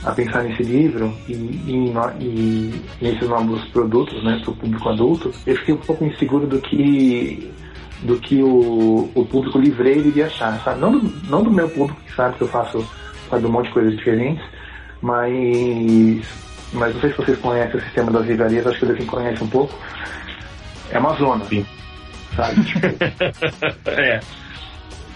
[0.04, 5.32] a pensar nesse livro e, e, e nesses novos produtos né, para o público adulto,
[5.46, 7.50] eu fiquei um pouco inseguro do que
[8.02, 10.80] do que o, o público livreiro iria achar, sabe?
[10.80, 12.84] Não do, não do meu público que sabe que eu faço
[13.30, 14.44] sabe, um monte de coisas diferentes,
[15.00, 16.26] mas
[16.72, 19.50] mas não sei se vocês conhecem o sistema das livrarias, acho que vocês conhecem um
[19.50, 19.72] pouco.
[20.90, 21.64] É uma zona, Sim.
[22.34, 22.60] sabe?
[22.64, 24.20] Tipo, é.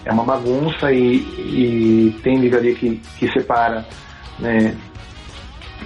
[0.05, 3.85] É uma bagunça e, e tem livraria que, que separa
[4.39, 4.75] né,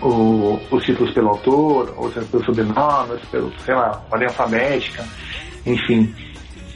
[0.02, 5.06] o, os títulos pelo autor, outros pelo sobrenome, pelo, sei lá, ordem alfabética,
[5.66, 6.14] enfim.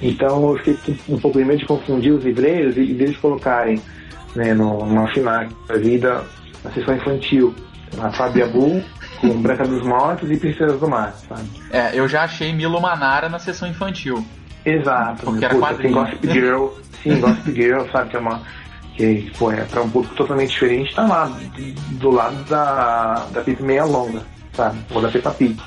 [0.02, 3.82] Então eu fiquei um pouco de medo de confundir os livreiros e, deles colocarem
[4.36, 6.24] né, numa final da vida
[6.64, 7.56] na sessão infantil.
[8.00, 8.84] A Fábia Bull
[9.22, 11.44] com Branca dos Mortos e Princesas do Mar, sabe?
[11.72, 14.26] É, eu já achei Milo Manara na sessão infantil.
[14.66, 15.24] Exato.
[15.24, 15.94] Porque era Puta, quadrinho.
[15.94, 16.68] tem Gossip Girl,
[17.04, 18.42] sim, Gossip Girl, sabe, que é uma.
[18.96, 21.26] Que pô, é pra um público totalmente diferente, tá lá,
[22.00, 24.22] do lado da, da Pip Meia Longa,
[24.54, 24.80] sabe?
[24.92, 25.58] Ou da Peppa Pig.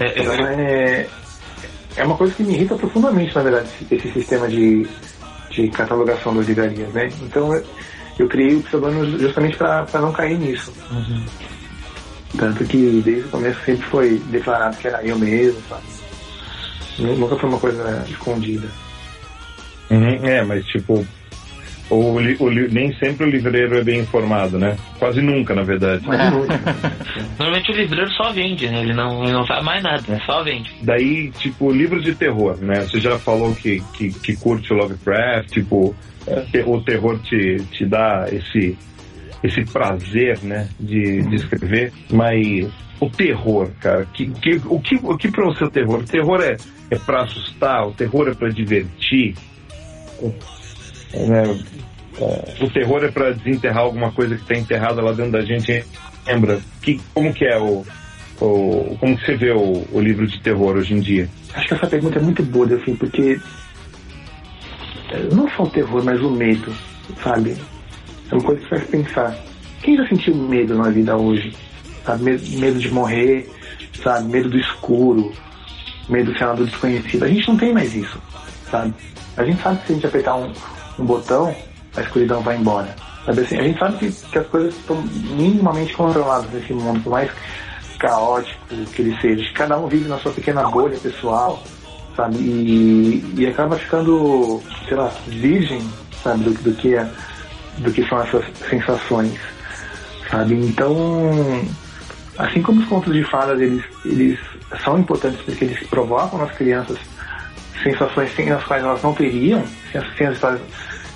[0.00, 1.08] É, Então eu- é,
[1.96, 4.88] é uma coisa que me irrita profundamente, na verdade, esse, sistema de,
[5.50, 7.08] de catalogação das livrarias, né?
[7.22, 7.64] Então eu,
[8.18, 10.72] eu criei o pseudônimo justamente para não cair nisso.
[12.36, 15.82] Tanto que desde o começo sempre foi declarado que era eu mesmo, sabe?
[16.98, 18.68] Nu- Nunca foi uma coisa escondida.
[19.90, 21.04] Uhum, é, mas tipo,
[21.90, 24.76] o, o nem sempre o livreiro é bem informado, né?
[24.98, 26.04] Quase nunca, na verdade.
[26.06, 26.30] É.
[27.38, 28.80] Normalmente o livreiro só vende, né?
[28.82, 30.20] Ele não, ele não sabe mais nada, né?
[30.24, 30.70] Só vende.
[30.82, 32.82] Daí, tipo, livros de terror, né?
[32.82, 35.94] Você já falou que, que, que curte o Lovecraft, tipo,
[36.26, 38.76] é, o terror te, te dá esse,
[39.42, 42.68] esse prazer, né, de, de escrever, mas
[43.00, 46.00] o terror, cara, que, que, o que, o que pra você é o terror?
[46.00, 46.56] O terror é,
[46.90, 49.34] é pra assustar, o terror é pra divertir,
[51.14, 51.58] né?
[52.20, 55.84] É, o terror é pra desenterrar alguma coisa que tá enterrada lá dentro da gente,
[56.26, 56.60] lembra?
[56.82, 57.84] Que, como que é o,
[58.40, 61.28] o como que você vê o, o livro de terror hoje em dia?
[61.54, 63.40] Acho que essa pergunta é muito boa, assim, porque
[65.10, 66.72] é, não só o terror, mas o medo,
[67.22, 67.56] sabe?
[68.30, 69.36] É uma coisa que faz pensar.
[69.82, 71.52] Quem já sentiu medo na vida hoje?
[72.04, 72.24] Sabe?
[72.24, 73.50] Medo, medo de morrer,
[74.02, 74.28] sabe?
[74.28, 75.32] Medo do escuro,
[76.08, 77.24] medo sei lá, do desconhecido.
[77.24, 78.20] A gente não tem mais isso,
[78.70, 78.94] sabe?
[79.36, 80.52] A gente sabe que se a gente apertar um,
[80.98, 81.54] um botão,
[81.96, 82.94] a escuridão vai embora.
[83.24, 83.58] Sabe assim?
[83.58, 84.96] A gente sabe que, que as coisas estão
[85.36, 87.30] minimamente controladas nesse mundo, por mais
[87.98, 88.58] caótico
[88.94, 89.52] que ele seja.
[89.54, 91.62] Cada um vive na sua pequena bolha pessoal,
[92.16, 92.36] sabe?
[92.38, 95.82] E, e acaba ficando, sei lá, virgem,
[96.22, 97.08] sabe, do, do que é,
[97.78, 99.38] do que são essas sensações,
[100.30, 100.54] sabe?
[100.54, 100.94] Então,
[102.38, 104.38] assim como os contos de fadas, eles, eles
[104.82, 106.98] são importantes porque eles provocam nas crianças
[107.82, 109.62] sensações sem as quais elas não teriam,
[110.16, 110.60] sem as, histórias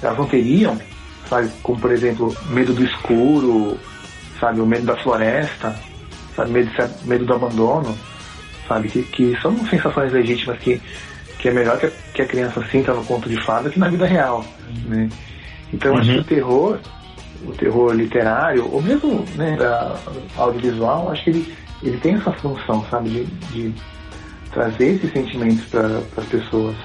[0.02, 0.78] elas não teriam,
[1.28, 1.50] sabe?
[1.62, 3.78] Como, por exemplo, medo do escuro,
[4.38, 4.60] sabe?
[4.60, 5.74] O medo da floresta,
[6.34, 6.50] sabe?
[6.50, 6.70] Medo,
[7.04, 7.96] medo do abandono,
[8.68, 8.88] sabe?
[8.88, 10.80] Que, que são sensações legítimas que,
[11.38, 13.88] que é melhor que a, que a criança sinta no conto de fada que na
[13.88, 14.44] vida real,
[14.86, 15.08] né?
[15.72, 16.78] Então, acho que o terror,
[17.44, 19.56] o terror literário, ou mesmo né,
[20.36, 23.10] audiovisual, acho que ele, ele tem essa função, sabe?
[23.10, 23.74] De, de
[24.54, 26.76] trazer esses sentimentos para as pessoas.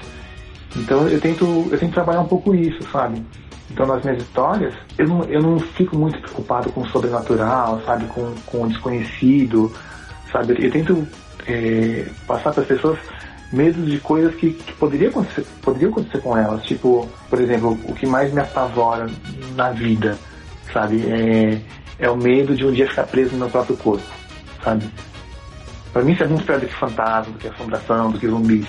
[0.76, 3.24] Então eu tento, eu tento trabalhar um pouco isso, sabe?
[3.72, 8.06] Então nas minhas histórias, eu não, eu não fico muito preocupado com o sobrenatural, sabe?
[8.08, 9.72] Com, com o desconhecido,
[10.32, 10.56] sabe?
[10.60, 11.08] Eu tento
[11.48, 12.98] é, passar para as pessoas
[13.52, 16.64] medos de coisas que, que poderia acontecer, poderiam acontecer com elas.
[16.66, 19.08] Tipo, por exemplo, o que mais me apavora
[19.56, 20.18] na vida,
[20.74, 21.04] sabe?
[21.08, 21.62] É,
[22.00, 24.04] é o medo de um dia ficar preso no meu próprio corpo,
[24.64, 24.86] sabe?
[25.92, 28.68] Pra mim isso é muito pior do que fantasma, do que assombração, do que zumbis,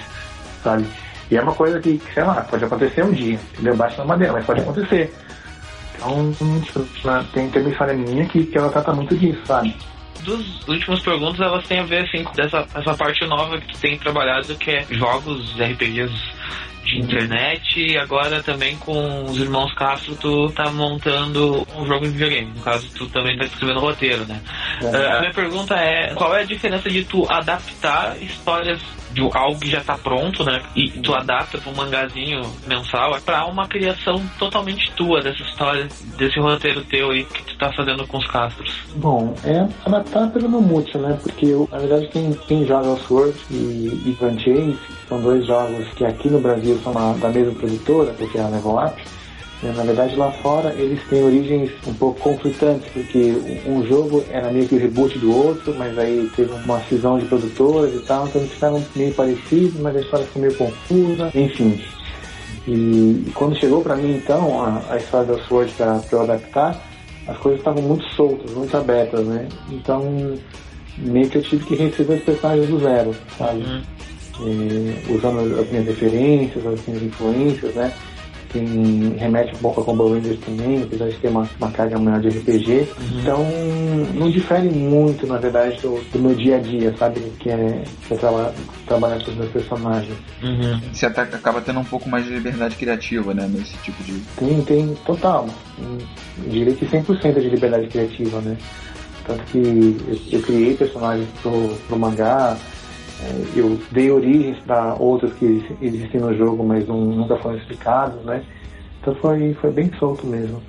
[0.62, 0.86] sabe?
[1.30, 3.76] E é uma coisa que, que, sei lá, pode acontecer um dia, entendeu?
[3.76, 5.14] Bate na madeira, mas pode acontecer.
[5.94, 6.80] Então, tipo,
[7.32, 9.76] tem, tem uma história minha que, que ela trata muito disso, sabe?
[10.24, 13.98] Dos últimas perguntas, elas têm a ver assim, com dessa, essa parte nova que tem
[13.98, 16.39] trabalhado, que é jogos RPGs
[16.90, 22.10] de internet e agora também com os irmãos Castro tu tá montando um jogo em
[22.10, 22.52] videogame.
[22.54, 24.40] No caso, tu também tá escrevendo roteiro, né?
[24.82, 28.80] Ah, a minha pergunta é, qual é a diferença de tu adaptar histórias
[29.12, 30.62] de algo que já tá pronto, né?
[30.74, 36.38] E tu adapta pra um mangazinho mensal pra uma criação totalmente tua dessa história, desse
[36.38, 38.72] roteiro teu aí que tu tá fazendo com os Castros.
[38.94, 41.18] Bom, é adaptar pelo Mamute, né?
[41.22, 43.54] Porque eu, na verdade quem, quem joga Sword e,
[44.06, 48.12] e Grand Chase, que são dois jogos que aqui no Brasil são da, mesma produtora,
[48.12, 49.02] porque é a Level Up?
[49.62, 53.36] Na verdade lá fora eles têm origens um pouco conflitantes, porque
[53.66, 57.26] um jogo era meio que o reboot do outro, mas aí teve uma cisão de
[57.26, 61.80] produtoras e tal, então eles ficaram meio parecidos, mas a história ficou meio confusa, enfim.
[62.66, 62.72] E,
[63.26, 66.82] e quando chegou pra mim então a, a história da Sword pra, pra eu adaptar,
[67.26, 69.46] as coisas estavam muito soltas, muito abertas, né?
[69.70, 70.34] Então
[70.96, 73.62] meio que eu tive que reescrever os personagens do zero, sabe?
[74.42, 77.92] É, usando as minhas referências, as minhas influências, né?
[78.52, 82.20] Tem, remete um pouco a Combo Rangers também, apesar de ter uma, uma carga maior
[82.20, 82.88] de RPG.
[83.20, 83.46] Então,
[84.14, 87.20] não difere muito, na verdade, do, do meu dia a dia, sabe?
[87.38, 88.52] Que é, que é traba-
[88.86, 90.16] trabalhar com os meus personagens.
[90.92, 93.48] Você até acaba tendo um pouco mais de liberdade criativa, né?
[93.52, 94.14] Nesse tipo de.
[94.36, 95.48] Tem, tem total.
[95.78, 95.98] Eu
[96.48, 98.56] diria que 100% de liberdade criativa, né?
[99.26, 102.79] Tanto que eu, eu criei personagens pro, pro mangá, É,
[103.54, 108.42] eu dei origens para outros que existem no jogo, mas não, nunca foram explicados, né?
[109.00, 110.60] Então foi, foi bem solto mesmo.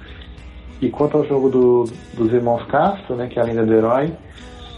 [0.81, 1.83] E quanto ao jogo do,
[2.13, 4.11] dos irmãos Castro, né, que é a lenda do herói,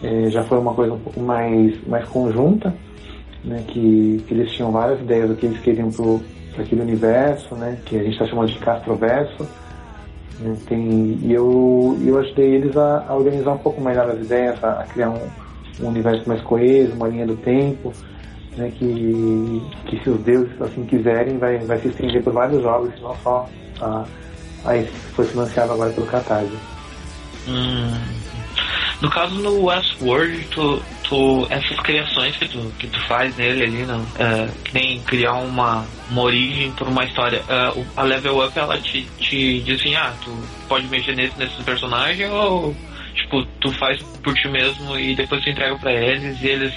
[0.03, 2.75] é, já foi uma coisa um pouco mais, mais conjunta,
[3.43, 5.89] né, que, que eles tinham várias ideias do que eles queriam
[6.53, 9.47] para aquele universo, né, que a gente está chamando de Castroverso.
[10.39, 14.61] Né, tem, e eu, eu ajudei eles a, a organizar um pouco melhor as ideias,
[14.61, 15.42] a, a criar um,
[15.79, 17.93] um universo mais coeso, uma linha do tempo,
[18.57, 22.91] né, que, que se os deuses assim quiserem vai, vai se estender por vários jogos,
[23.01, 23.49] não só
[23.81, 24.05] a,
[24.65, 26.57] a esse que foi financiado agora pelo Catarse.
[27.47, 28.23] Hum.
[29.01, 33.85] No caso no Westworld, tu, tu, essas criações que tu, que tu faz nele ali,
[33.85, 37.43] não, é, que nem criar uma, uma origem para uma história.
[37.49, 40.31] É, a Level Up ela te, te diz assim, ah, tu
[40.69, 42.73] pode mexer nesse, nesse personagem ou
[43.13, 46.73] tipo, tu faz por ti mesmo e depois tu entrega para eles e eles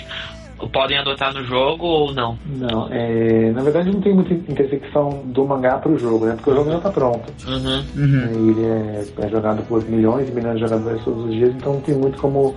[0.72, 2.38] podem adotar no jogo ou não?
[2.46, 6.34] Não, é, na verdade não tem muita intersecção do mangá pro jogo, né?
[6.34, 7.32] Porque o jogo já tá pronto.
[7.46, 7.84] Uhum.
[7.96, 8.50] Uhum.
[8.50, 11.80] Ele é, é, jogado por milhões e milhões de jogadores todos os dias, então não
[11.82, 12.54] tem muito como,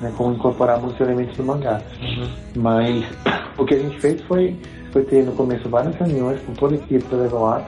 [0.00, 1.80] né, como incorporar muitos elementos do mangá.
[2.00, 2.28] Uhum.
[2.56, 3.04] Mas
[3.58, 4.56] o que a gente fez foi,
[4.92, 7.64] foi ter no começo várias reuniões com toda a equipe do Level Up,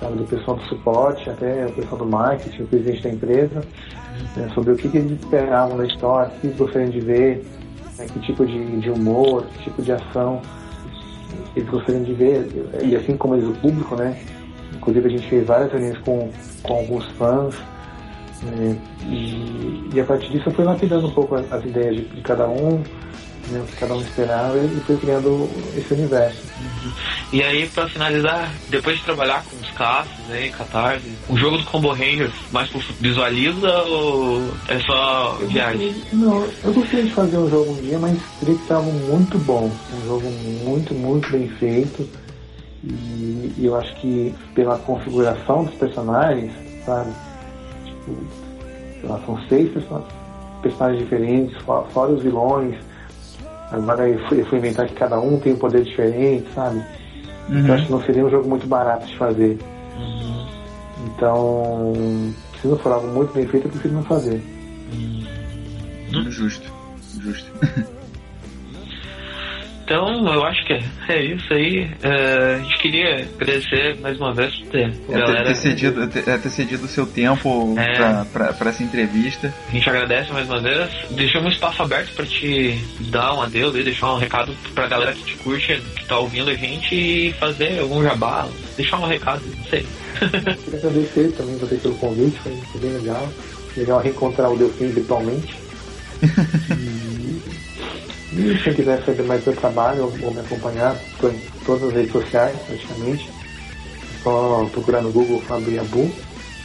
[0.00, 3.60] sabe, do pessoal do suporte até o pessoal do marketing, o presidente da empresa,
[4.36, 7.44] né, sobre o que, que eles esperavam da história, o que eles gostariam de ver,
[7.98, 10.40] né, que tipo de, de humor, que tipo de ação
[11.54, 12.46] eles gostariam de ver,
[12.82, 14.16] e assim como eles, o público, né?
[14.74, 16.30] Inclusive a gente fez várias reuniões com,
[16.62, 17.54] com alguns fãs,
[18.42, 22.20] né, e, e, a partir disso fui lapidando um pouco as, as ideias de, de
[22.22, 22.82] cada um,
[23.48, 26.38] né, o que cada um esperava e foi criando esse universo.
[26.60, 26.92] Uhum.
[27.32, 31.64] E aí, pra finalizar, depois de trabalhar com os caças aí, Catarse, o jogo do
[31.64, 32.68] Combo Rangers mais
[33.00, 35.94] visualiza ou é só viagem?
[36.12, 39.38] Não, eu gostaria de fazer um jogo um dia, mas teria que ser algo muito
[39.38, 39.70] bom.
[39.92, 40.30] Um jogo
[40.64, 42.08] muito, muito bem feito.
[42.82, 46.50] E, e eu acho que pela configuração dos personagens,
[46.86, 47.10] sabe?
[47.84, 48.16] Tipo,
[49.00, 50.02] sei lá, são seis person-
[50.62, 52.74] personagens diferentes, fo- fora os vilões.
[53.70, 56.84] Agora eu fui, eu fui inventar que cada um tem um poder diferente, sabe?
[57.48, 59.58] Eu acho que não seria um jogo muito barato de fazer.
[59.96, 60.46] Uhum.
[61.06, 61.92] Então,
[62.60, 64.40] se não for algo muito bem feito, eu prefiro não fazer.
[66.30, 66.72] Justo.
[67.20, 67.50] Justo.
[69.90, 71.90] Então, eu acho que é, é isso aí.
[72.00, 75.44] É, a gente queria agradecer mais uma vez por ter, É ter, galera.
[75.46, 77.96] ter cedido, ter, é ter cedido o seu tempo É.
[77.96, 79.52] pra, pra, pra essa entrevista.
[79.68, 80.88] A gente agradece mais uma vez.
[81.10, 82.78] Deixamos um espaço aberto pra te
[83.10, 86.50] dar um adeus e deixar um recado pra galera que te curte, que tá ouvindo
[86.50, 89.84] a gente e fazer algum jabá, deixar um recado, não sei.
[90.64, 93.28] Queria agradecer também você pelo convite, foi, foi bem legal.
[93.76, 95.52] Legal reencontrar o Delfim virtualmente.
[98.32, 101.94] e, quem quiser saber mais do meu trabalho ou, me acompanhar, estou em todas as
[101.94, 103.30] redes sociais praticamente.
[104.22, 106.12] Só procurar no Google Fábio Yabu,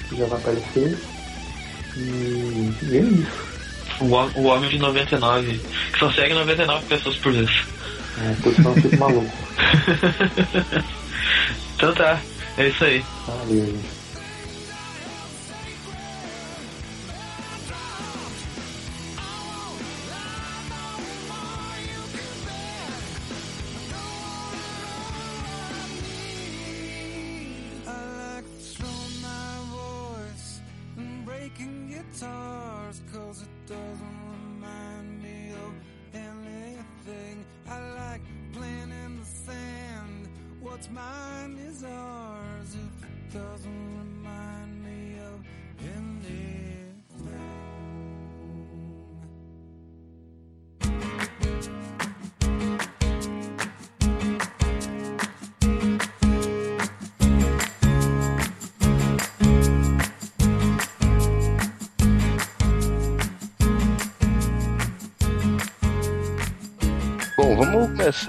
[0.10, 0.98] que já vai aparecer.
[1.98, 3.56] E, e é isso.
[4.02, 4.06] O,
[4.40, 5.62] o homem de 99,
[5.94, 7.50] que só segue 99 pessoas por vez.
[8.18, 9.32] É, tô senão eu fico maluco.
[11.76, 12.22] Então tá,
[12.58, 13.04] é isso aí.
[13.28, 13.76] Valeu,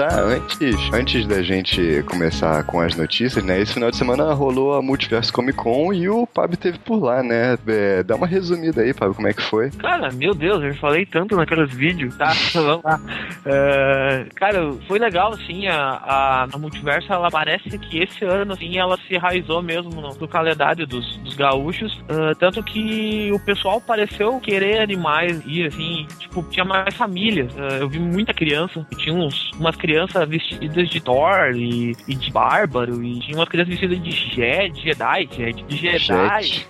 [0.04, 3.60] antes, antes da gente começar com as notícias, né?
[3.60, 7.22] Esse final de semana rolou a Multiverso Comic Con e o Pab teve por lá,
[7.22, 7.56] né?
[7.66, 9.70] É, dá uma resumida aí, Pab, como é que foi?
[9.70, 12.14] Cara, meu Deus, eu falei tanto naqueles vídeos.
[12.16, 13.00] Tá, vamos lá.
[13.46, 18.96] É, cara, foi legal, assim, a, a, Multiverso, ela parece que esse ano, assim, ela
[19.06, 22.02] se enraizou mesmo no, no calendário dos, dos gaúchos.
[22.08, 27.52] ah, tanto que o pessoal pareceu querer animais e, assim, tipo, tinha mais famílias.
[27.56, 29.85] Ah, eu vi muita criança, tinha uns, umas crianças
[30.28, 35.28] vestidas de Thor e, e de Bárbaro, e tinha umas crianças vestidas de Jedi, Jedi,
[35.30, 36.66] Jedi, de Jedi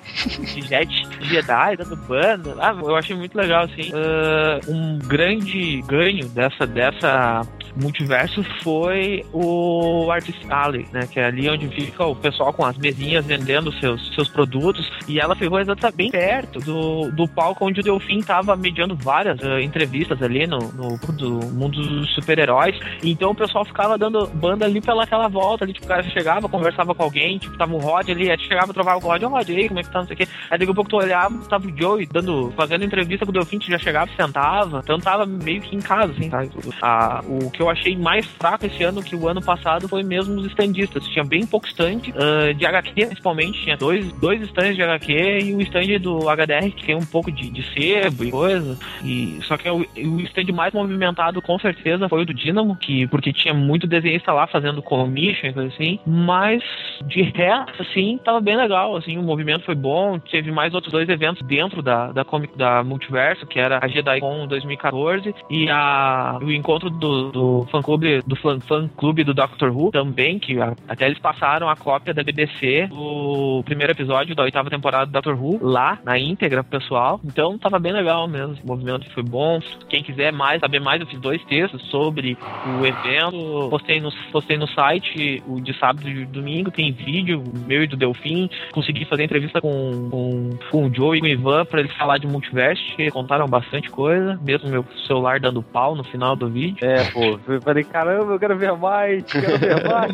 [0.54, 2.54] de Jet de Jedi, dando banda.
[2.58, 3.90] Ah, eu achei muito legal, assim.
[3.94, 7.42] Ah, um grande ganho dessa, dessa
[7.74, 11.06] multiverso foi o Artist Alley, né?
[11.06, 14.90] Que é ali onde fica o pessoal com as mesinhas vendendo seus, seus produtos.
[15.08, 19.40] E ela ficou exatamente bem perto do, do palco onde o Delfim tava mediando várias
[19.40, 22.78] uh, entrevistas ali no, no do mundo dos super-heróis.
[23.02, 26.94] Então o pessoal ficava dando banda ali pelaquela volta ali, tipo, o cara chegava, conversava
[26.94, 29.48] com alguém, tipo, tava o Rod ali, aí chegava, trovava com o Rod, ô Rod,
[29.48, 30.28] aí, como é que tá, não sei o quê.
[30.50, 33.58] Aí daqui a pouco tu olhava, tava o Joey dando, fazendo entrevista com o Delfim,
[33.60, 34.80] já chegava sentava.
[34.82, 36.42] Então tava meio que em casa, assim, tá?
[36.82, 40.34] A, o que eu achei mais fraco esse ano que o ano passado foi mesmo
[40.34, 41.06] os standistas.
[41.08, 45.54] Tinha bem pouco stand, uh, de HQ principalmente, tinha dois, dois stands de HQ e
[45.54, 48.78] o stand do HDR que tem um pouco de, de sebo e coisa.
[49.02, 53.06] E, só que o, o stand mais movimentado com certeza foi o do Dynamo, que,
[53.08, 55.98] porque tinha muito desenhista lá fazendo commission e coisa assim.
[56.06, 56.62] Mas
[57.06, 58.96] de resto, assim, tava bem legal.
[58.96, 60.18] Assim, o movimento foi bom.
[60.18, 64.46] Teve mais outros dois eventos dentro da, da Comic da Multiverso, que era a JediCon
[64.46, 69.70] 2014 e a, o encontro do, do fã clube do fã, fã clube do Doctor
[69.70, 74.42] Who também, que a, até eles passaram a cópia da BBC do primeiro episódio da
[74.42, 77.20] oitava temporada do Doctor Who lá na íntegra pro pessoal.
[77.24, 78.56] Então tava bem legal mesmo.
[78.62, 79.60] O movimento foi bom.
[79.88, 82.36] Quem quiser mais saber mais, eu fiz dois textos sobre
[82.78, 83.68] o evento.
[83.70, 86.70] Postei no, postei no site o de sábado e domingo.
[86.70, 88.48] Tem vídeo meu e do Delfim.
[88.72, 92.18] Consegui fazer entrevista com, com, com o Joe e com o Ivan pra eles falar
[92.18, 92.82] de multiverso.
[93.12, 94.38] Contaram bastante coisa.
[94.42, 96.78] Mesmo meu celular dando pau no final do vídeo.
[96.80, 97.35] É, pô.
[97.46, 100.12] Eu falei, caramba, eu quero ver mais, quero ver mais.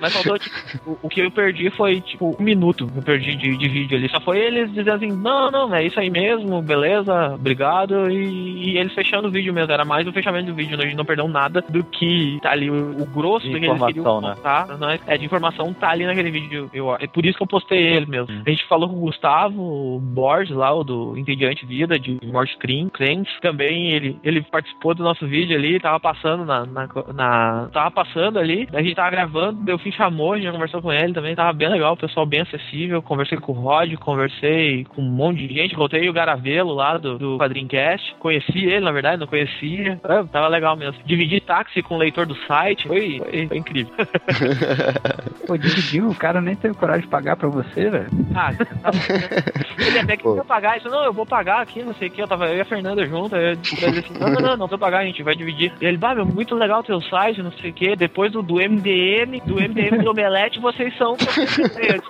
[0.00, 2.90] Mas faltou, tipo, o, o que eu perdi foi, tipo, um minuto.
[2.94, 4.08] Eu perdi de, de vídeo ali.
[4.08, 8.10] Só foi eles dizendo assim: não, não, é isso aí mesmo, beleza, obrigado.
[8.10, 9.72] E, e eles fechando o vídeo mesmo.
[9.72, 10.78] Era mais o fechamento do vídeo.
[10.78, 12.70] A gente não perdeu nada do que tá ali.
[12.70, 14.34] O, o grosso De do que eles queriam né?
[14.34, 14.66] contar.
[14.78, 14.98] Né?
[15.06, 16.70] É, de informação tá ali naquele vídeo.
[16.72, 18.42] Eu, é por isso que eu postei ele mesmo.
[18.46, 22.88] A gente falou com o Gustavo Borges lá, o do Entediante Vida, de Morte Cream,
[22.88, 23.32] Crentes.
[23.40, 28.38] Também ele, ele participou do nosso vídeo ali, tava passando na, na, na- Tava passando
[28.38, 31.52] ali, a gente tava gravando, o Delfim chamou, a gente conversou com ele também, tava
[31.52, 33.02] bem legal, o pessoal bem acessível.
[33.02, 37.18] Conversei com o Rod, conversei com um monte de gente, voltei o Garavelo lá do,
[37.18, 38.14] do Quadrincast.
[38.18, 40.00] Conheci ele, na verdade, não conhecia.
[40.04, 41.00] É, tava legal mesmo.
[41.04, 43.92] Dividi táxi com o leitor do site, foi, foi, foi incrível.
[45.46, 48.06] Pô, dividiu, o cara nem teve coragem de pagar pra você, velho.
[48.34, 48.52] Ah,
[48.82, 48.96] tava...
[49.78, 52.28] ele até queria pagar isso, não, eu vou pagar aqui, não sei o que, eu
[52.28, 54.98] tava eu e a Fernanda junto, eu disse assim, não, não, não, não tô pagar,
[55.00, 55.72] a gente vai dividir.
[55.80, 58.42] E ele, bah, meu, muito legal o teu site, não sei o que, depois do,
[58.42, 61.16] do MDM, do MDM do Omelete, vocês são.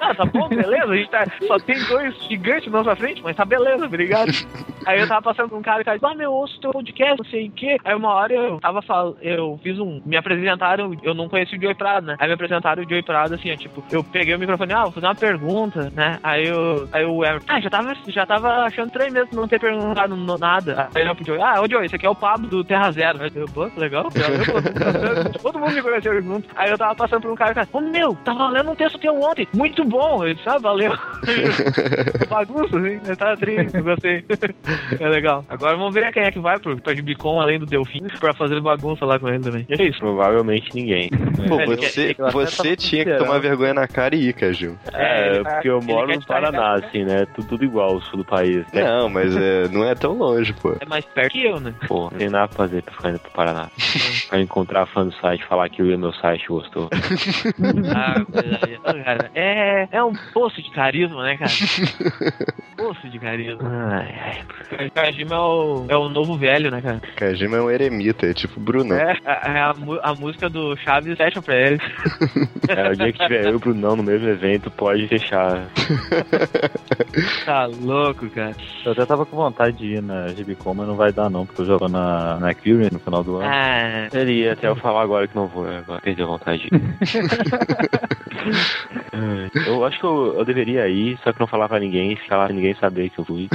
[0.00, 3.36] Ah, tá bom, beleza, a gente tá, só tem dois gigantes na nossa frente, mas
[3.36, 4.30] tá beleza, obrigado.
[4.86, 7.24] Aí eu tava passando com um cara e cara, ah, meu, ouço teu podcast, não
[7.30, 7.76] sei o que.
[7.84, 11.60] Aí uma hora eu tava falando, eu fiz um, me apresentaram, eu não conheci o
[11.60, 12.16] Joey Prado, né?
[12.18, 14.92] Aí me apresentaram o Joey Prado, assim, ó, tipo, eu peguei o microfone, ah, vou
[14.92, 16.18] fazer uma pergunta, né?
[16.22, 19.58] Aí eu, aí o Emerson, ah, já tava, já tava achando estranho mesmo não ter
[19.58, 20.88] perguntado nada.
[20.94, 23.22] Aí eu pro Joey, ah, ô Joey, esse aqui é o Pablo do Terra Zero.
[23.22, 26.48] Aí eu, pô, legal, eu, todo mundo me conheceu junto.
[26.56, 28.98] Aí eu tava passando por um cara e cara, ô meu, tava lendo um texto
[28.98, 30.24] teu ontem, muito bom.
[30.24, 30.92] Ele disse, ah, valeu.
[32.28, 33.16] Bagunça, assim, né?
[33.16, 34.24] tá triste, gostei.
[34.98, 35.44] É legal.
[35.48, 38.60] Agora vamos ver quem é que vai pro, pra Gibicon, além do Delfim, pra fazer
[38.60, 39.66] bagunça lá com ele também.
[39.68, 39.98] E é isso.
[39.98, 41.10] Provavelmente ninguém.
[41.48, 44.76] Pô, É, você, eu você tava tinha que tomar vergonha na cara e ir, Caju.
[44.92, 46.84] É, tá- porque eu ele moro no Paraná, né?
[46.86, 47.26] assim, né?
[47.34, 48.64] Tudo, tudo igual, o sul do país.
[48.72, 48.82] Né?
[48.84, 50.74] Não, mas é, não é tão longe, pô.
[50.80, 51.74] É mais perto que eu, né?
[51.86, 53.68] Pô, não tem nada pra fazer pra ficar indo pro Paraná.
[54.28, 56.88] pra encontrar fã do site, falar que o meu site gostou.
[57.94, 58.80] Ah, coisa.
[58.84, 61.50] Ah, cara, é, é um poço de carisma, né, cara?
[62.76, 63.60] poço de carisma.
[63.62, 64.86] Ai, ai.
[64.86, 67.00] O Kajima é o, é o novo velho, né, cara?
[67.16, 68.96] Kajima é um eremita, é tipo Brunão.
[68.96, 69.74] É, a, a,
[70.10, 71.78] a música do Chaves fecha pra ele.
[72.68, 75.68] É, o dia que tiver eu e o Brunão no mesmo evento, pode fechar.
[77.44, 78.54] Tá louco, cara.
[78.84, 81.62] Eu até tava com vontade de ir na Gibicon, mas não vai dar não, porque
[81.62, 83.46] eu jogo na, na Curie no final do ano.
[83.46, 86.68] Ah, Seria até eu falar agora que não vou, agora perdi a vontade.
[89.12, 92.36] Ai, eu acho que eu, eu deveria ir, só que não falar pra ninguém, ficar
[92.36, 93.48] lá ninguém saber que eu fui.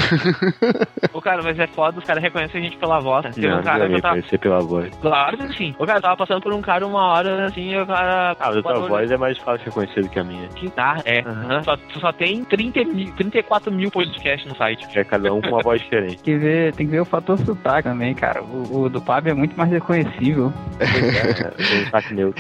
[1.14, 3.26] o cara, mas é foda, os caras reconhecem a gente pela voz.
[3.26, 3.32] né?
[3.34, 4.16] Teve Não, um cara que eu tava.
[4.16, 4.98] conhecer pela voz.
[4.98, 5.76] Claro que sim.
[5.78, 8.36] O cara tava passando por um cara uma hora assim e o cara.
[8.40, 10.48] Ah, mas a tua voz é mais fácil de reconhecer do que a minha.
[10.50, 11.20] Que tá, é.
[11.22, 11.64] Aham.
[11.64, 14.88] Só, só tem 30 mil, 34 mil podcasts no site.
[14.98, 16.16] É cada um com uma voz diferente.
[16.24, 18.42] Tem que ver, tem que ver o fator sotaque também, cara.
[18.44, 20.39] O, o do Pab é muito mais reconhecível.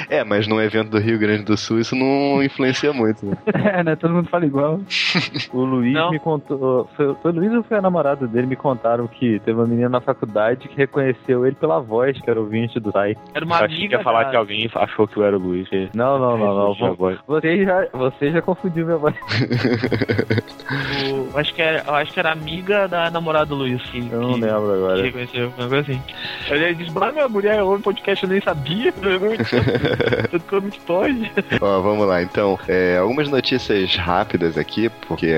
[0.09, 0.19] É.
[0.19, 3.25] É, mas num evento do Rio Grande do Sul isso não influencia muito.
[3.25, 3.37] né?
[3.69, 3.95] É, né?
[3.95, 4.79] Todo mundo fala igual.
[5.53, 6.11] O Luiz Não.
[6.11, 6.87] me contou.
[6.95, 8.47] Foi, foi o Luiz ou foi a namorada dele?
[8.47, 12.39] Me contaram que teve uma menina na faculdade que reconheceu ele pela voz, que era
[12.39, 13.15] ouvinte do Tai.
[13.33, 13.97] Era uma Eu achei que amiga.
[13.97, 15.67] ia falar da- que alguém achou que eu era o Luiz.
[15.69, 16.75] que- Não, não, não, não.
[16.75, 17.17] Tinha voz.
[17.27, 19.15] Você já, você já confundiu minha voz.
[21.11, 23.81] o- acho que era, eu acho que era amiga da namorada do Luiz.
[23.89, 25.01] Que, Eu não que- lembro que agora.
[25.01, 26.01] reconheceu, uma coisa assim.
[26.49, 28.91] Ele disse, mas minha mulher ouve podcast, eu nem sabia.
[30.29, 31.31] Tudo como que pode.
[31.59, 32.59] Ó, vamos lá, então.
[32.67, 35.31] é, algumas notícias rápidas aqui, porque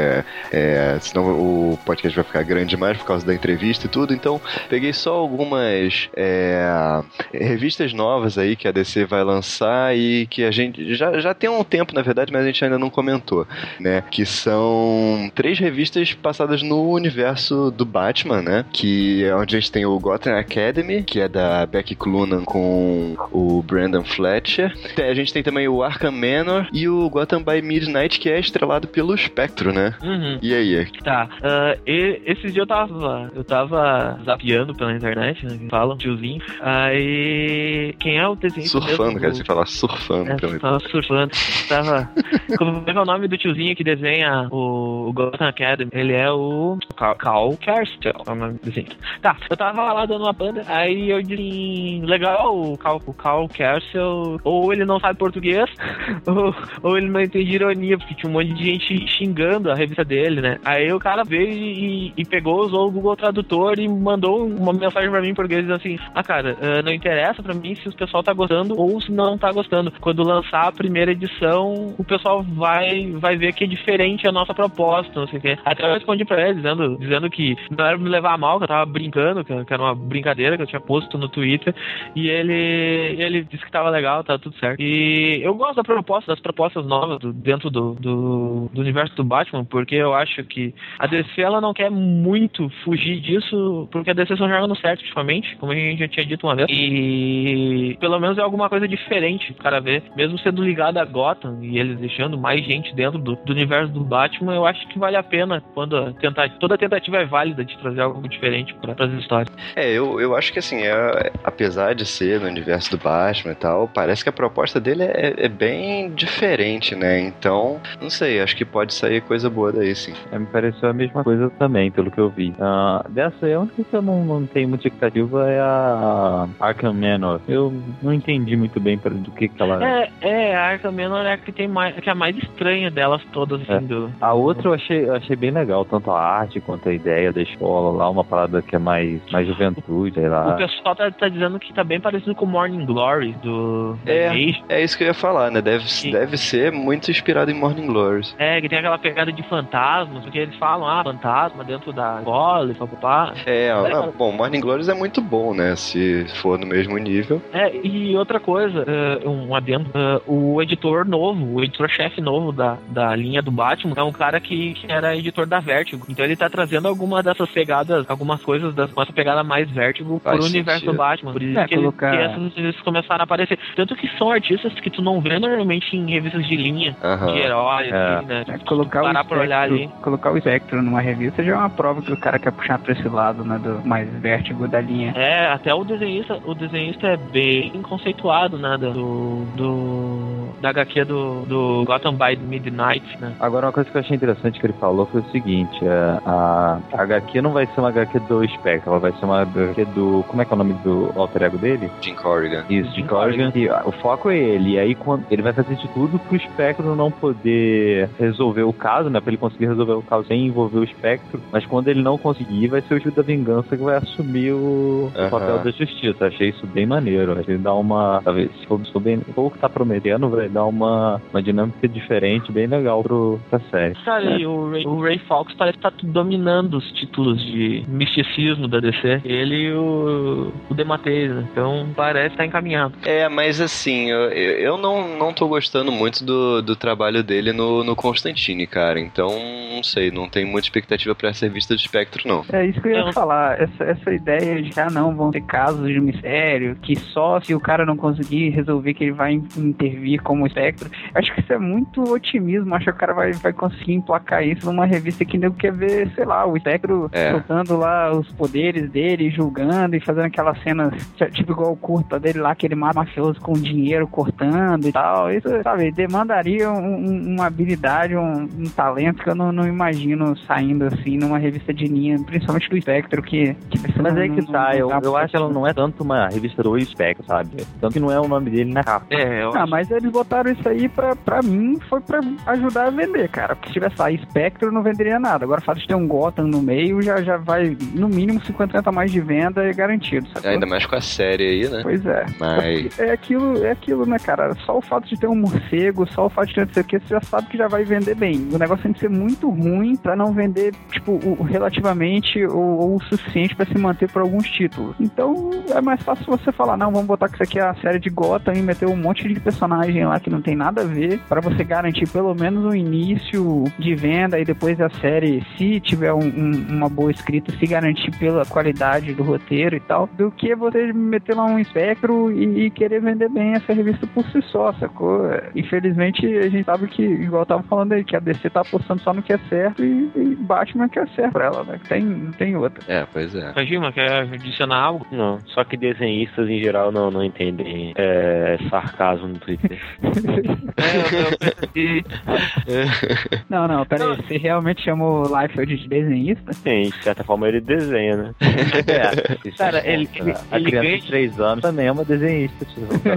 [0.51, 4.13] é, senão o podcast vai ficar grande demais por causa da entrevista e tudo.
[4.13, 4.39] Então,
[4.69, 7.01] peguei só algumas é,
[7.33, 11.49] revistas novas aí que a DC vai lançar e que a gente já, já tem
[11.49, 13.47] um tempo, na verdade, mas a gente ainda não comentou,
[13.79, 14.03] né?
[14.11, 18.65] Que são três revistas passadas no universo do Batman, né?
[18.71, 23.15] Que é onde a gente tem o Gotham Academy, que é da Becky Clunan com
[23.31, 24.73] o Brandon Fletcher.
[24.97, 28.87] A gente tem também o Arkham Manor e o Gotham by Midnight, que é estrelado
[28.87, 29.95] pelo Spectro, né?
[30.01, 30.39] Uhum.
[30.41, 30.85] E aí?
[31.03, 36.41] Tá, ah, e, esses dias eu tava, eu tava zapeando pela internet, né, falam, tiozinho,
[36.61, 41.31] aí, quem é o desenhista Surfando, cara, você fala surfando É, tava surfando,
[41.67, 42.09] tava,
[42.57, 45.89] como é é o nome do tiozinho que desenha o, o Gotham Academy?
[45.93, 48.87] Ele é o Cal, Cal Kerstel, é o nome do desenho.
[49.21, 53.47] Tá, eu tava lá dando uma banda, aí eu disse, legal, o Cal, o Cal
[53.47, 55.69] Kerstel, ou ele não sabe português,
[56.25, 56.53] ou,
[56.83, 60.41] ou ele não entende ironia, porque tinha um monte de gente xingando a revista dele,
[60.41, 60.59] né?
[60.65, 65.09] Aí o cara veio e, e pegou, usou o Google Tradutor e mandou uma mensagem
[65.09, 67.95] pra mim em português dizendo assim: Ah, cara, eh, não interessa pra mim se o
[67.95, 69.91] pessoal tá gostando ou se não tá gostando.
[69.99, 74.53] Quando lançar a primeira edição, o pessoal vai, vai ver que é diferente a nossa
[74.53, 75.57] proposta, não sei o quê.
[75.63, 78.63] Até eu respondi pra ele dizendo, dizendo que não era pra me levar mal, que
[78.63, 81.73] eu tava brincando, que que era uma brincadeira que eu tinha posto no Twitter.
[82.15, 84.79] E ele, ele disse que tava legal, tá tudo certo.
[84.81, 89.23] E eu gosto da proposta, das propostas novas do- dentro do, do, do universo do
[89.23, 94.13] Batman, porque eu acho que a DC ela não quer muito fugir disso, porque a
[94.13, 96.67] DC só joga no certo ultimamente, como a gente já tinha dito uma vez.
[96.69, 101.77] E pelo menos é alguma coisa diferente cara ver, mesmo sendo ligado a Gotham e
[101.77, 105.23] eles deixando mais gente dentro do, do universo do Batman, eu acho que vale a
[105.23, 109.49] pena quando a tenta, toda tentativa é válida de trazer algo diferente para as histórias.
[109.75, 113.55] É, eu, eu acho que assim, é, apesar de ser no universo do Batman e
[113.55, 117.19] tal, parece que a proposta dele é, é bem diferente, né?
[117.21, 120.13] Então, não sei, acho que pode sair coisa boa daí, sim.
[120.31, 122.53] É, me pareceu a mesma coisa também, pelo que eu vi.
[122.59, 126.93] Ah, dessa aí, a única que eu não, não tenho muita expectativa é a Arkham
[126.93, 127.41] Manor.
[127.47, 131.25] Eu não entendi muito bem pra- do que, que ela É, é, a Arkham Manor
[131.25, 133.79] é a que tem mais, que é a mais estranha delas todas, assim, É.
[133.79, 137.31] do, A outra eu achei, eu achei bem legal, tanto a arte quanto a ideia
[137.31, 140.53] da escola lá, uma parada que é mais, mais juventude, sei O lá.
[140.53, 144.31] pessoal tá, tá dizendo que tá bem parecido com Morning Glory do É,
[144.69, 145.61] é isso que eu ia falar, né?
[145.61, 148.33] Deve, deve ser muito inspirado em Morning Glories.
[148.39, 152.71] É, que tem aquela pegada de fantasmas, porque eles falam, ah, fantasma dentro da escola
[152.71, 153.33] e papapá.
[153.45, 155.75] É, ah, bom, Morning Glories é muito bom, né?
[155.75, 157.41] Se for no mesmo nível.
[157.51, 162.77] É, e outra coisa, é, um adendo, é, o editor novo, o editor-chefe novo da,
[162.87, 166.05] da linha do Batman, é um cara que, que era editor da Vertigo.
[166.07, 170.21] Então ele tá trazendo alguma dessas pegadas, algumas coisas das, com essa pegada mais Vertigo
[170.23, 170.93] Faz pro universo sentido.
[170.93, 171.33] do Batman.
[171.33, 173.57] Por isso É, que, ele- colocar- que essas eles começaram a aparecer.
[173.75, 177.33] Tanto que são artistas que tu não vê normalmente em revistas de linha, Aham.
[177.33, 177.95] de heróis, É.
[178.15, 178.43] assim, né?
[178.47, 179.75] É, colocar, o parar pra olhar ali.
[179.81, 182.79] espectro, colocar o espectro numa revista já é uma prova que o cara quer puxar
[182.79, 183.59] pra esse lado, né?
[183.59, 185.11] Do mais vértigo da linha.
[185.15, 188.77] É, até o desenhista, o desenhista é bem conceituado, né?
[188.77, 189.45] Do.
[189.55, 190.20] do
[190.61, 193.33] da HQ do, do Gotham by Midnight, né?
[193.39, 196.79] Agora, uma coisa que eu achei interessante que ele falou foi o seguinte: é, a,
[196.93, 200.23] a HQ não vai ser uma HQ do Spectre, ela vai ser uma HQ do.
[200.27, 201.91] Como é que é o nome do alter ego dele?
[202.01, 202.65] Jim Corrigan.
[202.69, 203.51] Isso, de Corrigan.
[203.55, 204.71] E ó, o foco é ele.
[204.71, 209.09] E aí quando ele vai fazer de tudo pro Espectro não poder resolver o caso,
[209.09, 209.19] né?
[209.19, 211.41] Pra ele conseguir resolver o caso sem envolver o Espectro.
[211.51, 215.11] Mas quando ele não conseguir, vai ser o Gil da Vingança que vai assumir o,
[215.29, 216.25] papel da justiça.
[216.25, 217.35] Achei isso bem maneiro.
[217.43, 218.21] Que dá uma.
[218.23, 219.21] Talvez, se for, bem.
[219.35, 223.95] O que tá prometendo, vai dar uma, uma dinâmica diferente, bem legal pro, pra série.
[224.05, 228.67] Cara, e o Ray, o Ray Fox parece que tá dominando os títulos de misticismo
[228.67, 229.21] da DC.
[229.23, 231.45] Ele e o, o Demateis, né?
[231.51, 232.93] Então parece estar encaminhado.
[233.05, 237.83] É, mas assim, eu, eu não, não tô gostando muito do, do trabalho dele no,
[237.83, 238.99] no Constantine, cara.
[238.99, 239.29] Então,
[239.75, 242.43] não sei, não tenho muita expectativa pra essa revista do Espectro, não.
[242.51, 243.61] É isso que eu ia Eu- falar.
[243.61, 247.59] Essa, essa ideia de, ah, não, vão ter casos de mistério, que só se o
[247.59, 250.89] cara não conseguir resolver que ele vai intervir como o Spectro.
[251.13, 252.73] Acho que isso é muito otimismo.
[252.75, 256.09] Acho que o cara vai, vai conseguir emplacar isso numa revista que nego quer ver,
[256.15, 257.31] sei lá, o Spectro É.
[257.31, 260.93] soltando lá os poderes dele, julgando e fazendo aquelas cenas,
[261.33, 265.31] tipo igual o curta dele lá, aquele ma- mafioso com dinheiro cortando e tal.
[265.31, 270.35] Isso, sabe, demandaria um- um- uma habilidade, um, um talento que eu não, não imagino
[270.47, 274.41] saindo assim numa revista de linha, principalmente do Spectro, que, que Mas não- é que
[274.41, 277.25] não- tá, não eu, eu acho que ela não é tanto uma revista do Spectro,
[277.25, 277.49] sabe?
[277.79, 279.05] Tanto que não é o nome dele na capa.
[279.09, 282.89] É, eu Ah, mas eles botaram isso aí pra, pra mim, foi pra ajudar a
[282.89, 283.55] vender, cara.
[283.55, 285.45] Porque se tivesse aí Spectro, não venderia nada.
[285.45, 288.83] Agora o fato de ter um Gotham no meio já, já vai, no mínimo, 50%
[288.85, 290.49] a mais de venda é garantido, sacou?
[290.49, 291.79] Ainda mais com a série aí, né?
[291.83, 292.25] Pois é.
[292.39, 292.99] Mas.
[292.99, 294.53] É aquilo, é aquilo, né, cara?
[294.65, 296.85] Só o fato de ter um morcego, só o fato de ter não sei o
[296.85, 298.47] que, você já sabe que já vai vender bem.
[298.51, 302.95] O negócio tem que ser muito ruim pra não vender, tipo, o, relativamente ou, ou
[302.95, 304.95] o suficiente pra se manter por alguns títulos.
[304.99, 307.99] Então, é mais fácil você falar, não, vamos botar que isso aqui é a série
[307.99, 311.19] de Gotham e meter um monte de personagem lá que não tem nada a ver,
[311.29, 316.13] pra você garantir pelo menos um início de venda e depois a série, se tiver
[316.13, 320.53] um- um- uma boa escrita, se garantir pela qualidade do roteiro e tal, do que
[320.55, 324.73] você meter lá um espectro e, e querer vender bem essa revista por si só,
[324.73, 325.21] sacou?
[325.55, 329.01] Infelizmente, a gente sabe que, igual eu tava falando aí, que a DC tá apostando
[329.01, 331.79] só no que é certo e, e Batman que é certo pra ela, né?
[331.87, 332.83] Tem, não tem outra.
[332.87, 333.53] É, pois é.
[333.53, 335.05] Kojima, quer adicionar algo?
[335.11, 339.79] Não, só que desenhistas em geral não, não entendem é, sarcasmo no Twitter.
[343.49, 346.53] Não, não, pera aí, você realmente chamou o Liefeld de desenhista?
[346.53, 348.31] Sim, de certa forma ele desenha, né?
[348.41, 350.33] É, isso Cara, é ele- ele-.
[350.51, 352.65] A ele criança ganha- de 3 anos também é uma desenhista.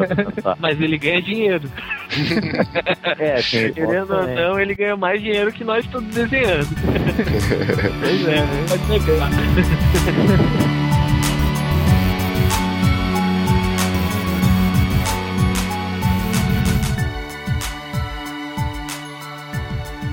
[0.58, 1.68] Mas ele ganha dinheiro.
[3.18, 6.68] É, esse ponto Querendo ou não, ele ganha mais dinheiro que nós todos desenhando.
[8.00, 8.64] pois é, né?
[8.68, 9.30] Pode negar.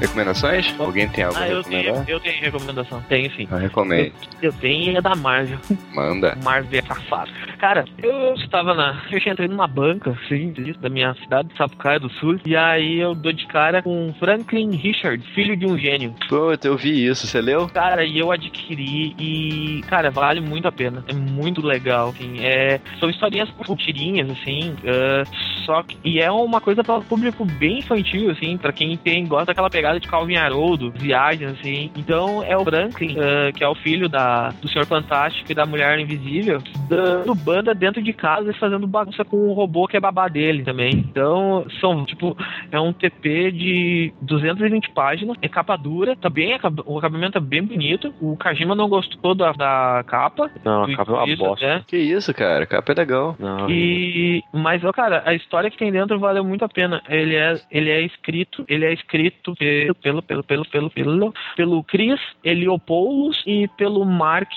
[0.01, 0.73] Recomendações?
[0.79, 3.01] Alguém tem algo Ah, eu tenho, eu tenho recomendação.
[3.07, 3.47] Tenho sim.
[3.49, 4.11] Eu recomendo.
[4.41, 5.59] Eu tenho é da Marvel.
[5.93, 6.35] Manda.
[6.43, 7.31] Marvel é safado.
[7.59, 8.99] Cara, eu estava na.
[9.11, 12.39] Eu entrei numa banca, assim, da minha cidade, Sapucaia do Sul.
[12.43, 16.15] E aí eu dou de cara com Franklin Richard, filho de um gênio.
[16.27, 17.67] Puta, eu vi isso, você leu?
[17.69, 21.03] Cara, e eu adquiri e, cara, vale muito a pena.
[21.07, 22.39] É muito legal, assim.
[22.39, 24.75] É, são historinhas com tirinhas, assim.
[24.87, 25.23] ah,
[25.65, 29.25] só que, e é uma coisa para o público bem infantil, assim, para quem tem,
[29.25, 31.91] gosta daquela pegada de Calvin Haroldo, viagens, assim.
[31.95, 35.65] Então é o Franklin, ah, que é o filho da, do Senhor Fantástico e da
[35.65, 39.99] Mulher Invisível, dando banda dentro de casa e fazendo bagunça com o robô que é
[39.99, 40.91] babá dele também.
[40.93, 42.35] Então, são, tipo,
[42.71, 47.63] é um TP de 220 páginas, é capa dura, tá bem, o acabamento é bem
[47.63, 48.13] bonito.
[48.21, 50.49] O Kajima não gostou da, da capa.
[50.63, 51.67] Não, a capa é uma bosta.
[51.67, 51.83] né?
[51.87, 52.65] Que isso, cara?
[52.65, 53.35] Capa é legal.
[53.39, 57.01] Não, E, mas, ó, cara, a história que tem dentro valeu muito a pena.
[57.09, 59.53] Ele é, ele é escrito, ele é escrito
[59.95, 64.51] pelo, pelo, pelo, pelo, pelo, pelo, pelo Chris Eliopoulos e pelo Mark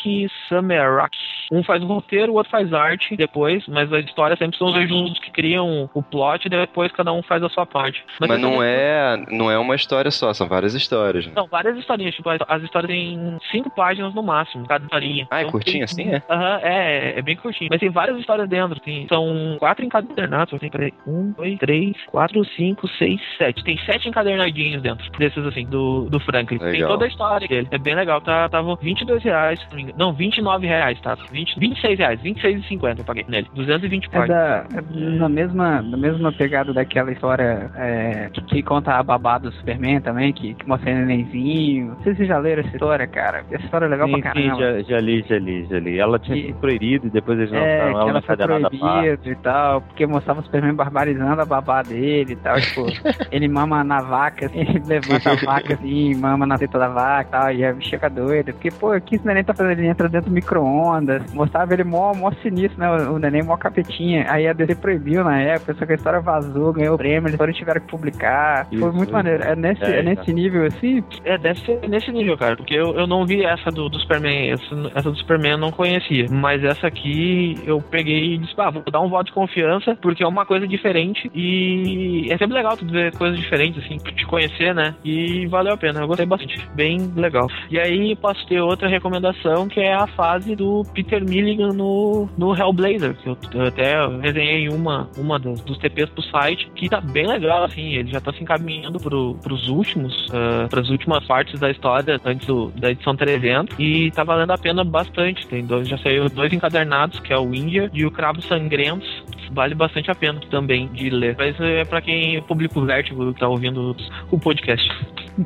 [0.49, 1.17] Samarak.
[1.53, 4.75] Um faz o roteiro, o outro faz arte depois, mas a história sempre são os
[4.75, 8.03] dois juntos que criam o plot e depois cada um faz a sua parte.
[8.21, 11.27] Mas, essa não é não é uma história só, são várias histórias.
[11.27, 11.33] Né?
[11.35, 15.27] são várias historinhas, tipo, as, as histórias têm cinco páginas no máximo, cada historinha.
[15.31, 16.23] Ah, é Então, curtinho assim, é?
[16.29, 17.69] Aham, é, é bem curtinho.
[17.71, 18.81] Mas tem várias histórias dentro.
[18.81, 20.59] Tem, são quatro encadernados.
[20.59, 23.63] Tem, peraí, um, dois, três, quatro, cinco, seis, sete.
[23.65, 26.59] Tem sete encadernadinhos dentro desses, assim, do, do Franklin.
[26.59, 26.91] Tem Legal.
[26.91, 27.69] toda a história dele.
[27.71, 28.21] É bem legal.
[28.21, 29.99] Tá, tava 22 reais, se não me engano.
[29.99, 31.17] Não, 29 reais, tá?
[31.31, 33.49] 20, 26 reais, 26,50 eu paguei nele.
[33.55, 34.81] 220 É da, é
[35.19, 40.01] na, mesma, na mesma pegada daquela história é, que, que conta a babá do Superman
[40.01, 41.89] também, que, que mostra o nenenzinho.
[41.89, 43.45] Não sei se vocês já leram essa história, cara.
[43.51, 44.63] Essa história é legal Sim, pra sim, caramba.
[44.83, 45.99] já, já li, já li, já li.
[45.99, 48.37] Ela tinha E- sido proibida e depois eles É, lançaram que ela ela na foi
[48.37, 48.79] cadernada parte.
[48.79, 52.85] proibida e tal, porque mostrava o Superman barbarizando a babá dele e tal, tipo,
[53.33, 57.29] ele mama na vaca, assim, ele levanta a vaca assim, mama na teta da vaca
[57.29, 59.79] e tal, e a bicha fica doida, porque, pô, o que esse neném tá fazendo?
[59.79, 63.57] Ele entra dentro do micro-ondas, mostrava ele mó, mó sinistro, né, o, o neném mó
[63.57, 67.29] capetinha, aí a DC proibiu na época, só que a história vazou, ganhou o prêmio,
[67.29, 69.13] eles foram tiveram que publicar, foi Isso, muito isso.
[69.13, 72.75] maneiro, é nesse, É, é, nesse nível assim, É, deve ser nesse nível, cara, porque
[72.75, 76.27] eu, eu não vi essa do, do Superman, essa, essa do Superman eu não conhecia,
[76.31, 80.23] mas essa aqui eu peguei e disse, ah, vou dar um voto de confiança, porque
[80.23, 84.75] é uma coisa diferente e é sempre legal tu ver coisas diferentes, assim, te conhecer,
[84.75, 87.49] né, e valeu a pena, eu gostei bastante, bem legal.
[87.71, 92.55] E aí posso ter outra recomendação, que é a fase do Peter Milligan no, no
[92.55, 97.01] Hellblazer, que eu, eu até resenhei uma, uma dos, dos TPs pro site, que tá
[97.01, 101.59] bem legal, assim, ele já tá se encaminhando pro, pros últimos, uh, pras últimas partes
[101.61, 105.47] da história, antes do, da edição 300, e tá valendo a pena bastante.
[105.47, 109.09] Tem dois, já saiu dois encadernados, que é o Índia e o Cravo Sangrentos,
[109.53, 111.37] vale bastante a pena também de ler.
[111.39, 113.97] Mas é pra quem, o público vértigo, tá ouvindo
[114.31, 114.74] o podcast.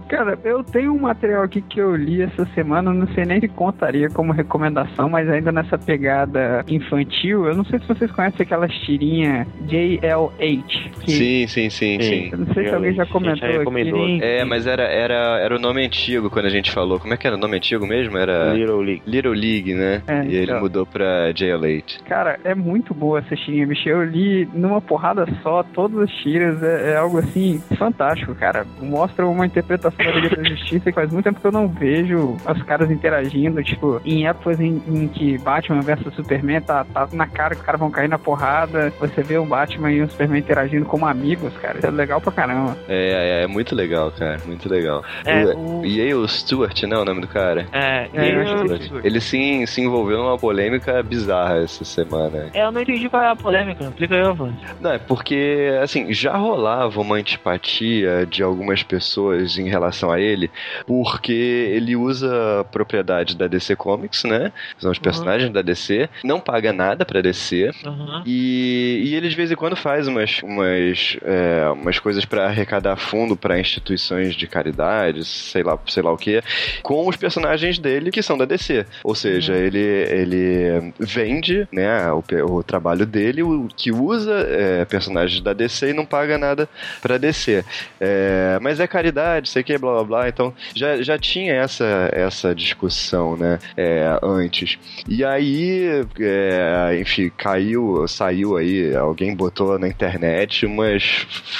[0.09, 3.49] Cara, eu tenho um material aqui que eu li essa semana, não sei nem se
[3.49, 8.71] contaria como recomendação, mas ainda nessa pegada infantil, eu não sei se vocês conhecem aquelas
[8.81, 10.91] tirinhas JLH.
[11.01, 12.29] que- Sim, sim, sim, sim.
[12.33, 14.21] Eu não sei se alguém já comentou aqui.
[14.23, 17.01] É, mas era, era, era o nome antigo quando a gente falou.
[17.01, 18.17] Como é que era o nome antigo mesmo?
[18.19, 19.03] Era Little League.
[19.07, 20.03] Little League, né?
[20.07, 20.61] É, e ele então.
[20.61, 22.03] mudou pra JL8.
[22.05, 23.89] Cara, é muito boa essa tirinha, bicho.
[23.89, 26.63] Eu li numa porrada só todas as tiras.
[26.63, 28.67] É, é algo assim fantástico, cara.
[28.83, 32.37] Mostra uma interpretação da Liga da Justiça que faz muito tempo que eu não vejo
[32.47, 33.63] os caras interagindo.
[33.63, 37.67] Tipo, em épocas em, em que Batman versus Superman tá, tá na cara que os
[37.67, 38.93] caras vão cair na porrada.
[39.01, 41.79] Você vê o Batman e o Superman interagindo como amigos, cara.
[41.79, 42.77] Isso é legal pra caramba.
[42.89, 44.41] É, é, é muito legal, cara.
[44.47, 45.03] Muito legal.
[45.25, 46.97] É, o, E aí, o Stuart, né?
[46.97, 47.67] O nome do cara?
[47.73, 49.01] É, É, eu.
[49.03, 52.51] Ele sim, se envolveu numa polêmica bizarra essa semana.
[52.55, 53.85] é, eu não entendi qual é a polêmica.
[53.85, 54.53] Explica aí.
[54.81, 60.51] Não, é porque, assim, já rolava uma antipatia de algumas pessoas em relação a ele,
[60.87, 64.53] porque ele usa a propriedade da DC Comics, né?
[64.79, 67.71] São os personagens da DC, não paga nada pra DC.
[67.85, 68.23] Aham.
[68.27, 72.97] E, e ele de vez em quando faz umas, umas, é, umas coisas pra arrecadar
[72.97, 76.43] fundo pra instituições de caridade, sei lá, sei lá o que,
[76.83, 78.87] com os personagens dele que são da DC.
[79.05, 85.41] Ou seja, ele, ele vende né, o, o trabalho dele, o que usa é, personagens
[85.41, 86.69] da DC e não paga nada
[87.01, 87.65] pra DC.
[88.01, 90.29] É, mas é caridade, sei que, blá blá blá.
[90.29, 93.59] Então já, já tinha essa, essa discussão, né?
[93.77, 94.79] é, antes.
[95.09, 101.05] E aí, é, enfim, caiu, saiu aí, alguém botou na internet umas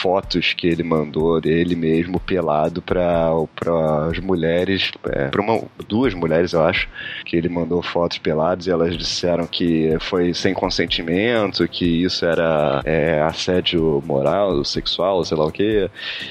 [0.03, 3.31] fotos que ele mandou dele mesmo pelado para
[4.11, 5.43] as mulheres, é, para
[5.87, 6.89] duas mulheres, eu acho,
[7.25, 12.83] que ele mandou fotos pelados e elas disseram que foi sem consentimento, que isso era
[12.85, 15.89] é, assédio moral, sexual, sei lá o que.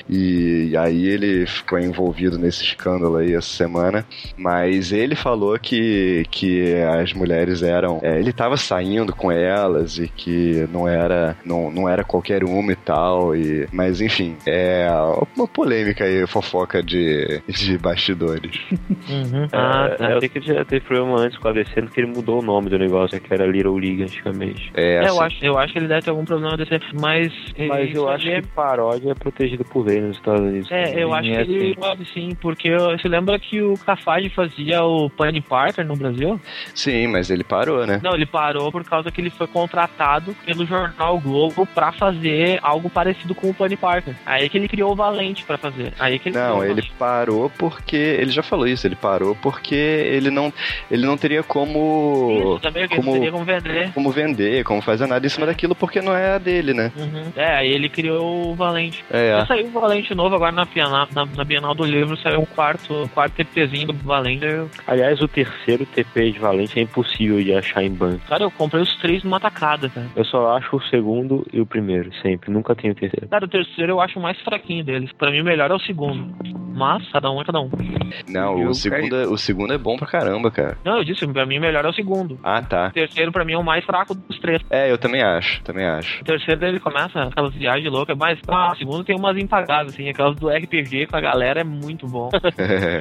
[0.10, 4.06] E, e aí ele ficou envolvido nesse escândalo aí essa semana.
[4.38, 8.00] Mas ele falou que, que as mulheres eram.
[8.02, 12.72] é, ele tava saindo com elas e que não era, não, não era qualquer uma
[12.72, 13.36] e tal.
[13.36, 14.88] E, mas enfim, é
[15.36, 18.58] uma polêmica aí, fofoca de, de bastidores.
[19.10, 19.48] Uhum.
[19.54, 20.12] Ah, Ah, tá.
[20.12, 22.42] eu sei que ele já teve problema antes com a DC, porque ele mudou o
[22.42, 24.70] nome do negócio, que era Little League antigamente.
[24.76, 27.32] É, É, eu, assim, acho, eu acho que ele deve ter algum problema desse, mas.
[27.58, 30.70] Mas isso eu aí acho é- que paródia é protegido por lei nos Estados Unidos.
[30.72, 34.84] É, eu acho que É ele pode sim, porque você lembra que o Cafage fazia
[34.84, 36.40] o Penny Parker no Brasil?
[36.74, 38.00] Sim, mas ele parou, né?
[38.04, 42.90] Não, ele parou por causa que ele foi contratado pelo jornal Globo pra fazer algo
[42.90, 44.14] parecido com o Penny Parker.
[44.26, 45.94] Aí que ele criou o Valente pra fazer.
[46.00, 47.96] Aí que ele Não, ele parou porque.
[47.98, 50.52] Ele já falou isso, ele parou porque ele não,
[50.90, 52.30] ele não teria como.
[52.32, 53.92] Isso, também, como- não teria como vender.
[53.94, 56.92] Como vender, como fazer nada em cima daquilo, porque não é a dele, né?
[56.96, 57.32] Uhum.
[57.36, 59.04] É, aí ele criou o Valente.
[59.10, 62.42] É, Já saiu o Valente novo agora na Bienal, na, na Bienal do Livro, saiu
[62.42, 64.46] o quarto, quarto TPzinho do Valente.
[64.86, 68.24] Aliás, o terceiro TP de Valente é impossível de achar em banco.
[68.28, 70.06] cara, eu comprei os três numa tacada, cara.
[70.16, 72.52] Eu só acho o segundo e o primeiro, sempre.
[72.52, 73.28] Nunca tenho o terceiro.
[73.28, 75.12] Cara, o terceiro eu acho o mais fraquinho deles.
[75.14, 76.32] Pra mim, o melhor é o segundo.
[76.76, 77.72] Mas, cada um é cada um.
[78.30, 80.78] Não, Eu o segundo, é, o segundo é bom pra caramba, cara.
[80.86, 82.40] Não, eu disse, pra mim, o melhor é o segundo.
[82.44, 82.90] Ah, tá.
[82.90, 84.62] O terceiro, pra mim, é o mais fraco dos três.
[84.70, 86.22] É, eu também acho, também acho.
[86.22, 90.08] O terceiro, ele começa aquelas viagens loucas, mas ah, o segundo tem umas impagáveis, assim.
[90.08, 92.30] Aquelas do RPG com a galera é muito bom.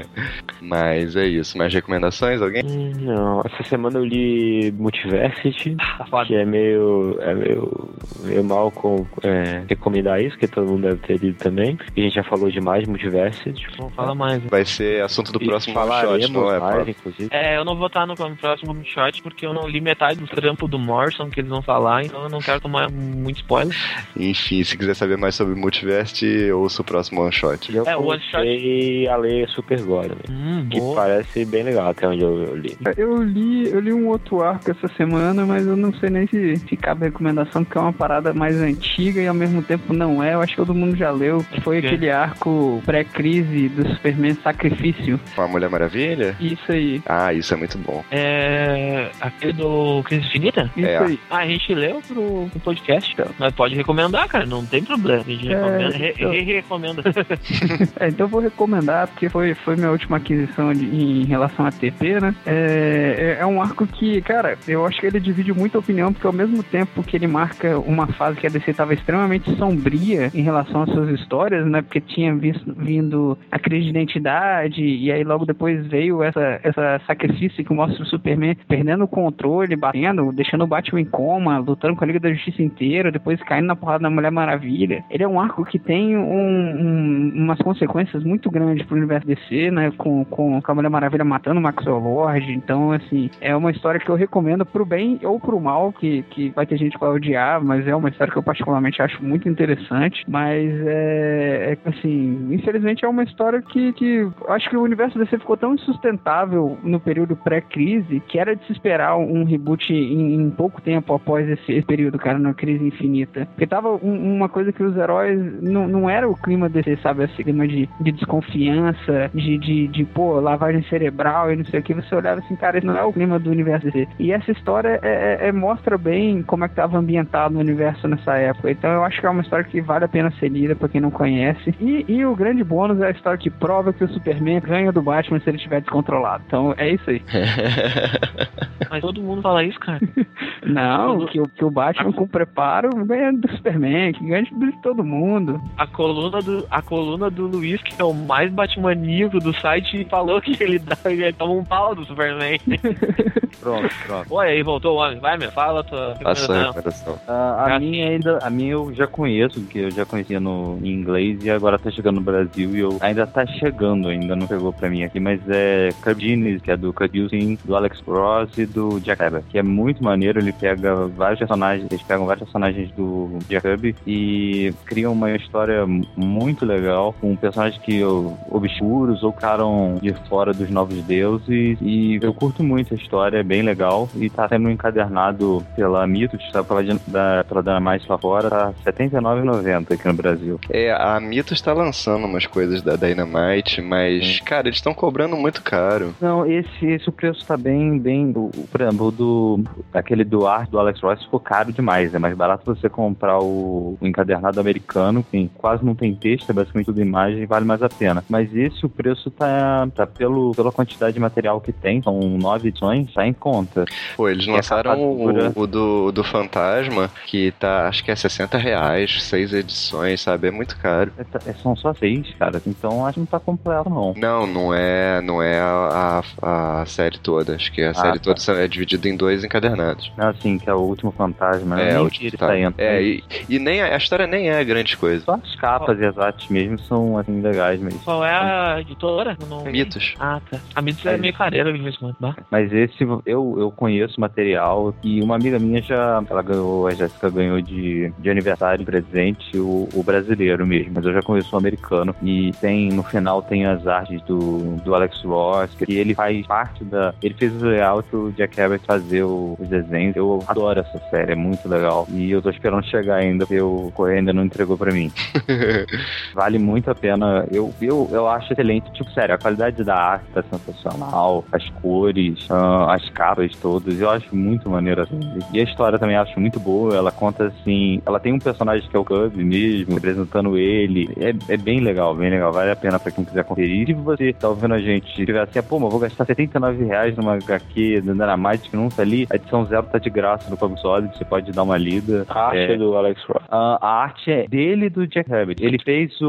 [0.60, 1.56] Mas é isso.
[1.56, 2.62] Mais recomendações, alguém?
[2.62, 5.76] Não, essa semana eu li Multiversity,
[6.10, 6.26] Foda.
[6.26, 7.16] que é meio.
[7.20, 7.90] é meio.
[8.24, 11.78] meio mal com é, recomendar isso, que todo mundo deve ter lido também.
[11.94, 13.66] E a gente já falou demais de Multiversity.
[13.78, 14.42] Não fala mais.
[14.44, 17.28] Vai ser assunto do E próximo shot, não é, mais, inclusive.
[17.30, 20.66] É, eu não vou estar no próximo shot porque eu não li metade do trampo
[20.68, 23.76] do Morrison que eles vão falar, então eu não quero tomar muito spoiler.
[24.16, 27.45] Enfim, se quiser saber mais sobre Multiverse, ouça o próximo one shot.
[27.70, 30.16] E eu É, o one shot- comecei a ler Super Gore, né?
[30.31, 30.97] Hum, Que boa.
[30.97, 32.77] parece bem legal até onde eu, eu li.
[32.97, 36.56] Eu li, eu li um outro arco essa semana, mas eu não sei nem se,
[36.56, 40.35] se cabe recomendação, porque é uma parada mais antiga e ao mesmo tempo não é.
[40.35, 41.89] Eu acho que todo mundo já leu, que foi Ok.
[41.90, 45.18] aquele arco pré-crise crise do Superman Sacrifício.
[45.35, 46.36] Com a Mulher Maravilha?
[46.39, 47.02] Isso aí.
[47.06, 48.05] Ah, isso é muito bom.
[48.10, 49.09] É.
[49.20, 50.70] Aquele do Crise Infinita?
[50.77, 50.98] Isso É.
[50.98, 51.20] aí.
[51.31, 55.20] Ah, a gente leu pro, pro podcast, mas pode recomendar, cara, não tem problema.
[55.23, 57.02] A gente É, recomenda, re- eu- re- recomenda.
[57.98, 61.70] É, então eu vou recomendar, porque foi, foi minha última aquisição de- em relação a
[61.72, 62.34] TP, né?
[62.46, 66.26] É, é- é um arco que, cara, eu acho que ele divide muita opinião, porque
[66.26, 70.42] ao mesmo tempo que ele marca uma fase que a DC estava extremamente sombria em
[70.42, 71.82] relação às suas histórias, né?
[71.82, 77.00] Porque tinha visto, vindo a crise de identidade, e aí logo depois veio essa, essa
[77.06, 81.96] sacrifício que mostra o Superman perdendo o controle, batendo, deixando o Batman em coma, lutando
[81.96, 85.04] com a Liga da Justiça inteira, depois caindo na porrada da Mulher Maravilha.
[85.10, 89.70] Ele é um arco que tem um- um- umas consequências muito grandes pro universo DC,
[89.70, 89.92] né?
[89.96, 92.52] Com, com, a Mulher Maravilha matando o Maxwell Lord.
[92.52, 96.50] Então, assim, é uma história que eu recomendo pro bem ou pro mal, que, que
[96.50, 99.48] vai ter gente que vai odiar, mas é uma história que eu particularmente acho muito
[99.48, 100.24] interessante.
[100.28, 105.38] Mas é, é assim, infelizmente é uma história que, que acho que o universo DC
[105.38, 110.50] ficou tão insustentável no período pré-crise que era de se esperar um reboot em, em
[110.50, 113.46] pouco tempo após esse, esse período, cara, na crise infinita.
[113.46, 117.15] Porque tava um- uma coisa que os heróis não, não era o clima DC, sabe?
[117.24, 121.82] Esse clima de, de desconfiança, de, de, de, pô, lavagem cerebral e não sei o
[121.82, 121.94] que.
[121.94, 124.09] Você olhava assim, cara, esse não é o clima do universo DC.
[124.18, 128.06] E essa história é, é- é- mostra bem como é que tava ambientado o universo
[128.09, 128.70] nessa época.
[128.70, 131.01] Então eu acho que é uma história que vale a pena ser lida pra quem
[131.01, 131.74] não conhece.
[131.80, 135.02] E, e o grande bônus é a história que prova que o Superman ganha do
[135.02, 136.43] Batman se ele estiver descontrolado.
[136.47, 137.22] Então é isso aí.
[138.90, 140.01] Mas todo mundo fala isso, cara.
[140.64, 145.05] Não, que, o- que o Batman com preparo ganha do Superman, que ganha de todo
[145.05, 145.60] mundo.
[145.76, 150.40] A coluna do, a coluna do Luiz, que é o mais batmaníaco do site, falou
[150.40, 152.58] que ele, dá, ele toma um pau do Superman.
[153.66, 154.34] Pronto, pronto.
[154.34, 155.18] Oi, aí voltou o homem.
[155.18, 156.66] Vai, meu, fala a tua a recomendação.
[156.66, 157.18] recomendação.
[157.26, 160.90] Ah, a minha ainda, a minha eu já conheço, que eu já conhecia no em
[160.90, 164.72] inglês e agora tá chegando no Brasil e eu ainda tá chegando, ainda não pegou
[164.72, 169.00] pra mim aqui, mas é Genius, que é do Producing, do Alex Ross e do
[169.00, 173.38] Jack Kirby, que é muito maneiro, ele pega vários personagens, eles pegam vários personagens do
[173.48, 175.84] Jack Kirby e criam uma história
[176.16, 182.18] muito legal, com personagens que eu- obscuros ou ficaram de fora dos novos deuses e
[182.23, 186.62] eu curto muito a história, é bem legal e tá sendo encadernado pela Mitos, tá
[186.62, 190.60] pela, da, pela Dynamite lá fora, tá R$ 79,90 aqui no Brasil.
[190.70, 195.62] É, a Mitos tá lançando umas coisas da Dynamite, mas, cara, eles estão cobrando muito
[195.62, 196.14] caro.
[196.20, 198.32] Não, esse, esse o preço tá bem, bem.
[198.35, 199.60] O, por exemplo, do.
[199.93, 202.14] Aquele do art do Alex Ross ficou caro demais.
[202.14, 206.52] É mais barato você comprar o, o encadernado americano, que quase não tem texto, é
[206.52, 208.24] basicamente tudo imagem, vale mais a pena.
[208.28, 212.68] Mas esse o preço tá, tá pelo, pela quantidade de material que tem, são nove
[212.68, 213.84] edições, tá em conta.
[214.16, 219.22] Pô, eles lançaram o, o do, do Fantasma, que tá, acho que é 60 reais,
[219.22, 220.48] seis edições, sabe?
[220.48, 221.12] É muito caro.
[221.18, 224.14] É, tá- é- são só seis, cara, então acho que não tá completo, não.
[224.16, 227.56] Não, não é, não é a, a, a série toda.
[227.56, 228.34] Acho que a série tá.
[228.34, 230.12] toda é dividida em dois encadernados.
[230.16, 231.92] Não, assim, que é o último fantasma, né?
[231.92, 232.48] É, o ele tá.
[232.48, 232.56] tá.
[232.78, 235.24] É, e, e nem a, a história nem é grande coisa.
[235.24, 238.01] Só as capas e as artes mesmo são, assim, legais mesmo.
[238.01, 239.36] Qual é a editora?
[239.48, 239.64] Não...
[239.64, 240.14] Mitos.
[240.18, 240.59] Ah, tá.
[240.74, 241.16] A Mitos é É.
[241.18, 242.16] meio careira de vez em quando.
[242.51, 247.30] Mas esse eu, eu conheço material e uma amiga minha já ela ganhou, a Jéssica
[247.30, 251.59] ganhou de, de aniversário de presente o, o brasileiro mesmo, mas eu já conheço o
[251.59, 256.47] americano e tem no final tem as artes do, do Alex Ross, que ele faz
[256.47, 257.14] parte da.
[257.22, 260.16] Ele fez o layout o Jack Abbott fazer o- os desenhos.
[260.16, 262.06] Eu adoro essa série, é muito legal.
[262.10, 265.10] E eu tô esperando chegar ainda, porque o Correio ainda não entregou pra mim.
[266.34, 267.46] Vale muito a pena.
[267.50, 268.90] Eu, eu, eu acho excelente.
[268.92, 271.44] Tipo, sério, a qualidade da arte tá sensacional.
[271.52, 274.00] As cores, ah, as capas todas.
[274.00, 275.20] Eu acho muito maneiro assim.
[275.52, 276.94] E a história também acho muito boa.
[276.94, 278.00] Ela conta assim.
[278.06, 281.08] Ela tem um personagem que é o Cub mesmo, representando ele.
[281.18, 282.52] É, é bem legal, bem legal.
[282.52, 283.86] Vale a pena pra quem quiser conferir.
[283.86, 286.84] Se você tá ouvindo a gente e tiver assim, ah, pô, mas vou gastar 79
[286.84, 290.48] reais numa HQ da Dynamite que não tá ali, a edição zero tá de graça
[290.50, 292.24] no Comic Solid, você pode dar uma lida.
[292.28, 292.72] A arte É.
[292.72, 293.42] é do Alex Ross.
[293.50, 295.64] Ah, a arte é dele e do Jack Rabbit.
[295.64, 296.26] Ele fez o.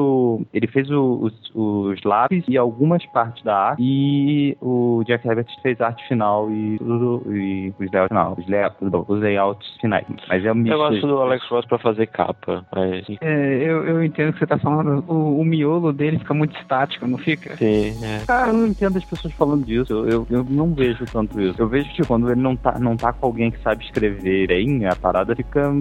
[0.53, 3.81] Ele fez o- os, os lápis e algumas partes da arte.
[3.83, 7.23] E o Jack Rabbit fez a arte final e tudo.
[7.33, 8.35] E os layouts final.
[8.37, 8.75] Os, layout,
[9.07, 10.05] os layouts finais.
[10.27, 12.65] Mas é o Eu gosto do Alex Ross pra fazer capa.
[12.75, 15.03] Mas, É, eu, eu entendo o que você tá falando.
[15.07, 17.55] O, o miolo dele fica muito estático, não fica?
[17.57, 18.25] sim, é.
[18.25, 19.91] Cara, eu não entendo as pessoas falando disso.
[19.93, 21.61] Eu, eu, eu não vejo tanto isso.
[21.61, 24.85] Eu vejo que quando ele não tá, não tá com alguém que sabe escrever bem,
[24.85, 25.71] a parada fica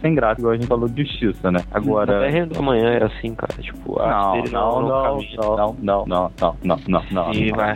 [0.00, 1.60] sem graça, igual a gente falou de justiça, né?
[1.70, 2.18] Agora.
[2.18, 3.54] Até Rendo amanhã era assim, cara.
[3.62, 7.52] Tipo, Não, arte dele não, não, não, não, não, não, não, não, não, não, Ih,
[7.52, 7.60] não.
[7.60, 7.74] Ai,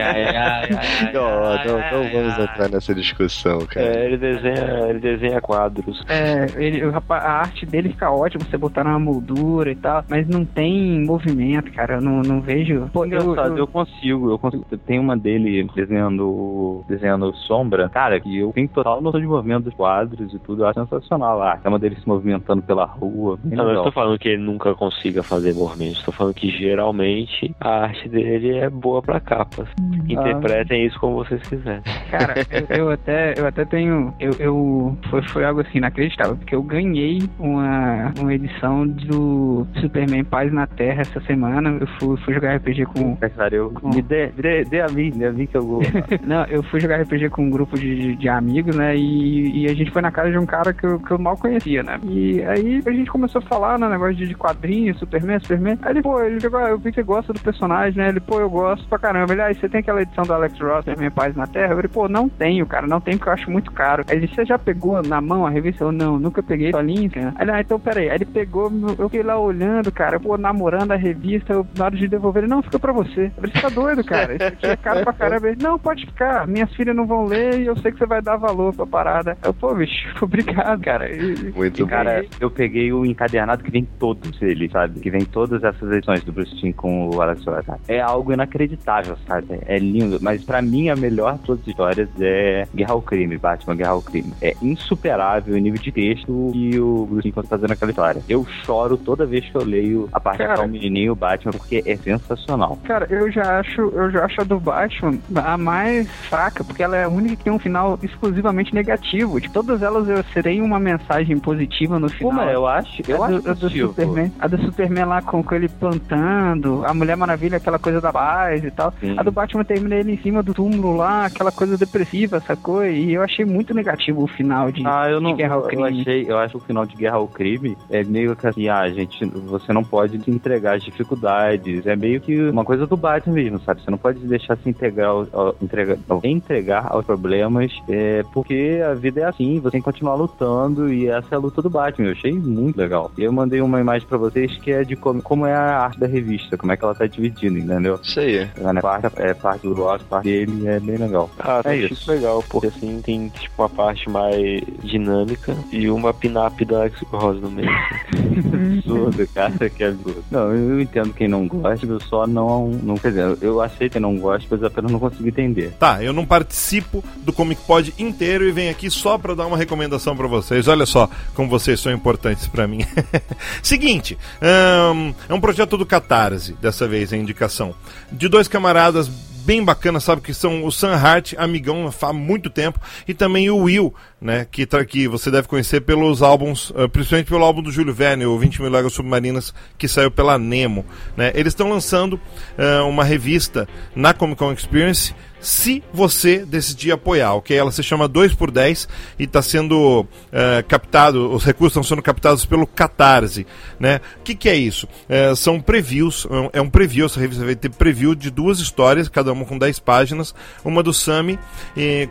[0.00, 2.44] ai, ai, ai, Não, ai, não, ai, não vamos ai.
[2.44, 3.86] entrar nessa discussão, cara.
[3.86, 6.02] É, ele desenha, ele desenha quadros.
[6.08, 10.26] É, ele, o a arte dele fica ótima, você botar numa moldura e tal, mas
[10.28, 11.94] não tem desenvolvimento, cara.
[11.96, 12.88] Eu não, não vejo.
[12.92, 14.64] Pô, eu, Engraçado, eu- eu consigo, eu consigo.
[14.86, 19.74] Tem uma dele desenhando, desenhando sombra, cara, que eu tenho total noção de movimento dos
[19.74, 21.58] quadros e tudo, eu acho sensacional lá.
[21.62, 23.38] A uma dele se movimentando pela rua.
[23.44, 27.84] Não, eu tô falando que ele nunca consiga fazer movimentos, estou falando que geralmente a
[27.84, 29.68] arte dele é boa pra capas.
[30.08, 31.82] Interpretem isso como vocês quiserem.
[32.10, 34.14] Cara, eu, eu até, eu até tenho.
[34.18, 40.24] Eu, eu foi, foi algo assim inacreditável, porque eu ganhei uma, uma edição do Superman
[40.24, 41.78] Paz na Terra essa semana.
[41.80, 43.16] Eu fui, fui jogar RPG com.
[43.16, 45.82] Cara, eu, me dê, dê, dê a mim, dê a mim que eu vou.
[46.26, 48.96] Não, eu fui jogar RPG com um grupo de, de, de amigos, né?
[48.96, 51.36] E, e a gente foi na casa de um cara que eu, que eu mal
[51.36, 51.98] conhecia, né?
[52.04, 55.78] E aí a gente começou a falar no negócio de, de quadrinhos, Superman, Superman.
[55.82, 58.08] Aí ele, pô, ele jogou, eu vi que você gosta do personagem, né?
[58.08, 59.32] Ele, pô, eu gosto pra caramba.
[59.32, 61.72] Ele, ah, e você tem aquela edição do Alex Ross, Superman Paz na Terra?
[61.72, 64.04] Eu falei, pô, não tenho, cara, não tenho porque eu acho muito caro.
[64.08, 65.84] Aí ele, você já pegou na mão a revista?
[65.84, 67.34] Eu, não, nunca peguei, só li, cara.
[67.36, 68.08] Aí ele, ah, então peraí.
[68.08, 71.96] Aí ele pegou, eu fiquei lá olhando, cara, pô, namorando a revista, eu, na hora
[71.96, 73.26] de devolver, ele, não, fica pra você.
[73.26, 74.34] Eu falei, você tá doido, cara?
[74.34, 75.48] Isso aqui é caro pra caramba.
[75.48, 78.22] Ele, não, pode ficar, minhas filhas não vão ler e eu sei que você vai
[78.22, 79.36] dar valor pra parada.
[79.44, 81.10] Eu, pô, bicho, obrigado, cara.
[81.10, 85.00] E- Muito e, Cara, eu peguei o encadernado que vem todos ele, sabe?
[85.02, 87.80] Que vem todas essas edições do Bruce Timm com o Alex sabe?
[87.88, 89.58] É algo inacreditável, sabe?
[89.66, 90.18] É lindo.
[90.20, 93.90] Mas pra mim, a melhor de todas as histórias é Guerra ao Crime, Batman Guerra
[93.90, 94.32] ao Crime.
[94.40, 98.22] É insuperável o nível de texto que o Bruce Timm tá fazendo aquela história.
[98.28, 100.62] Eu choro toda vez que eu leio a parte Cara.
[100.62, 102.78] do menininho e o Batman, porque é sensacional.
[102.84, 106.96] Cara, eu já acho, eu já acho a do Batman a mais fraca, porque ela
[106.96, 109.40] é a única que tem um final exclusivamente negativo.
[109.40, 112.30] Tipo, todas elas eu serei uma mensagem positiva no final.
[112.30, 113.70] Pô, mas eu acho, eu a acho do, a do.
[113.70, 118.12] Superman, a do Superman lá com, com ele plantando, a Mulher Maravilha, aquela coisa da
[118.12, 118.92] paz e tal.
[119.00, 119.14] Sim.
[119.18, 122.84] A do Batman termina ele em cima do túmulo lá, aquela coisa depressiva, sacou?
[122.84, 125.30] E eu achei muito negativo o final de, Ah, eu não.
[125.30, 126.00] de Guerra ao eu Crime.
[126.00, 128.88] achei, eu acho que o final de Guerra ao Crime é meio que assim, ah,
[128.90, 131.86] gente, você não pode se entregar às dificuldades.
[131.86, 133.82] É meio que uma coisa do Batman mesmo, sabe?
[133.82, 138.80] Você não pode deixar se integrar, ao, ao- entregar, ao- entregar aos problemas, é, porque
[138.88, 141.70] a vida é assim, você tem que continuar lutando e essa é a luta do
[141.70, 142.08] Batman.
[142.08, 143.10] Eu achei muito legal.
[143.16, 145.98] E eu mandei uma imagem pra vocês que é de como, como é a arte
[145.98, 147.98] da revista, como é que ela tá dividida, entendeu?
[148.02, 148.36] Isso aí.
[148.36, 148.80] É, né?
[148.80, 151.30] parte, é parte do Ross, parte dele, é bem legal.
[151.38, 151.94] Ah, é isso.
[151.94, 157.00] acho legal, porque assim tem tipo uma parte mais dinâmica e uma pin-up da Alex
[157.10, 157.70] Ross no meio.
[158.82, 160.24] absurdo, cara, que absurdo.
[160.30, 164.00] Não, eu entendo quem não gosta, eu só não, não quer dizer, eu aceito quem
[164.00, 165.72] não gosta, mas apenas não consigo entender.
[165.78, 169.56] Tá, eu não participo do Comic Pod inteiro e venho aqui só pra dar uma
[169.56, 170.68] recomendação pra vocês.
[170.68, 172.80] Olha só como vocês são importantes pra mim.
[173.62, 174.18] Seguinte,
[174.62, 177.74] ahn, é um projeto do Catarse, dessa vez a indicação,
[178.10, 179.08] de dois camaradas
[179.44, 183.56] bem bacanas, sabe, que são o Sam Hart, amigão há muito tempo, e também o
[183.58, 187.72] Will, né, que, tá, que você deve conhecer pelos álbuns, ah, principalmente pelo álbum do
[187.72, 190.86] Júlio Verne, o 20 Mil Léguas Submarinas, que saiu pela Nemo.
[191.16, 191.32] Né.
[191.34, 192.20] Eles estão lançando
[192.56, 195.12] ah, uma revista na Comic Con Experience,
[195.42, 197.56] se você decidir apoiar, ok?
[197.56, 198.88] Ela se chama 2x10
[199.18, 203.44] e está sendo eh, captado, os recursos estão sendo captados pelo Catarse,
[203.78, 204.00] né?
[204.20, 204.86] O que, que é isso?
[205.08, 209.08] Eh, são previews, é é um preview, essa revista vai ter preview de duas histórias,
[209.08, 210.32] cada uma com 10 páginas,
[210.64, 211.38] uma do Sami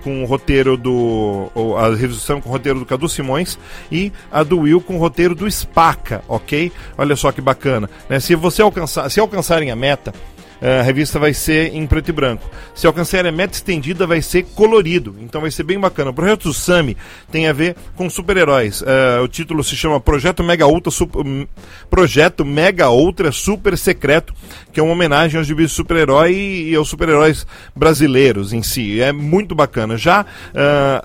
[0.04, 3.58] com o roteiro do, a revista com o roteiro do Cadu Simões
[3.92, 6.72] e a do Will com o roteiro do Spaca, ok?
[6.98, 8.20] Olha só que bacana, né?
[8.20, 10.14] Se você alcançar, se alcançarem a meta,
[10.62, 12.48] a revista vai ser em preto e branco.
[12.76, 15.16] Se alcançar a meta estendida, vai ser colorido.
[15.20, 16.12] Então vai ser bem bacana.
[16.12, 16.96] O projeto Sami
[17.32, 18.84] tem a ver com super-heróis.
[18.86, 21.48] Eh, o título se chama Projeto Mega Ultra Super, hum,
[21.90, 24.34] Projeto Mega Ultra Super Secreto,
[24.72, 26.34] que é uma homenagem aos gibis super-herói
[26.70, 29.02] e aos super-heróis brasileiros em si.
[29.02, 29.98] É muito bacana.
[29.98, 31.02] Já ah,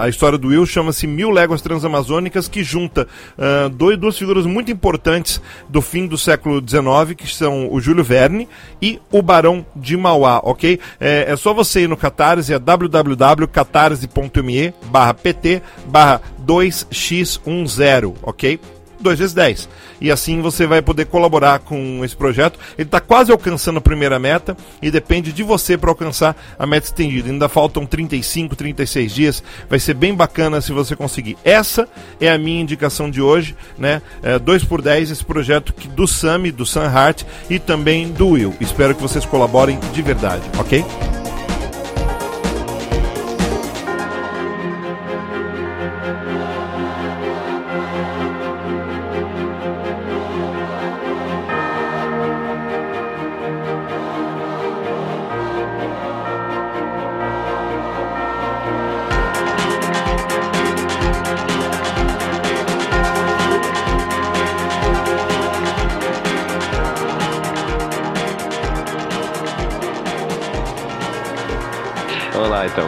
[0.00, 4.46] a, a história do Will chama-se Mil Léguas Transamazônicas, que junta ah, dois, duas figuras
[4.46, 8.48] muito importantes do fim do século XIX, que são o Júlio Verne
[8.80, 10.78] e o Barão de Mauá, ok?
[11.00, 18.60] É, é só você ir no Catarse, é www.catarse.me barra pt barra 2x10, ok?
[19.00, 19.68] 2 vezes 10.
[20.00, 22.58] E assim você vai poder colaborar com esse projeto.
[22.78, 26.86] Ele está quase alcançando a primeira meta e depende de você para alcançar a meta
[26.86, 27.30] estendida.
[27.30, 29.42] Ainda faltam 35, 36 dias.
[29.68, 31.36] Vai ser bem bacana se você conseguir.
[31.44, 31.88] Essa
[32.20, 34.02] é a minha indicação de hoje, né?
[34.22, 38.28] É, 2 por 10 esse projeto que, do Sami, do Sam Hart e também do
[38.28, 38.54] Will.
[38.60, 40.84] Espero que vocês colaborem de verdade, ok?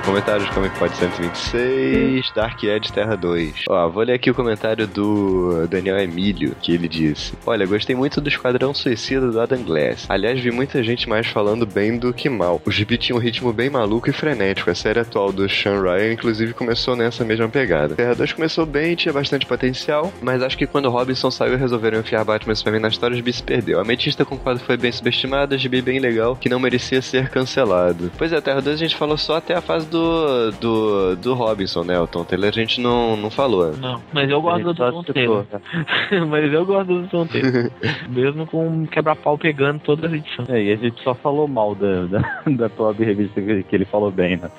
[0.05, 3.65] Comentários de Comic Pod 126, Dark Edge Terra 2.
[3.69, 8.21] Ó, vou ler aqui o comentário do Daniel Emílio, que ele disse: Olha, gostei muito
[8.21, 10.07] do Esquadrão Suicida do Adam Glass.
[10.09, 12.61] Aliás, vi muita gente mais falando bem do que mal.
[12.65, 14.71] O gibi tinha um ritmo bem maluco e frenético.
[14.71, 17.95] A série atual do Sean Ryan, inclusive, começou nessa mesma pegada.
[17.95, 22.25] Terra 2 começou bem, tinha bastante potencial, mas acho que quando Robinson saiu resolveram enfiar
[22.25, 23.79] Batman e Superman na história, o gibi se perdeu.
[23.79, 27.29] A Ametista com o quadro foi bem subestimada, gibi bem legal, que não merecia ser
[27.29, 28.11] cancelado.
[28.17, 31.85] Pois é, Terra 2 a gente falou só até a fase do, do, do Robinson,
[31.85, 32.01] né?
[32.01, 33.77] O Tom Taylor a gente não, não falou.
[33.77, 35.45] Não, mas eu gosto do Tom Taylor.
[36.29, 37.71] mas eu gosto do Tom Taylor.
[38.09, 40.49] Mesmo com um quebra-pau pegando todas as edições.
[40.51, 42.21] É, e a gente só falou mal da, da,
[42.51, 44.51] da top revista que, que ele falou bem, né?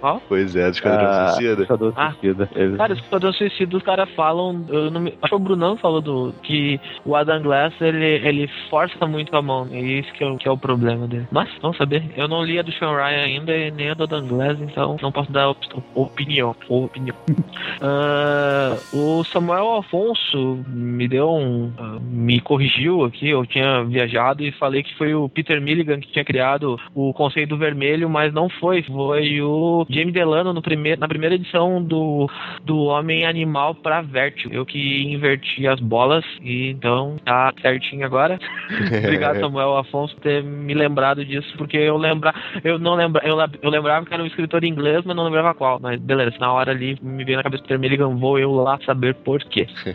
[0.00, 0.20] Qual?
[0.28, 1.62] Pois é, do Esquadrão Ah, Suicida.
[1.62, 2.10] Esquadrão Ah.
[2.12, 2.48] Suicida.
[2.54, 4.64] Ele- Cara, Esquadrão Suicida, os caras falam.
[4.68, 8.50] Eu não me, acho que o Brunão falou do, que o Adam Glass ele, ele
[8.68, 9.68] força muito a mão.
[9.70, 11.26] E isso que é, o- que é o problema dele.
[11.30, 12.02] Mas, vamos saber.
[12.16, 14.96] Eu não li a do Sean Ryan ainda e nem a do Adam Glass, então
[15.00, 16.54] não posso dar op- opinião.
[16.68, 17.16] opinião.
[17.80, 21.72] Ah, o Samuel Afonso me deu um.
[21.78, 23.28] ah, me corrigiu aqui.
[23.28, 27.50] Eu tinha viajado e falei que foi o Peter Milligan que tinha criado o conceito
[27.50, 28.82] do vermelho, mas não foi.
[28.82, 32.28] Foi o Jamie Delano no primeiro, na primeira edição do,
[32.64, 34.54] do Homem Animal pra Vertigo.
[34.54, 38.38] Eu que inverti as bolas e então tá certinho agora.
[39.04, 42.32] Obrigado, Samuel Afonso, por ter me lembrado disso, porque eu lembra,
[42.62, 45.78] eu não lembra, eu, eu lembrava que era um escritor inglês, mas não lembrava qual.
[45.80, 49.14] Mas beleza, na hora ali me veio na cabeça Peter Milligan, vou eu lá saber
[49.14, 49.66] por quê.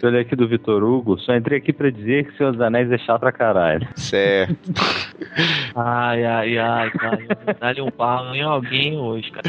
[0.00, 2.90] Eu olhei aqui do Vitor Hugo, só entrei aqui pra dizer que Senhor dos Anéis
[2.90, 3.86] é chato pra caralho.
[3.96, 4.56] Certo.
[5.74, 7.18] Ai, ai, ai, cara,
[7.60, 9.48] dá-lhe um pau em alguém hoje, cara.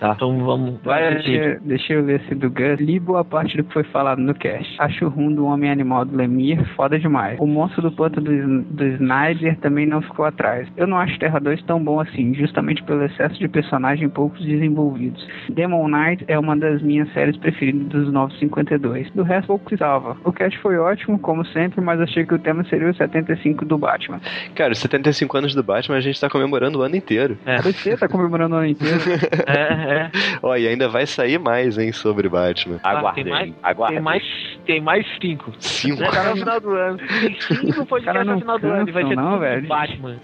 [0.00, 0.80] tá, então vamos.
[0.82, 2.80] Vai, deixa, deixa eu ler esse do Gus.
[2.80, 4.74] Li boa parte do que foi falado no cast.
[4.78, 7.38] Acho o rum do Homem Animal do Lemire foda demais.
[7.40, 10.68] O monstro do panto do, do Snyder também não ficou atrás.
[10.76, 15.26] Eu não acho Terra 2 tão bom assim, justamente pelo excesso de personagem poucos desenvolvidos.
[15.48, 19.10] Demon Knight é uma das minhas séries preferidas dos 952.
[19.12, 20.16] Do resto, pouco salva.
[20.24, 23.78] O cast foi ótimo, como sempre, mas achei que o tema seria o 75 do
[23.78, 24.20] Batman.
[24.54, 27.38] Cara, os 75 anos do Batman a gente tá comemorando o ano inteiro.
[27.46, 27.60] É.
[27.62, 28.98] Você tá comemorando o ano inteiro.
[29.46, 30.10] É, é.
[30.42, 32.78] Ó, e ainda vai sair mais, hein, sobre Batman.
[32.82, 33.96] Ah, Aguardem, tem mais, aguardem.
[33.96, 34.22] tem mais,
[34.64, 35.52] tem mais cinco.
[35.58, 36.04] Cinco.
[36.04, 36.98] Até o final do ano.
[36.98, 38.88] Tem cinco podcasts cara no final do ano.
[38.88, 39.68] E vai ser cansam, não, velho.
[39.68, 40.16] Batman.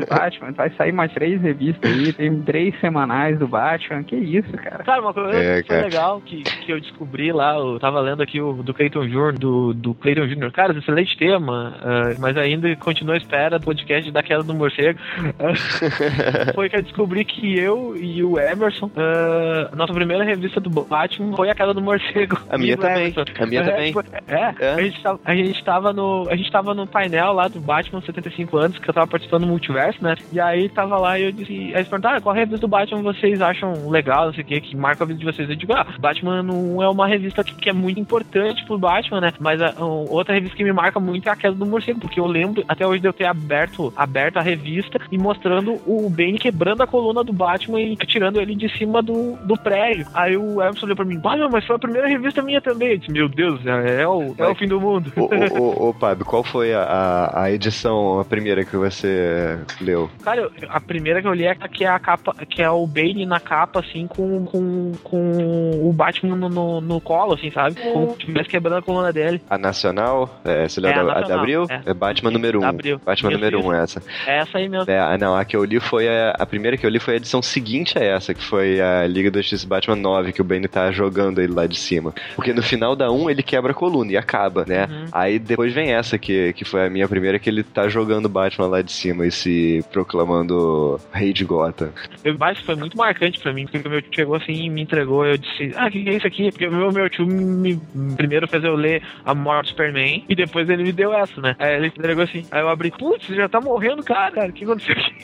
[0.00, 0.52] Do Batman.
[0.52, 4.02] Vai sair mais três revistas aí, tem três semanais do Batman.
[4.02, 4.84] Que isso, cara.
[4.84, 5.88] Cara, uma coisa É, que foi cara.
[5.88, 9.72] legal que, que eu descobri lá, eu tava lendo aqui o do Clayton Jr., do,
[9.74, 10.50] do Clayton Jr.
[10.52, 14.98] Cara, excelente tema, ah, mas ainda continua à espera do podcast da queda do morcego.
[15.38, 15.54] Ah,
[16.54, 21.36] foi que eu descobri que eu e o Emerson, ah, nossa primeira revista do Batman
[21.36, 22.38] foi a queda do morcego.
[22.48, 23.02] A minha também.
[23.12, 23.24] Emerson.
[23.38, 23.92] A minha É, também.
[23.92, 24.74] foi- É, É.
[24.74, 26.26] A, gente tava, a gente tava no.
[26.30, 29.46] A gente tava no painel lá do Batman 75 anos, que eu tava participando do
[29.48, 30.14] multiverso, né?
[30.32, 31.52] E aí tava lá e eu disse.
[31.52, 34.60] Aí eles perguntaram, ah, qual revista do Batman vocês acham legal, não sei o que,
[34.60, 35.48] que marca a vida de vocês?
[35.48, 39.20] Eu digo, ah, Batman não é uma revista que, que é muito importante pro Batman,
[39.20, 39.32] né?
[39.38, 42.18] Mas a, a- outra revista que me marca muito é a queda do morcego, porque
[42.20, 46.38] eu lembro até hoje de eu ter aberto, aberto a revista e mostrando o Bane
[46.38, 50.06] quebrando a coluna do Batman e tirando ele de cima do, do prédio.
[50.14, 52.90] Aí o Emerson olhou pra mim, Batman, mas foi a primeira revista minha também.
[52.92, 55.12] Eu disse, meu Deus, é, é o, é o fim do mundo.
[55.16, 59.58] Ô, ô, ô, ô, Pab, qual foi a, a, a edição, a primeira que você
[59.80, 60.10] leu?
[60.22, 60.50] Cara, eu-
[60.80, 63.24] a primeira que eu li é a que é a capa, que é o Bane
[63.26, 67.76] na capa, assim, com, com, com o Batman no, no, no colo, assim, sabe?
[67.92, 69.40] Como se estivesse quebrando a coluna dele.
[69.48, 70.40] A Nacional?
[70.44, 71.66] É, você leu É, a a, da- a da Nacional, Abril?
[71.68, 71.80] é.
[71.86, 72.64] É, Batman número 1.
[72.68, 72.98] Um.
[73.04, 73.68] Batman número 1, isso.
[73.68, 74.02] um, essa.
[74.26, 74.90] É essa aí mesmo.
[74.90, 77.16] É, não, a que eu li foi a, a primeira que eu li foi a
[77.18, 80.66] edição seguinte a essa, que foi a Liga da Justiça Batman 9, que o Bane
[80.68, 82.14] tá jogando ele lá de cima.
[82.34, 84.86] Porque no final da 1 ele quebra a coluna e acaba, né?
[84.90, 85.04] Uhum.
[85.12, 88.28] Aí depois vem essa, que, que foi a minha primeira, que ele tá jogando o
[88.28, 90.69] Batman lá de cima e se proclamando
[91.12, 91.90] rei de Gotham.
[92.24, 94.82] Eu, mas foi muito marcante pra mim, porque o meu tio chegou assim e me
[94.82, 95.26] entregou.
[95.26, 96.50] Eu disse, ah, o que, que é isso aqui?
[96.50, 97.80] Porque o meu, meu tio me,
[98.16, 101.54] primeiro fez eu ler A Morte do Superman e depois ele me deu essa, né?
[101.58, 102.44] Aí ele entregou assim.
[102.50, 104.48] Aí eu abri, putz, já tá morrendo, cara, cara.
[104.48, 105.14] O que aconteceu aqui?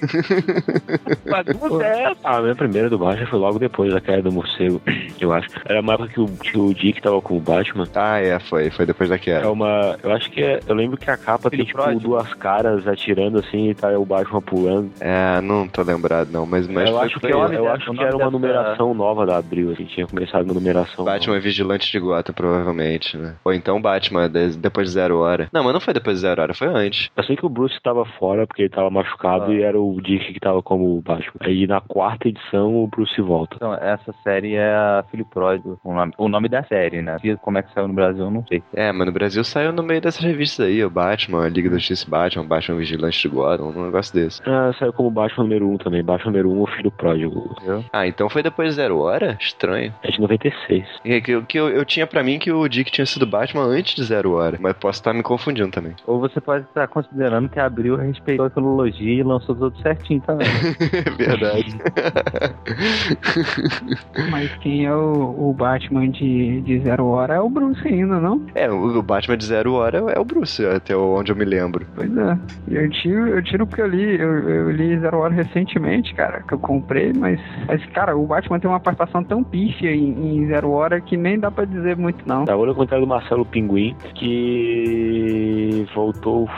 [1.30, 2.20] Bagunça é essa?
[2.24, 4.80] Ah, a minha primeira do Batman foi logo depois da queda do morcego,
[5.20, 5.48] eu acho.
[5.64, 7.86] Era uma época que o, que o Dick tava com o Batman.
[7.94, 8.70] Ah, é, foi.
[8.70, 9.50] Foi depois da É queda.
[9.50, 9.98] uma.
[10.02, 10.60] Eu acho que é.
[10.66, 14.40] Eu lembro que a capa tem, tipo, duas caras atirando assim e tá o Batman
[14.42, 14.90] pulando.
[15.00, 18.02] É, não tô lembrado não, mas, mas eu foi, acho que, foi eu, acho que
[18.02, 21.04] era uma numeração nova da Abril, assim, tinha começado uma numeração.
[21.04, 23.34] Batman é Vigilante de Gotham, provavelmente, né?
[23.44, 25.48] Ou então Batman, de- depois de Zero Hora.
[25.52, 27.10] Não, mas não foi depois de Zero Hora, foi antes.
[27.16, 29.54] Eu sei que o Bruce tava fora porque ele tava machucado Ah.
[29.54, 31.32] e era o Dick que tava como o Batman.
[31.40, 33.56] Aí na quarta edição o Bruce volta.
[33.56, 37.16] Então, essa série é a Filho Pródigo, o nome, o nome da série, né?
[37.22, 38.62] E Como é que saiu no Brasil, eu não sei.
[38.74, 41.76] É, mas no Brasil saiu no meio dessas revistas aí, o Batman, a Liga da
[41.76, 44.40] Justiça Batman, Batman Vigilante de Gotham, um negócio desse.
[44.46, 46.02] Ah, saiu como Batman número 1 também.
[46.04, 47.56] Batman número 1, o filho pródigo.
[47.92, 49.36] Ah, então foi depois de Zero Hora?
[49.40, 49.92] Estranho.
[50.02, 50.84] É de 96.
[51.04, 53.64] É que, eu- que eu, eu tinha pra mim que o Dick tinha sido Batman
[53.64, 55.94] antes de Zero Hora, mas posso estar me confundindo também.
[56.06, 60.46] Ou você pode estar considerando que abriu respeitou a cronologia e lançou tudo certinho também.
[61.18, 61.76] Verdade.
[64.30, 68.44] Mas quem é o, o Batman de, de Zero Hora é o Bruce ainda, não?
[68.54, 71.86] é, o, o Batman de Zero Hora é o Bruce, até onde eu me lembro.
[71.94, 72.38] Pois é.
[72.68, 76.42] E Eu tiro, eu tiro porque eu li, eu, eu li Zero Hora recentemente, cara,
[76.42, 80.46] que eu comprei, mas, mas, cara, o Batman tem uma participação tão pífia em, em
[80.48, 82.44] Zero Hora que nem dá pra dizer muito, não.
[82.44, 86.48] Da outra comentário do Marcelo Pinguim, que voltou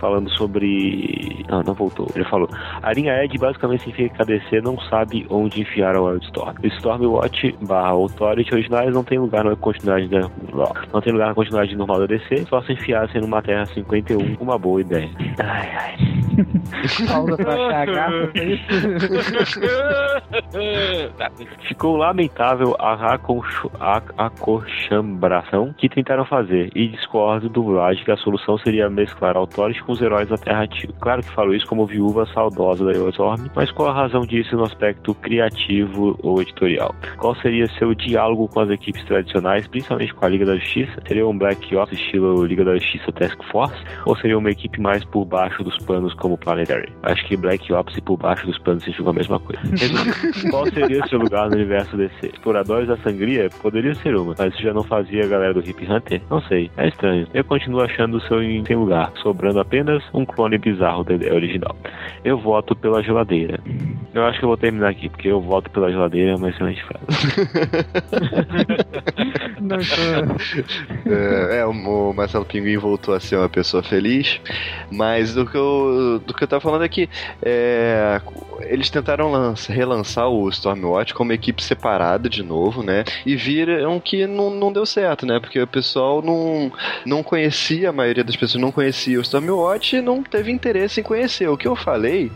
[0.00, 1.44] falando sobre.
[1.48, 2.06] Não, não voltou.
[2.14, 2.48] Ele falou:
[2.82, 6.54] a linha Ed basicamente significa que a DC não sabe onde enfiar a Wildstorm.
[6.62, 10.28] O Stormwatch barra Authority originais não tem lugar na continuidade da.
[10.92, 14.58] Não tem lugar na continuidade normal da DC, só se enfiassem numa Terra 51, uma
[14.58, 15.10] boa ideia.
[15.38, 16.20] Ai, ai.
[17.06, 17.86] Pausa pra achar
[18.34, 18.70] isso?
[21.68, 23.14] Ficou lamentável a
[24.18, 29.92] acochambração que tentaram fazer e discordo do Vlad que a solução seria mesclar Authority com
[29.92, 30.92] os heróis da Terra Antiga.
[31.00, 34.64] Claro que falo isso como viúva saudosa da Eurostorm, mas qual a razão disso no
[34.64, 36.94] aspecto criativo ou editorial?
[37.18, 40.92] Qual seria seu diálogo com as equipes tradicionais, principalmente com a Liga da Justiça?
[41.06, 43.76] Seria um Black Ops estilo Liga da Justiça Task Force?
[44.06, 46.92] Ou seria uma equipe mais por baixo dos panos como Planetary?
[47.02, 49.62] Acho que Black Ops e por baixo dos panos se a mesma coisa.
[50.50, 52.28] Qual seria seu lugar no universo DC?
[52.28, 53.48] Exploradores da Sangria?
[53.62, 56.20] Poderia ser uma, mas isso já não fazia a galera do Hip Hunter?
[56.30, 57.26] Não sei, é estranho.
[57.32, 61.34] Eu continuo achando o seu em sem lugar, sobrando apenas um clone bizarro da ideia
[61.34, 61.76] original.
[62.24, 63.60] Eu voto pela geladeira.
[64.14, 66.84] Eu acho que eu vou terminar aqui, porque eu voto pela geladeira é uma excelente
[66.84, 67.06] frase.
[69.60, 69.78] Não.
[71.06, 74.40] É, é, o Marcelo Pinguim voltou a ser uma pessoa feliz,
[74.90, 77.08] mas do que eu, do que eu tava falando é que
[77.70, 78.20] é,
[78.62, 83.04] eles tentaram lança- relançar o Stormwatch como equipe separada de novo, né?
[83.24, 85.38] E viram que não, não deu certo, né?
[85.38, 86.72] Porque o pessoal não,
[87.04, 91.02] não conhecia, a maioria das pessoas não conhecia o Stormwatch e não teve interesse em
[91.02, 91.48] conhecer.
[91.48, 92.30] O que eu falei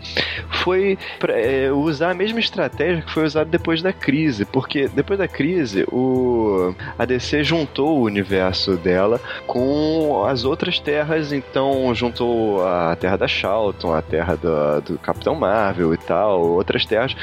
[0.62, 5.18] foi pra, é, usar a mesma estratégia que foi usada depois da crise, porque depois
[5.18, 12.66] da crise o a DC juntou o universo dela com as outras terras, então juntou
[12.66, 17.14] a terra da Charlton, a terra do, do Capitão Marvel e tal, outras terras.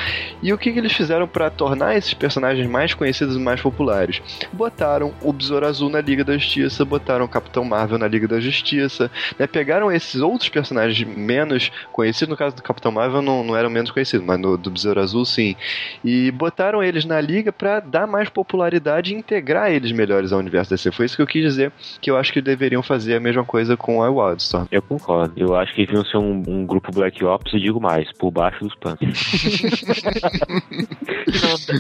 [0.42, 4.22] E o que, que eles fizeram para tornar esses personagens mais conhecidos e mais populares?
[4.54, 8.40] Botaram o Besouro Azul na Liga da Justiça, botaram o Capitão Marvel na Liga da
[8.40, 9.46] Justiça, né?
[9.46, 13.92] pegaram esses outros personagens menos conhecidos, no caso do Capitão Marvel não, não eram menos
[13.92, 15.56] conhecidos, mas no do Besouro Azul sim,
[16.04, 20.70] e botaram eles na liga para dar mais popularidade e integrar eles melhores ao universo
[20.72, 20.92] DC.
[20.92, 23.76] Foi isso que eu quis dizer, que eu acho que deveriam fazer a mesma coisa
[23.76, 24.68] com a Wildstorm.
[24.72, 25.34] Eu concordo.
[25.36, 28.64] Eu acho que deviam ser um, um grupo Black Ops e digo mais, por baixo
[28.64, 29.00] dos panos.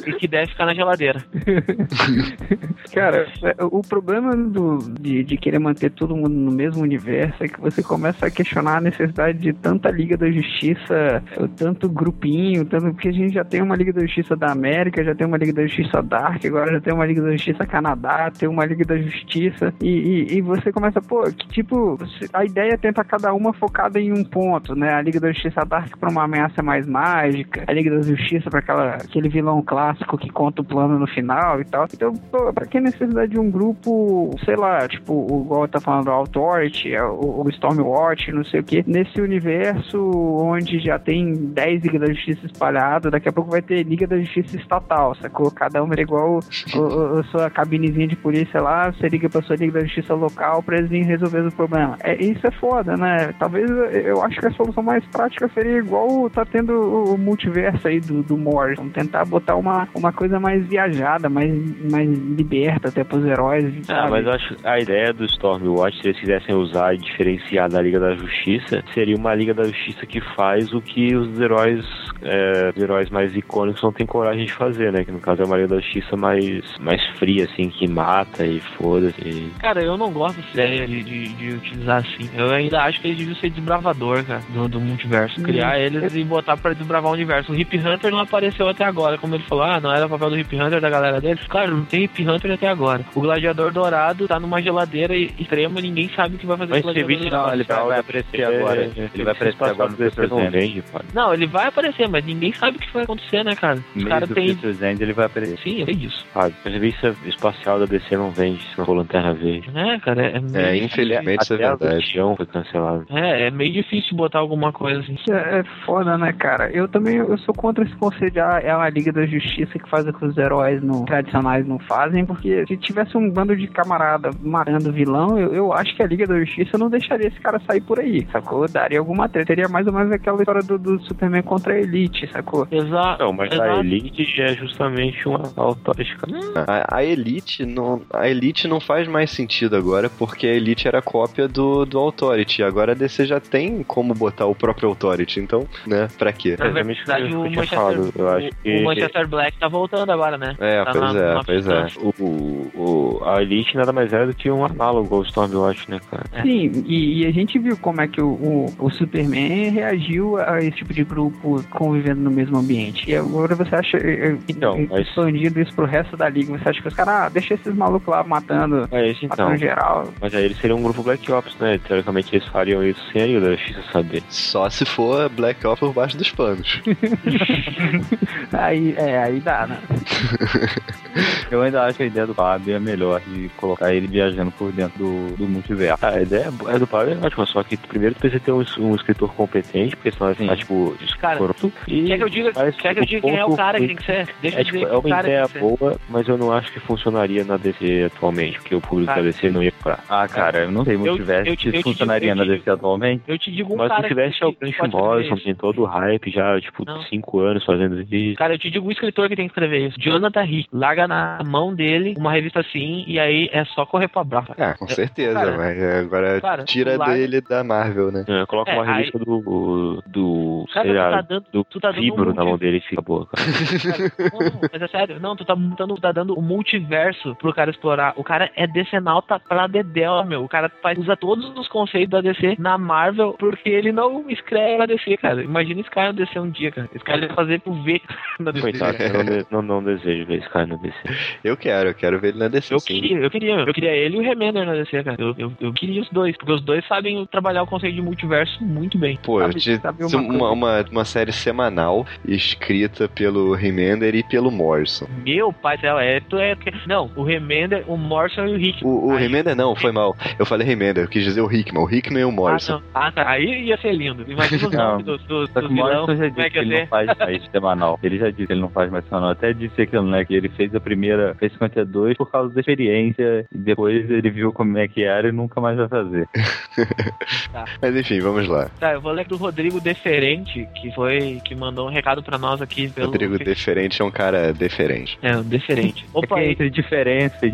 [0.05, 1.23] E que deve ficar na geladeira.
[2.93, 7.47] Cara, é, o problema do, de, de querer manter todo mundo no mesmo universo é
[7.47, 11.23] que você começa a questionar a necessidade de tanta Liga da Justiça,
[11.57, 15.15] tanto grupinho, tanto porque a gente já tem uma Liga da Justiça da América, já
[15.15, 18.49] tem uma Liga da Justiça Dark, agora já tem uma Liga da Justiça Canadá, tem
[18.49, 21.97] uma Liga da Justiça, e, e, e você começa, pô, que tipo,
[22.33, 24.93] a ideia é tentar cada uma focada em um ponto, né?
[24.93, 28.59] A Liga da Justiça Dark pra uma ameaça mais mágica, a Liga da Justiça pra
[28.59, 31.85] aquela, aquele vilão clássico que conta o plano no final e tal.
[31.93, 36.07] Então, pô, pra que necessidade de um grupo, sei lá, tipo, o igual tá falando,
[36.07, 39.99] o Authority, o, o Stormwatch, não sei o que, nesse universo
[40.41, 44.17] onde já tem 10 Liga da Justiça espalhadas, daqui a pouco vai ter Liga da
[44.19, 45.51] Justiça estatal, sacou?
[45.51, 46.39] Cada uma é igual
[46.75, 50.63] o- a sua cabinezinha de polícia lá, você liga pra sua Liga da Justiça local
[50.63, 51.95] pra eles virem resolver o problema.
[52.03, 53.33] É, isso é foda, né?
[53.37, 57.99] Talvez eu acho que a solução mais prática seria igual tá tendo o, multiverso aí
[57.99, 61.51] do, do Morrison, tentar botar uma, uma coisa mais viajada, mais,
[61.91, 63.73] mais liberta até pros heróis.
[63.89, 64.11] Ah, sabe?
[64.11, 67.81] mas eu acho que a ideia do Stormwatch, se eles quisessem usar e diferenciar da
[67.81, 71.85] Liga da Justiça, seria uma Liga da Justiça que faz o que os heróis,
[72.21, 75.03] é, os heróis mais icônicos não têm coragem de fazer, né?
[75.03, 78.59] Que no caso é uma Liga da Justiça mais, mais fria, assim, que mata e
[78.77, 79.51] foda-se.
[79.59, 82.29] Cara, eu não gosto dessa ideia de, de, de utilizar assim.
[82.35, 85.41] Eu ainda acho que eles deviam ser desbravador, cara, do, do multiverso.
[85.41, 85.81] Criar Hum.
[85.81, 87.52] eles e botar pra desbravar o universo.
[87.52, 90.30] O Hip Hunter não apareceu até agora, como ele falou, ah, não era o papel
[90.31, 91.45] do Hip Hunter da galera deles.
[91.48, 93.03] Claro, não tem Hip Hunter até agora.
[93.15, 96.89] O Gladiador Dourado tá numa geladeira extrema, ninguém sabe o que vai fazer Mas com
[96.89, 97.64] o Gladiador Dourado.
[97.65, 98.81] vai, vai aparecer agora.
[98.81, 101.06] Ele vai aparecer agora no não vende, pode.
[101.14, 103.80] Não, ele vai aparecer, mas ninguém sabe o que vai acontecer, né, cara?
[103.95, 104.49] Os caras têm.
[104.56, 105.57] Future's End ele vai aparecer.
[105.60, 106.26] Sim, eu sei disso.
[106.35, 109.69] Ah, a revista espacial da DC não vende se não for Lanterna Verde.
[109.76, 110.85] É, cara, é, meio É, difícil.
[110.85, 111.95] infelizmente isso é a verdade.
[111.95, 113.06] Legião foi cancelado.
[113.10, 115.14] É, é meio difícil botar alguma coisa assim.
[115.14, 116.69] Isso é é foda, né, cara?
[116.71, 119.89] Eu também eu sou contra esse conceito de ah, é uma Liga da Justiça que
[119.89, 123.67] faz o que os heróis no, tradicionais não fazem, porque se tivesse um bando de
[123.67, 127.59] camarada matando vilão, eu, eu acho que a Liga da Justiça não deixaria esse cara
[127.67, 128.67] sair por aí, sacou?
[128.67, 129.51] Daria alguma treta.
[129.51, 132.67] Seria mais ou menos aquela história do, do Superman contra a Elite, sacou?
[132.71, 133.23] Exato.
[133.23, 136.27] Não, mas a Elite é justamente uma autórica.
[136.55, 141.01] A, a Elite não, a Elite não faz mais sentido agora, porque a Elite era
[141.01, 142.63] cópia do, do Authority.
[142.63, 146.55] Agora a DC já tem como botar o próprio Authority, então, né, pra quê?
[146.57, 148.13] Na verdade, eu o tinha Manchester, falado.
[148.15, 150.55] Eu acho o- que- o Manchester Black tá voltando agora, né?
[150.59, 151.87] É, Tá pois na- é, na pois é.
[151.99, 156.23] O, o, a Elite nada mais era do que um análogo ao Stormwatch, né, cara?
[156.41, 160.59] Sim, e, e a gente viu como é que o, o, o Superman reagiu a
[160.59, 163.09] esse tipo de grupo convivendo no mesmo ambiente.
[163.09, 166.69] E agora você acha, eh, eh, Então, mas- expandindo isso pro resto da liga, você
[166.69, 169.45] acha que os caras, ah, deixa esses malucos lá matando, É isso então.
[169.45, 170.07] matando geral.
[170.21, 171.79] Mas aí eles seriam um grupo Black Ops, né?
[171.85, 174.23] Teoricamente eles fariam isso sem a Liga da Justiça saber.
[174.29, 176.81] Só se for Black Ops por baixo dos panos.
[178.53, 179.77] Aí, é, aí dá, né?
[181.51, 184.72] Eu ainda acho que a ideia do Fábio é melhor de colocar ele viajando por
[184.72, 186.05] dentro do, do multiverso.
[186.05, 188.51] Ah, a ideia é é do Pablo é ótima, só que primeiro tu precisa ter
[188.53, 191.73] um, um escritor competente, porque senão vai ficar, tipo, Cara, escroto.
[191.88, 193.57] E Quer que eu diga, mas quer que eu o diga quem é o ponto-
[193.57, 194.30] cara que tem que ser?
[194.41, 196.80] Deixa É, eu tipo, dizer é uma cara ideia boa, mas eu não acho que
[196.80, 199.99] funcionaria na DC atualmente, porque o público Cara, da DC não ia comprar.
[200.07, 203.23] Ah, cara, eu não sei multiverso eu funcionaria digo- na DC atualmente.
[203.27, 205.43] Eu te digo um Mas cara se tivesse que, é isso.
[205.45, 207.01] tem todo o hype já, tipo, Não.
[207.03, 208.35] 5 anos fazendo isso.
[208.37, 209.99] Cara, eu te digo um escritor que tem que escrever isso.
[209.99, 210.69] Jonathan Hick.
[210.71, 214.51] Larga na mão dele uma revista assim e aí é só correr pra braço.
[214.57, 218.23] Ah, com certeza, cara, mas agora cara, tira larga- dele da Marvel, né?
[218.27, 220.01] É, coloca É, uma revista do.
[220.07, 220.65] do.
[220.73, 222.77] Cara, sei tu lá, tá dando- do tu tá dando Fibro um na mão dele
[222.77, 223.43] e fica boa, cara.
[224.31, 228.13] Não, mas é sério, não, tu tá, dando, tá dando o multiverso pro cara explorar.
[228.15, 230.43] O cara é decenalta pra dedéu, meu.
[230.43, 234.77] O cara faz, usa todos os conceitos da DC na Marvel porque ele não escreve
[234.77, 235.43] na DC, cara.
[235.43, 236.89] Imagina esse cara na DC um dia, cara.
[236.93, 238.02] Esse cara ia fazer pro V
[238.39, 238.61] na DC.
[238.61, 240.95] Coitado, eu não, não, não desejo ver esse cara no DC.
[241.43, 242.73] Eu quero, eu quero ver ele na DC.
[242.73, 242.93] Eu sim.
[243.02, 245.15] queria, eu queria, eu queria ele e o Remender na DC, cara.
[245.19, 248.64] Eu, eu, eu queria os dois, porque os dois sabem trabalhar o conceito de multiverso
[248.64, 249.18] muito bem.
[249.23, 254.49] Pô, Sabe- de, sabe uma uma, uma, uma série semanal escrita pelo Remender e pelo
[254.52, 255.07] Morrison.
[255.23, 256.56] Meu pai do céu, é, tu é.
[256.88, 258.84] Não, o Remender, o Morrison e o Rick.
[258.84, 260.15] O, o Remender não, foi mal.
[260.39, 261.84] Eu falei Remender, eu quis dizer o Hickman.
[261.84, 262.73] O Hickman e o Ah, Morrison.
[262.73, 262.81] não.
[262.93, 263.30] Ah, tá.
[263.30, 264.26] Aí ia ser lindo.
[264.30, 264.91] Imagina os Não.
[264.93, 266.01] nomes do, do, Só que do o vilão.
[266.07, 267.99] Morrison já Como é disse que que ele não faz mais semanal.
[268.03, 269.29] Ele já disse que ele não faz mais semanal.
[269.31, 270.25] Até disse aquilo, né?
[270.25, 273.45] Que ele fez a primeira, fez 52 por causa da experiência.
[273.53, 276.27] E depois ele viu como é que era e nunca mais vai fazer.
[277.81, 278.69] Mas enfim, vamos lá.
[278.79, 281.39] Tá, eu vou ler do Rodrigo Deferente, que foi.
[281.43, 283.07] que mandou um recado pra nós aqui pelo.
[283.07, 285.17] Rodrigo Deferente é um cara deferente.
[285.21, 286.05] É, um Deferente.
[286.13, 286.51] Opa, Opa, aí.
[286.51, 287.51] entre diferença e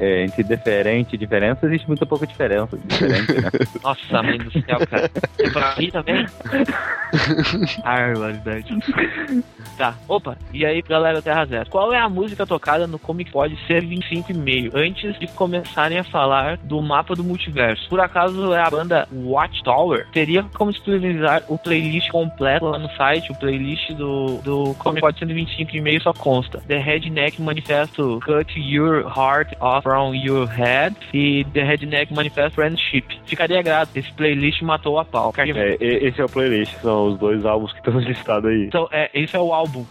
[0.00, 2.78] é, entre diferente e diferença existe muita pouca diferença.
[2.84, 3.50] Diferente, né?
[3.82, 5.10] Nossa, mãe do céu, cara.
[5.38, 6.26] É pra rir também?
[7.84, 8.76] Ai, verdade.
[9.76, 13.56] Tá, opa, e aí galera Terra Zero, qual é a música tocada no Comic Pod
[13.66, 17.88] ser 25 e meio, antes de começarem a falar do mapa do multiverso?
[17.88, 20.06] Por acaso é a banda Watchtower?
[20.12, 25.18] Teria como disponibilizar o playlist completo lá no site, o playlist do, do Comic Pod
[25.18, 30.96] 125 e meio só consta The Redneck Manifesto Cut Your Heart Off From Your Head
[31.12, 33.04] e The Redneck Manifesto Friendship.
[33.26, 35.32] Ficaria grato, esse playlist matou a pau.
[35.36, 38.66] É, esse é o playlist, são os dois álbuns que estão listados aí.
[38.66, 39.84] Então, é, esse é o álbum.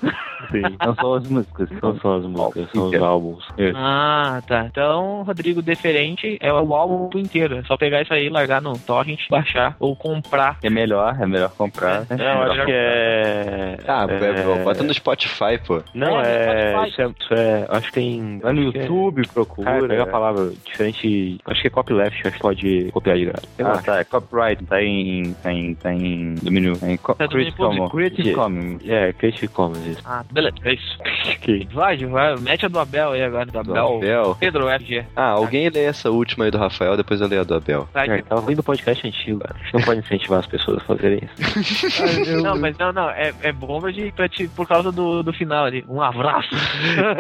[0.52, 0.62] Sim.
[0.86, 3.44] Não são as músicas, Não são as músicas, são os álbuns.
[3.58, 3.78] Isso.
[3.78, 4.66] Ah, tá.
[4.70, 7.58] Então, Rodrigo Deferente é o álbum inteiro.
[7.58, 10.58] É só pegar isso aí, largar no torrent, baixar ou comprar.
[10.64, 12.02] É melhor, é melhor comprar.
[12.02, 12.18] né?
[12.20, 13.78] É, eu acho que é.
[13.88, 14.64] Ah, é...
[14.64, 15.82] bota no Spotify, pô.
[15.94, 16.88] Não, É, é.
[16.88, 18.40] Isso é, isso é- Acho que tem.
[18.40, 19.72] Vai no é- YouTube, procura.
[19.72, 21.40] Cara, pega a palavra diferente.
[21.46, 23.48] Acho que é copyleft, acho que pode copiar de graça.
[23.60, 25.34] Ah, tá, é copyright, tá em.
[25.42, 25.74] tá em.
[25.76, 26.75] tá em domínio.
[26.80, 27.58] Tá em co Tá domínio Creative.
[27.76, 27.92] Commons.
[27.92, 28.44] Creative Yeah.
[28.44, 28.82] Commons.
[28.88, 30.02] É, Creative Commons, isso.
[30.06, 30.56] Ah, beleza.
[30.64, 30.98] É isso.
[31.38, 31.68] Ok.
[31.74, 32.36] Vai, vai.
[32.40, 33.46] Mete a do Abel aí agora.
[33.46, 33.98] Do Do Abel.
[33.98, 34.38] Abel.
[34.40, 35.06] Pedro FG.
[35.16, 37.88] Ah, alguém lê essa última aí do Rafael, depois eu leio a do Abel.
[37.94, 39.56] Vai, É, tava ouvindo podcast antigo, cara.
[39.60, 42.36] A gente não pode incentivar as pessoas a fazerem isso.
[42.44, 43.10] Não, mas não, não.
[43.10, 45.84] É, é bom pra te, pra te, por causa do, do final ali.
[45.88, 46.50] Um abraço.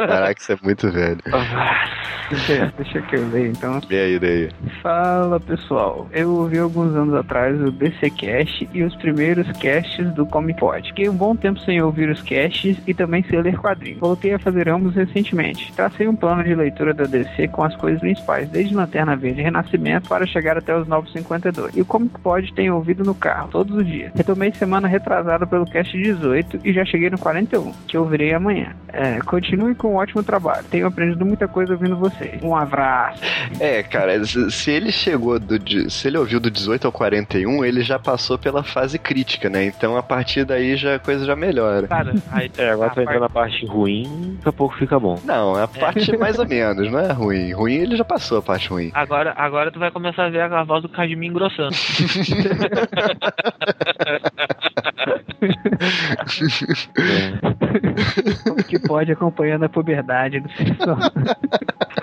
[0.07, 1.19] Caraca, isso é muito velho.
[2.29, 3.79] Deixa, deixa que eu ler então.
[3.89, 4.49] Lê aí, lê aí.
[4.81, 10.25] Fala pessoal, eu ouvi alguns anos atrás o DC Cast e os primeiros casts do
[10.25, 10.87] Comic Pod.
[10.87, 13.99] Fiquei um bom tempo sem ouvir os casts e também sei ler quadrinhos.
[13.99, 15.71] Voltei a fazer ambos recentemente.
[15.73, 19.43] Tracei um plano de leitura da DC com as coisas principais, desde Lanterna Verde e
[19.43, 21.75] Renascimento para chegar até os 952.
[21.75, 24.11] E o Comic Pod tem ouvido no carro, todos os dias.
[24.15, 28.75] Retomei semana retrasada pelo cast 18 e já cheguei no 41, que ouvirei amanhã.
[28.91, 30.65] É, continue com um ótimo trabalho.
[30.69, 32.41] Tenho aprendido muita coisa ouvindo vocês.
[32.41, 33.21] Um abraço.
[33.59, 35.55] É, cara, se ele chegou do.
[35.89, 39.65] Se ele ouviu do 18 ao 41, ele já passou pela fase crítica, né?
[39.65, 41.87] Então a partir daí já a coisa já melhora.
[41.87, 44.75] Cara, aí, É, agora a tu vai entrar parte- na parte ruim, daqui a pouco
[44.77, 45.19] fica bom.
[45.23, 47.51] Não, a parte mais ou menos, não é ruim.
[47.53, 48.91] Ruim ele já passou a parte ruim.
[48.93, 51.75] Agora, agora tu vai começar a ver a voz do Kajimi engrossando.
[58.43, 60.97] Como que pode acompanhando a puberdade do pessoal?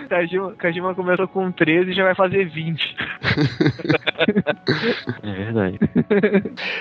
[0.09, 2.95] Kajima, Kajima começou com 13 e já vai fazer 20.
[5.23, 5.79] É verdade.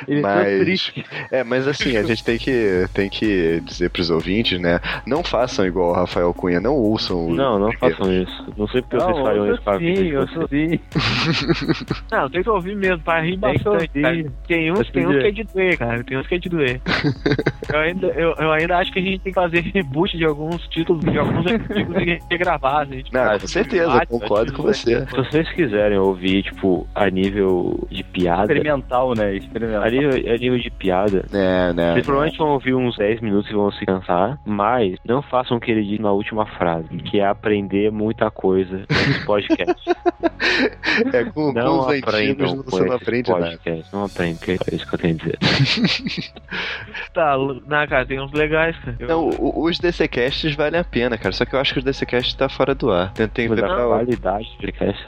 [0.07, 1.05] Ele tá Mas, triste.
[1.31, 4.81] é, mas assim, a gente tem que, tem que dizer pros ouvintes, né?
[5.05, 8.53] Não façam igual o Rafael Cunha, não ouçam o Não, não façam isso.
[8.57, 10.33] Não sei porque vocês Não, fariam eu isso com a sou vida sim, eu vocês.
[10.33, 10.79] sou sim.
[12.11, 13.87] Não, tem que ouvir mesmo, pra rir Tem bastante.
[14.01, 14.25] cara.
[14.47, 16.03] Tem uns, tem uns que é de doer, cara.
[16.03, 16.81] Tem uns que é de doer.
[17.73, 20.61] eu, ainda, eu, eu ainda acho que a gente tem que fazer reboot de alguns
[20.67, 22.81] títulos, de alguns artigos e regravar.
[22.81, 25.05] Assim, tipo, Não, com certeza, eu concordo com você.
[25.07, 28.43] Se vocês quiserem ouvir, tipo, a nível de piada.
[28.53, 29.35] Experimental, né?
[29.35, 29.83] Experimental.
[29.83, 31.25] A nível, a nível de piada.
[31.33, 31.93] É, né?
[31.93, 35.59] Vocês provavelmente vão ouvir uns 10 minutos e vão se cansar, mas não façam o
[35.59, 39.89] que ele disse na última frase, que é aprender muita coisa nesse podcast.
[41.13, 43.43] É com, com Não os antigos não- com você não aprende nada.
[43.45, 43.91] podcasts.
[43.91, 45.37] Não aprende, é isso que eu tenho a dizer.
[47.13, 47.35] Tá,
[47.67, 48.95] na cara, tem uns legais, cara.
[48.99, 51.33] Não, o- os DCcasts valem a pena, cara.
[51.33, 53.11] Só que eu acho que os DCcasts tá fora do ar.
[53.13, 55.03] Tem, tem que Mas a pra- qualidade do podcast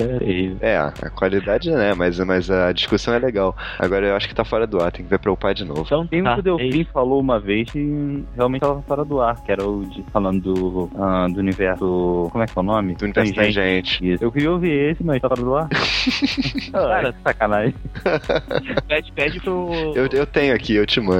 [0.62, 0.74] é.
[0.74, 3.56] É, a qualidade né, mas, mas a discussão é legal.
[3.80, 5.84] Agora eu acho que tá fora do ar, tem que ver pra upar de novo.
[5.86, 9.22] Então, Tem um tá, que o Delfim falou uma vez e realmente tava fora do
[9.22, 12.28] ar, que era o de, falando do, ah, do universo.
[12.32, 12.96] Como é que é o nome?
[12.96, 14.06] Do universo tangente.
[14.14, 14.24] Isso.
[14.24, 15.70] Eu queria ouvir esse, mas tá fora do ar.
[16.72, 17.76] Cara, sacanagem.
[18.88, 19.70] pede, pede pro.
[19.96, 21.13] Eu, eu tenho aqui, eu te mando.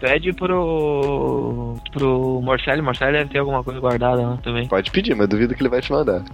[0.00, 1.76] Pede pro.
[1.92, 2.82] pro Morcelli.
[2.82, 4.66] Morcelli deve ter alguma coisa guardada lá também.
[4.68, 6.22] Pode pedir, mas duvido que ele vai te mandar.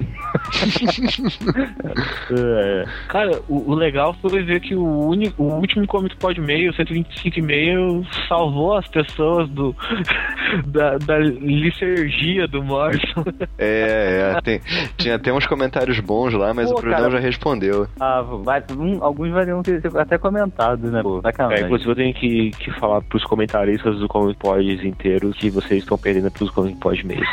[2.31, 6.73] É, Cara, o, o legal foi ver que o, único, o último Comic Pod meio,
[6.75, 9.75] 125 e meio, salvou as pessoas do
[10.67, 13.25] da, da licergia do Morrison.
[13.59, 14.61] É, é, tem-
[14.97, 17.11] tinha até uns comentários bons lá, mas Pô, o Brunão cara.
[17.13, 17.87] já respondeu.
[18.01, 21.03] ah, vai, um- alguns variam ter até comentado, né?
[21.03, 25.51] Pô, É, inclusive eu tenho que, que falar pros comentaristas do Comic Pods inteiros que
[25.51, 27.28] vocês estão perdendo pros Comic Pod meios.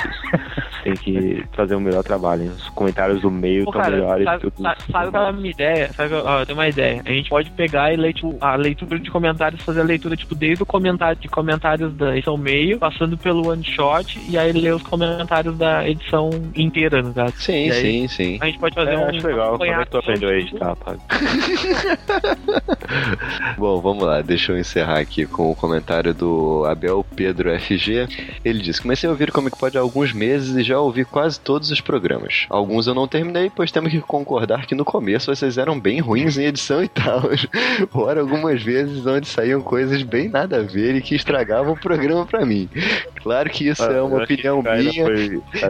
[0.84, 2.52] Tem que fazer um melhor trabalho.
[2.52, 5.52] Os comentários do meio estão melhores sabe, que os sabe, sabe qual é a minha
[5.52, 5.92] ideia?
[5.94, 7.02] Sabe, ó, eu tenho uma ideia.
[7.06, 10.36] A gente pode pegar e ler tipo, a leitura de comentários, fazer a leitura tipo,
[10.36, 14.74] desde o comentário de comentários da edição meio, passando pelo one shot, e aí ler
[14.76, 17.34] os comentários da edição inteira, no caso.
[17.38, 18.38] Sim, aí, sim, sim.
[18.42, 19.10] A gente pode fazer É, um.
[19.10, 19.52] acho legal.
[19.58, 20.76] Como é que tu aprendeu a editar?
[23.58, 28.08] Bom, vamos lá, deixa eu encerrar aqui com o comentário do Abel Pedro FG.
[28.44, 31.40] Ele diz: Comecei a ouvir o Comic Pod há alguns meses e já ouvi quase
[31.40, 32.46] todos os programas.
[32.50, 36.38] Alguns eu não terminei, pois temos que concordar que no começo vocês eram bem ruins
[36.38, 37.22] em edição e tal.
[37.92, 42.26] Fora algumas vezes onde saíam coisas bem nada a ver e que estragavam o programa
[42.26, 42.70] pra mim.
[43.26, 45.06] Claro que isso é uma opinião minha.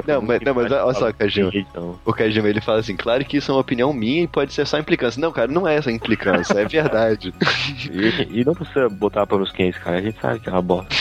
[0.06, 1.50] Não, mas, não, mas olha só, Kajima.
[1.54, 4.52] Então, O Kajima ele fala assim: claro que isso é uma opinião minha e pode
[4.52, 5.22] ser só implicância.
[5.22, 7.34] Não, cara, não é essa implicância, é verdade.
[7.90, 10.00] e, e não precisa botar panos quentes, cara.
[10.00, 10.94] A gente sabe que é uma bosta.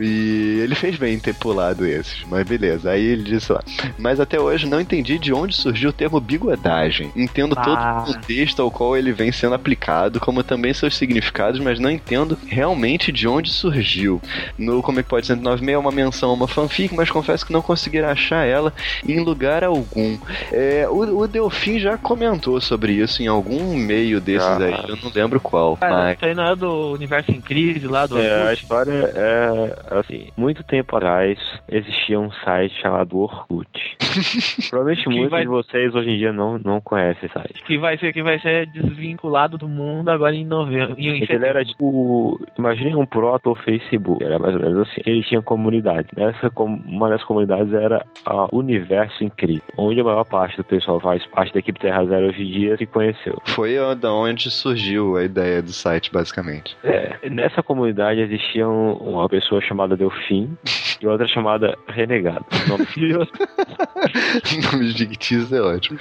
[0.00, 2.90] E ele fez bem em ter pulado esses, mas beleza.
[2.90, 3.62] Aí ele disse lá:
[3.96, 7.12] Mas até hoje não entendi de onde surgiu o termo bigodagem.
[7.14, 8.04] Entendo todo Ah.
[8.06, 12.36] o contexto ao qual ele vem sendo aplicado, como também seus significados, mas não entendo
[12.46, 14.17] realmente de onde surgiu.
[14.58, 17.98] No Comic Pod 196 é uma menção a uma fanfic, mas confesso que não consegui
[18.00, 18.72] achar ela
[19.06, 20.18] em lugar algum.
[20.52, 24.64] É, o, o Delfim já comentou sobre isso em algum meio desses Já.
[24.66, 25.76] aí, eu não lembro qual.
[25.76, 26.16] Cara, mas...
[26.16, 30.28] isso aí não é do Universo em Crise lá do É, a história é assim,
[30.36, 31.38] muito tempo atrás
[31.68, 33.68] existia um site chamado Orkut.
[34.70, 37.62] Provavelmente Que muitos vai- de vocês hoje em dia não, não conhecem esse site.
[37.64, 40.94] Que vai ser que vai ser desvinculado do mundo agora em novembro.
[40.98, 45.00] Em, em Ele era tipo, imagine um proto Facebook, era mais ou menos assim.
[45.04, 46.08] Ele tinha comunidade.
[46.16, 51.00] Essa com- uma das comunidades era a Universo Incrível, onde a maior parte do pessoal
[51.00, 53.40] faz parte da equipe Terra Zero hoje em dia se conheceu.
[53.46, 56.76] Foi da onde surgiu a ideia do site, basicamente.
[56.84, 60.56] É, nessa comunidade existia um- uma pessoa chamada Delfim
[61.00, 62.44] e outra chamada Renegado.
[62.68, 62.86] Nome
[64.72, 65.98] Nomes fictícios é ótimo.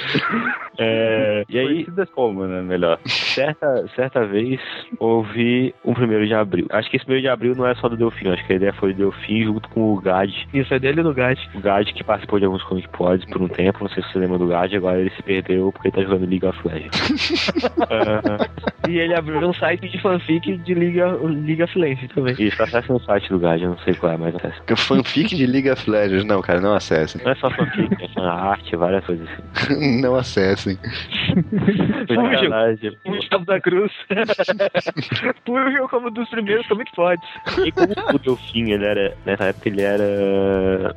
[0.80, 2.62] É, e aí, Conhecidas como, né?
[2.62, 3.00] Melhor.
[3.06, 4.60] certa, certa vez
[5.00, 6.68] houve um primeiro de abril.
[6.70, 8.74] Acho que esse primeiro de abril não é só do Delfim, acho que a ideia
[8.74, 10.32] foi do Delfim junto com o Gad.
[10.54, 11.38] Isso é dele e do Gad.
[11.56, 14.20] O Gad que participou de alguns Comic Pods por um tempo, não sei se você
[14.20, 17.52] lembra do Gad, agora ele se perdeu porque ele tá jogando League of Legends.
[17.82, 18.48] Ah,
[18.88, 22.36] E ele abriu um site de fanfic de Liga, Liga of Legends também.
[22.40, 24.62] Isso, acesse no site do Gad, eu não sei qual é, mas acesse.
[24.62, 26.24] Que fanfic de League of Legends.
[26.24, 27.22] Não, cara, não acessem.
[27.24, 30.02] Não é só fanfic, é arte, várias coisas assim.
[30.02, 30.78] não acessem.
[33.06, 33.92] O Gustavo da Cruz.
[35.46, 37.28] Público como dos primeiros Comic Pods.
[37.66, 37.72] E
[38.14, 40.04] o Delfim, ele era, nessa época ele era.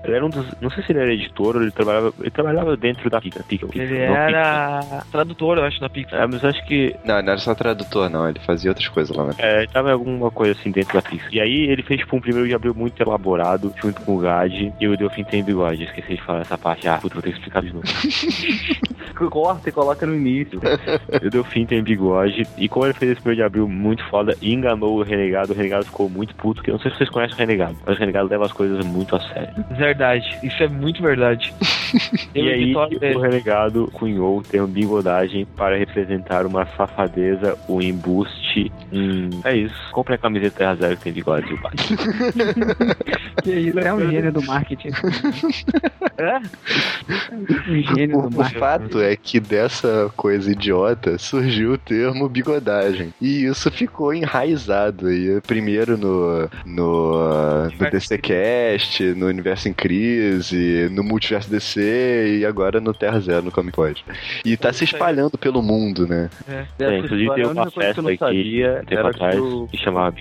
[0.05, 0.47] Ele era um dos.
[0.61, 2.13] Não sei se ele era editor ou ele trabalhava.
[2.21, 3.43] Ele trabalhava dentro da Pica.
[3.43, 4.81] Pica, Pica Ele não, era
[5.11, 6.11] tradutor, eu acho, na Pixar.
[6.11, 6.17] Pica.
[6.17, 6.95] É, mas acho que.
[7.05, 8.29] Não, não era só tradutor, não.
[8.29, 9.27] Ele fazia outras coisas lá.
[9.27, 9.35] Né?
[9.39, 11.33] É, ele tava em alguma coisa assim dentro da Pixar.
[11.33, 14.73] E aí ele fez tipo um primeiro de abril muito elaborado, junto com o Gad,
[14.81, 15.85] e o Delfim tem bigode.
[15.85, 16.89] Esqueci de falar essa parte.
[16.89, 17.87] Ah, puta, vou ter que explicar de novo.
[19.31, 20.61] Corta e coloca no início.
[21.23, 22.47] O Delfim tem bigode.
[22.57, 25.57] E como ele fez esse primeiro de abril muito foda e enganou o Renegado, o
[25.57, 26.63] Renegado ficou muito puto.
[26.71, 29.17] Eu não sei se vocês conhecem o Renegado, mas o Renegado leva as coisas muito
[29.17, 29.65] a sério.
[29.73, 30.39] Verdade.
[30.43, 31.53] Isso é muito verdade.
[32.33, 32.73] E aí
[33.17, 38.71] o Renegado cunhou o termo bigodagem para representar uma safadeza, um embuste.
[38.93, 39.29] Um...
[39.43, 39.75] É isso.
[39.91, 41.97] Compre a camiseta Terra Zero que tem bigode e o bate.
[43.43, 44.91] Que isso, é um gênio do marketing.
[46.21, 46.37] É?
[47.71, 48.59] Um gênio O, do o marketing.
[48.61, 53.15] fato é que dessa coisa idiota surgiu o termo bigodagem.
[53.19, 55.41] E isso ficou enraizado aí.
[55.41, 62.93] Primeiro no, no, no DCcast, no Universo em Crise, no Multiverso DC e agora no
[62.93, 64.05] Terra Zero, no Comic Pod.
[64.45, 66.29] E tá se espalhando pelo mundo, né?
[66.49, 66.65] É.
[66.79, 69.39] Dessa É, inclusive história, tem uma que festa não aqui, um tempo era que atrás,
[69.39, 70.15] o- que chamava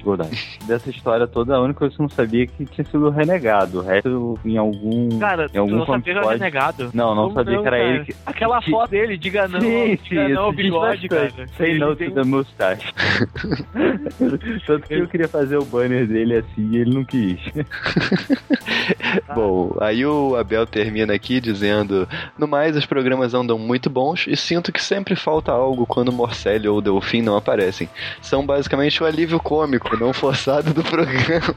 [0.67, 3.79] dessa história toda, a única coisa que eu não sabia é que tinha sido renegado.
[3.79, 5.19] O resto, em algum.
[5.19, 6.89] Cara, em algum tu não sabia que era renegado.
[6.93, 7.89] Não, não Como sabia que era cara?
[7.89, 8.15] ele que.
[8.25, 11.29] Aquela que- foto dele, diga não, Sim, diga sim, não, bigode, cara.
[11.57, 12.93] Say tem to the mustache.
[14.65, 17.39] Tanto que eu queria fazer o banner dele assim e ele não quis.
[19.35, 22.07] Bom, aí o Abel termina aqui dizendo:
[22.37, 26.67] No mais, os programas andam muito bons e sinto que sempre falta algo quando Morcelli
[26.67, 27.89] ou Delfim não aparecem.
[28.21, 31.55] São basicamente o alívio cômico, não forçado do programa.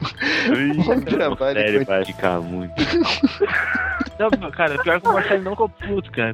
[0.95, 2.73] um trabalho Sério, com- vai ficar muito.
[4.19, 6.33] Não, cara, pior que o Marcelo não ficou puto, cara.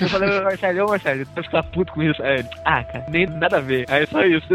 [0.00, 2.22] Eu falei, "Ô, Marcelo, ô Marcelo, tu vai ficar puto com isso?
[2.22, 3.84] Aí ele, ah, cara, nem nada a ver.
[3.88, 4.46] Aí é só isso.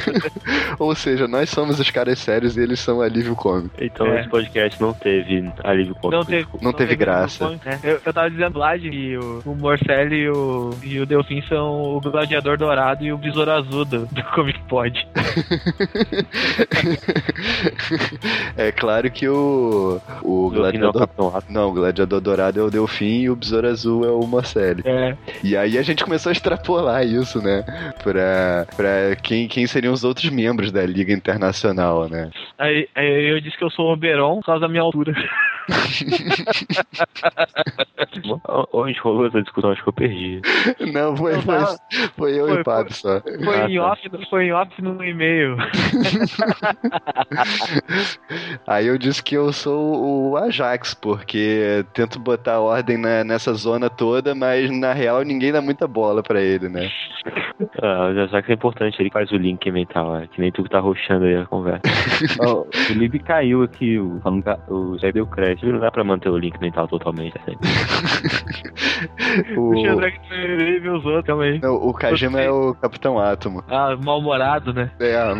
[0.78, 3.74] Ou seja, nós somos os caras sérios e eles são alívio cômico.
[3.80, 4.20] Então É.
[4.20, 6.16] esse podcast não teve alívio cômico.
[6.18, 7.58] Não teve, Não teve graça.
[7.64, 11.06] É, eu, eu tava dizendo lá de que o, o Morcelli e o, e o
[11.06, 15.06] Delfim são o Gladiador Dourado e o Besouro Azul do, do Comic Pod.
[18.56, 21.00] é claro que o, o não gladiador.
[21.00, 21.46] Capitão Ato.
[21.50, 24.82] Não, o gladiador dourado é o Delfim e o besouro azul é o Marcelli.
[24.84, 25.16] É.
[25.42, 27.62] E aí a gente começou a extrapolar isso, né?
[28.02, 32.30] Pra, pra quem, quem seriam os outros membros da Liga Internacional, né?
[32.58, 35.14] Aí, aí eu disse que eu sou o Oberon por causa da minha altura.
[38.72, 40.40] Onde rolou essa discussão, acho que eu perdi.
[40.92, 41.56] Não, foi, Não, foi,
[42.16, 43.20] foi eu e foi- o Pablo só.
[43.20, 43.92] Foi Ah, em tá.
[43.92, 45.56] off, foi em off no e-mail.
[48.66, 51.59] Aí eu disse que eu sou o Ajax, porque
[51.92, 56.40] tento botar ordem na- nessa zona toda, mas na real ninguém dá muita bola pra
[56.40, 56.88] ele, né?
[57.82, 60.62] Ah, já já que é importante, ele faz o link mental, é, que nem tu
[60.62, 61.80] que tá roxando aí a conversa.
[62.40, 65.66] Ó, o Felipe caiu aqui, o, falando que o Zé deu crédito.
[65.66, 67.68] Não dá pra manter o link mental totalmente, é sempre.
[69.58, 71.58] O, Deixa eu ver que ele os outros também.
[71.60, 73.62] não, o Kajima é o Capitão Átomo.
[73.68, 74.90] Ah, mal-humorado, né?
[74.98, 75.36] É, Eu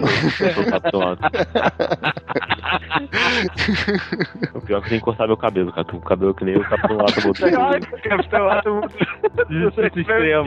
[0.54, 1.22] sou o Capitão Ato.
[4.54, 5.84] O pior é que eu tenho que cortar meu cabelo, cara.
[6.10, 7.48] Cabelo que nem o Capitão botou.
[7.62, 8.80] Ai, Capitão Átomo.
[9.48, 10.44] Justiça extrema.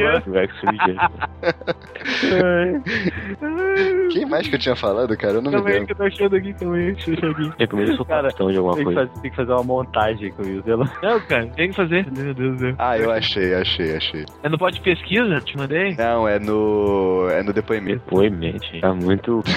[4.11, 5.35] Quem mais que eu tinha falado, cara?
[5.35, 5.88] Eu não me Também lembro.
[5.88, 6.94] que eu tô achando aqui também.
[6.94, 7.52] Deixa eu achar aqui.
[7.60, 9.07] Eu primeiro sou Cara, capitão de alguma Tem que, coisa.
[9.10, 10.64] fazer, tem que fazer uma montagem com isso.
[11.02, 12.07] Não, cara, tem que fazer.
[12.11, 12.76] Meu Deus do céu.
[12.77, 14.26] Ah, eu achei, achei, achei.
[14.44, 15.40] É no pod pesquisa?
[15.40, 15.95] Te mandei?
[15.95, 17.27] Não, é no.
[17.31, 18.03] É no depoimento.
[18.03, 18.81] Depoimento, gente.
[18.81, 19.41] Tá muito.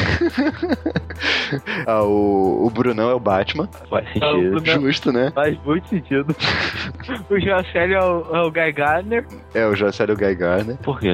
[1.87, 3.69] Ah, o, o Brunão é o Batman.
[3.89, 4.67] Faz Ah, sentido.
[4.83, 5.31] Justo, né?
[5.35, 6.35] Faz muito sentido.
[7.31, 9.25] O Jocélio é o, é o Guy Gardner.
[9.55, 10.77] É o Jocélio Guy Gardner.
[10.79, 11.09] Por quê?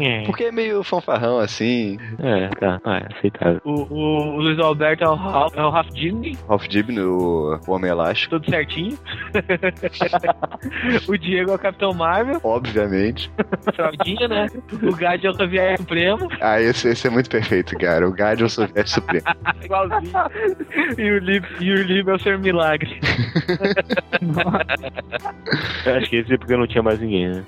[0.00, 1.98] É, Porque é meio fanfarrão assim.
[2.20, 2.80] é tá.
[2.84, 3.60] Ah, é aceitável.
[3.64, 6.38] O, o, o Luiz Alberto é o Ralph, é o Ralph Dibny.
[6.48, 8.38] Ralph Dibny, o, o O elástico.
[8.38, 8.96] Tudo certinho.
[11.08, 12.40] o Diego é o Capitão Marvel.
[12.44, 13.30] Obviamente.
[13.74, 14.46] Fraldinha, né?
[14.82, 16.28] O Gad é o Xavier Supremo.
[16.40, 18.08] Ah, esse, esse é muito perfeito, cara.
[18.08, 19.24] O Guardian Soviético Supremo.
[19.64, 20.12] Igualzinho.
[20.98, 23.00] E o Lib, e o Lib é o Ser Milagre.
[25.86, 27.44] Eu Acho que esse é porque não tinha mais ninguém, né?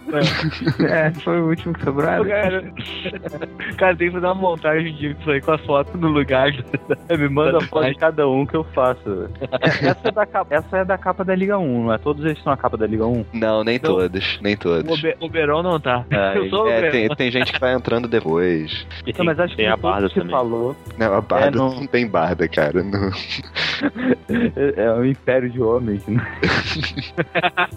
[0.89, 2.06] É, foi o último que sobrou.
[2.24, 2.64] Cara,
[3.77, 6.51] cara, tem que fazer uma montagem disso aí com as fotos no lugar.
[7.10, 9.28] Me manda foto de cada um que eu faço.
[9.60, 11.98] Essa é, da capa, essa é da capa da Liga 1, não é?
[11.98, 13.24] Todos eles são a capa da Liga 1?
[13.35, 14.39] Não, nem todos.
[14.43, 15.02] Nem O, todos.
[15.20, 16.05] O Beron não tá.
[16.10, 18.86] É, Eu sou é, tem, tem gente que vai entrando depois.
[19.06, 20.31] Não, tem, mas acho tem que a barda que também.
[20.31, 21.86] falou Não, a barda É, não- não...
[21.86, 22.82] tem barda, cara.
[22.82, 23.10] Não-
[24.57, 26.23] é, é um império de homens, né?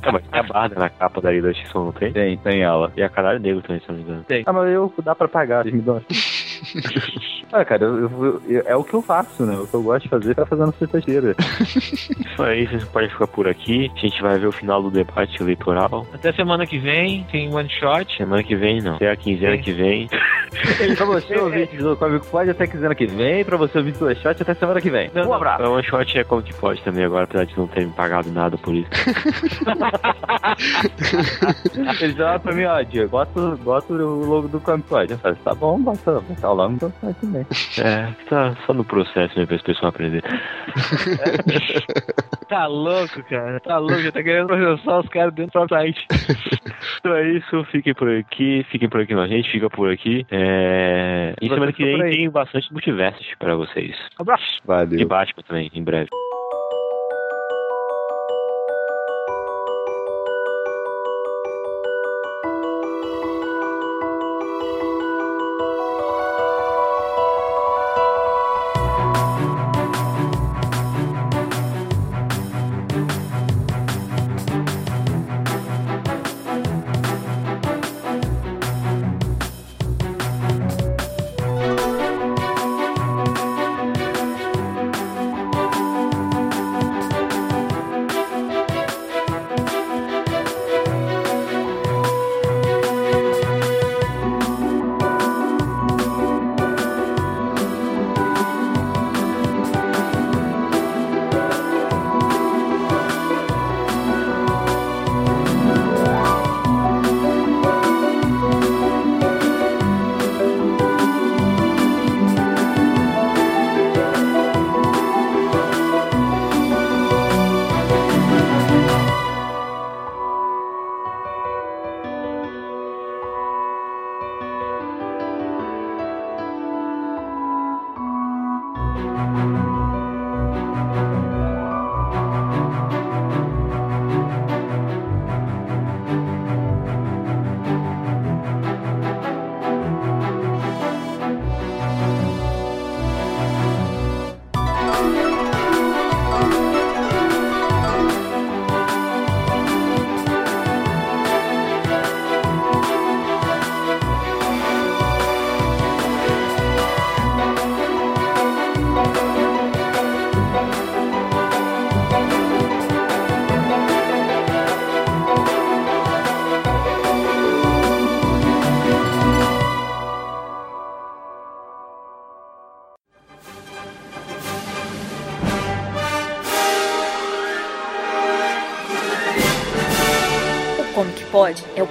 [0.06, 2.12] Não, mas tem a barda na capa da Ilha X, não tem?
[2.12, 2.92] Tem, tem ela.
[2.96, 4.26] E a caralho negro também, se não me engano.
[4.46, 6.02] Ah, mas eu dá pra pagar, vocês me dão.
[7.54, 9.56] ah, cara, eu, eu- eu- é o que eu faço, né?
[9.58, 11.36] O que eu gosto de fazer tá fazendo sexta-feira.
[11.62, 13.92] Isso aí, vocês podem ficar por aqui.
[13.96, 16.06] A gente vai ver o final do debate eleitoral.
[16.14, 18.16] Até semana que vem tem one shot.
[18.18, 18.96] Semana que vem, não.
[18.96, 19.62] Até a quinzena Sim.
[19.64, 20.08] que vem.
[20.96, 23.44] pra você, ouvinte do Comic Pod, até quinzena que vem.
[23.44, 25.10] Pra você, ouvinte do Shot, até semana que vem.
[25.14, 25.34] Não, um não.
[25.34, 25.64] abraço.
[25.64, 28.32] O one shot é como que pode também agora, apesar de não ter me pagado
[28.32, 28.90] nada por isso.
[32.02, 35.12] Eles falaram pra mim, ó, Diego, bota, bota o logo do Comic Pod.
[35.12, 37.46] Eu falei, tá bom, bota, bota o logo do Comic Pod também.
[37.80, 40.24] É, tá só no processo mesmo pra esse pessoal aprender.
[42.48, 43.60] Tá louco, cara.
[43.60, 44.02] Tá louco.
[44.02, 46.06] Já tá querendo processar os caras dentro do site.
[47.00, 50.26] Então é isso, fiquem por aqui, fiquem por aqui com a gente, fica por aqui.
[50.32, 51.34] É...
[51.42, 53.96] E semana que vem tem bastante multiversos pra vocês.
[54.18, 54.60] Abraço.
[54.66, 55.00] Valeu.
[55.00, 56.10] E Batman também, em breve.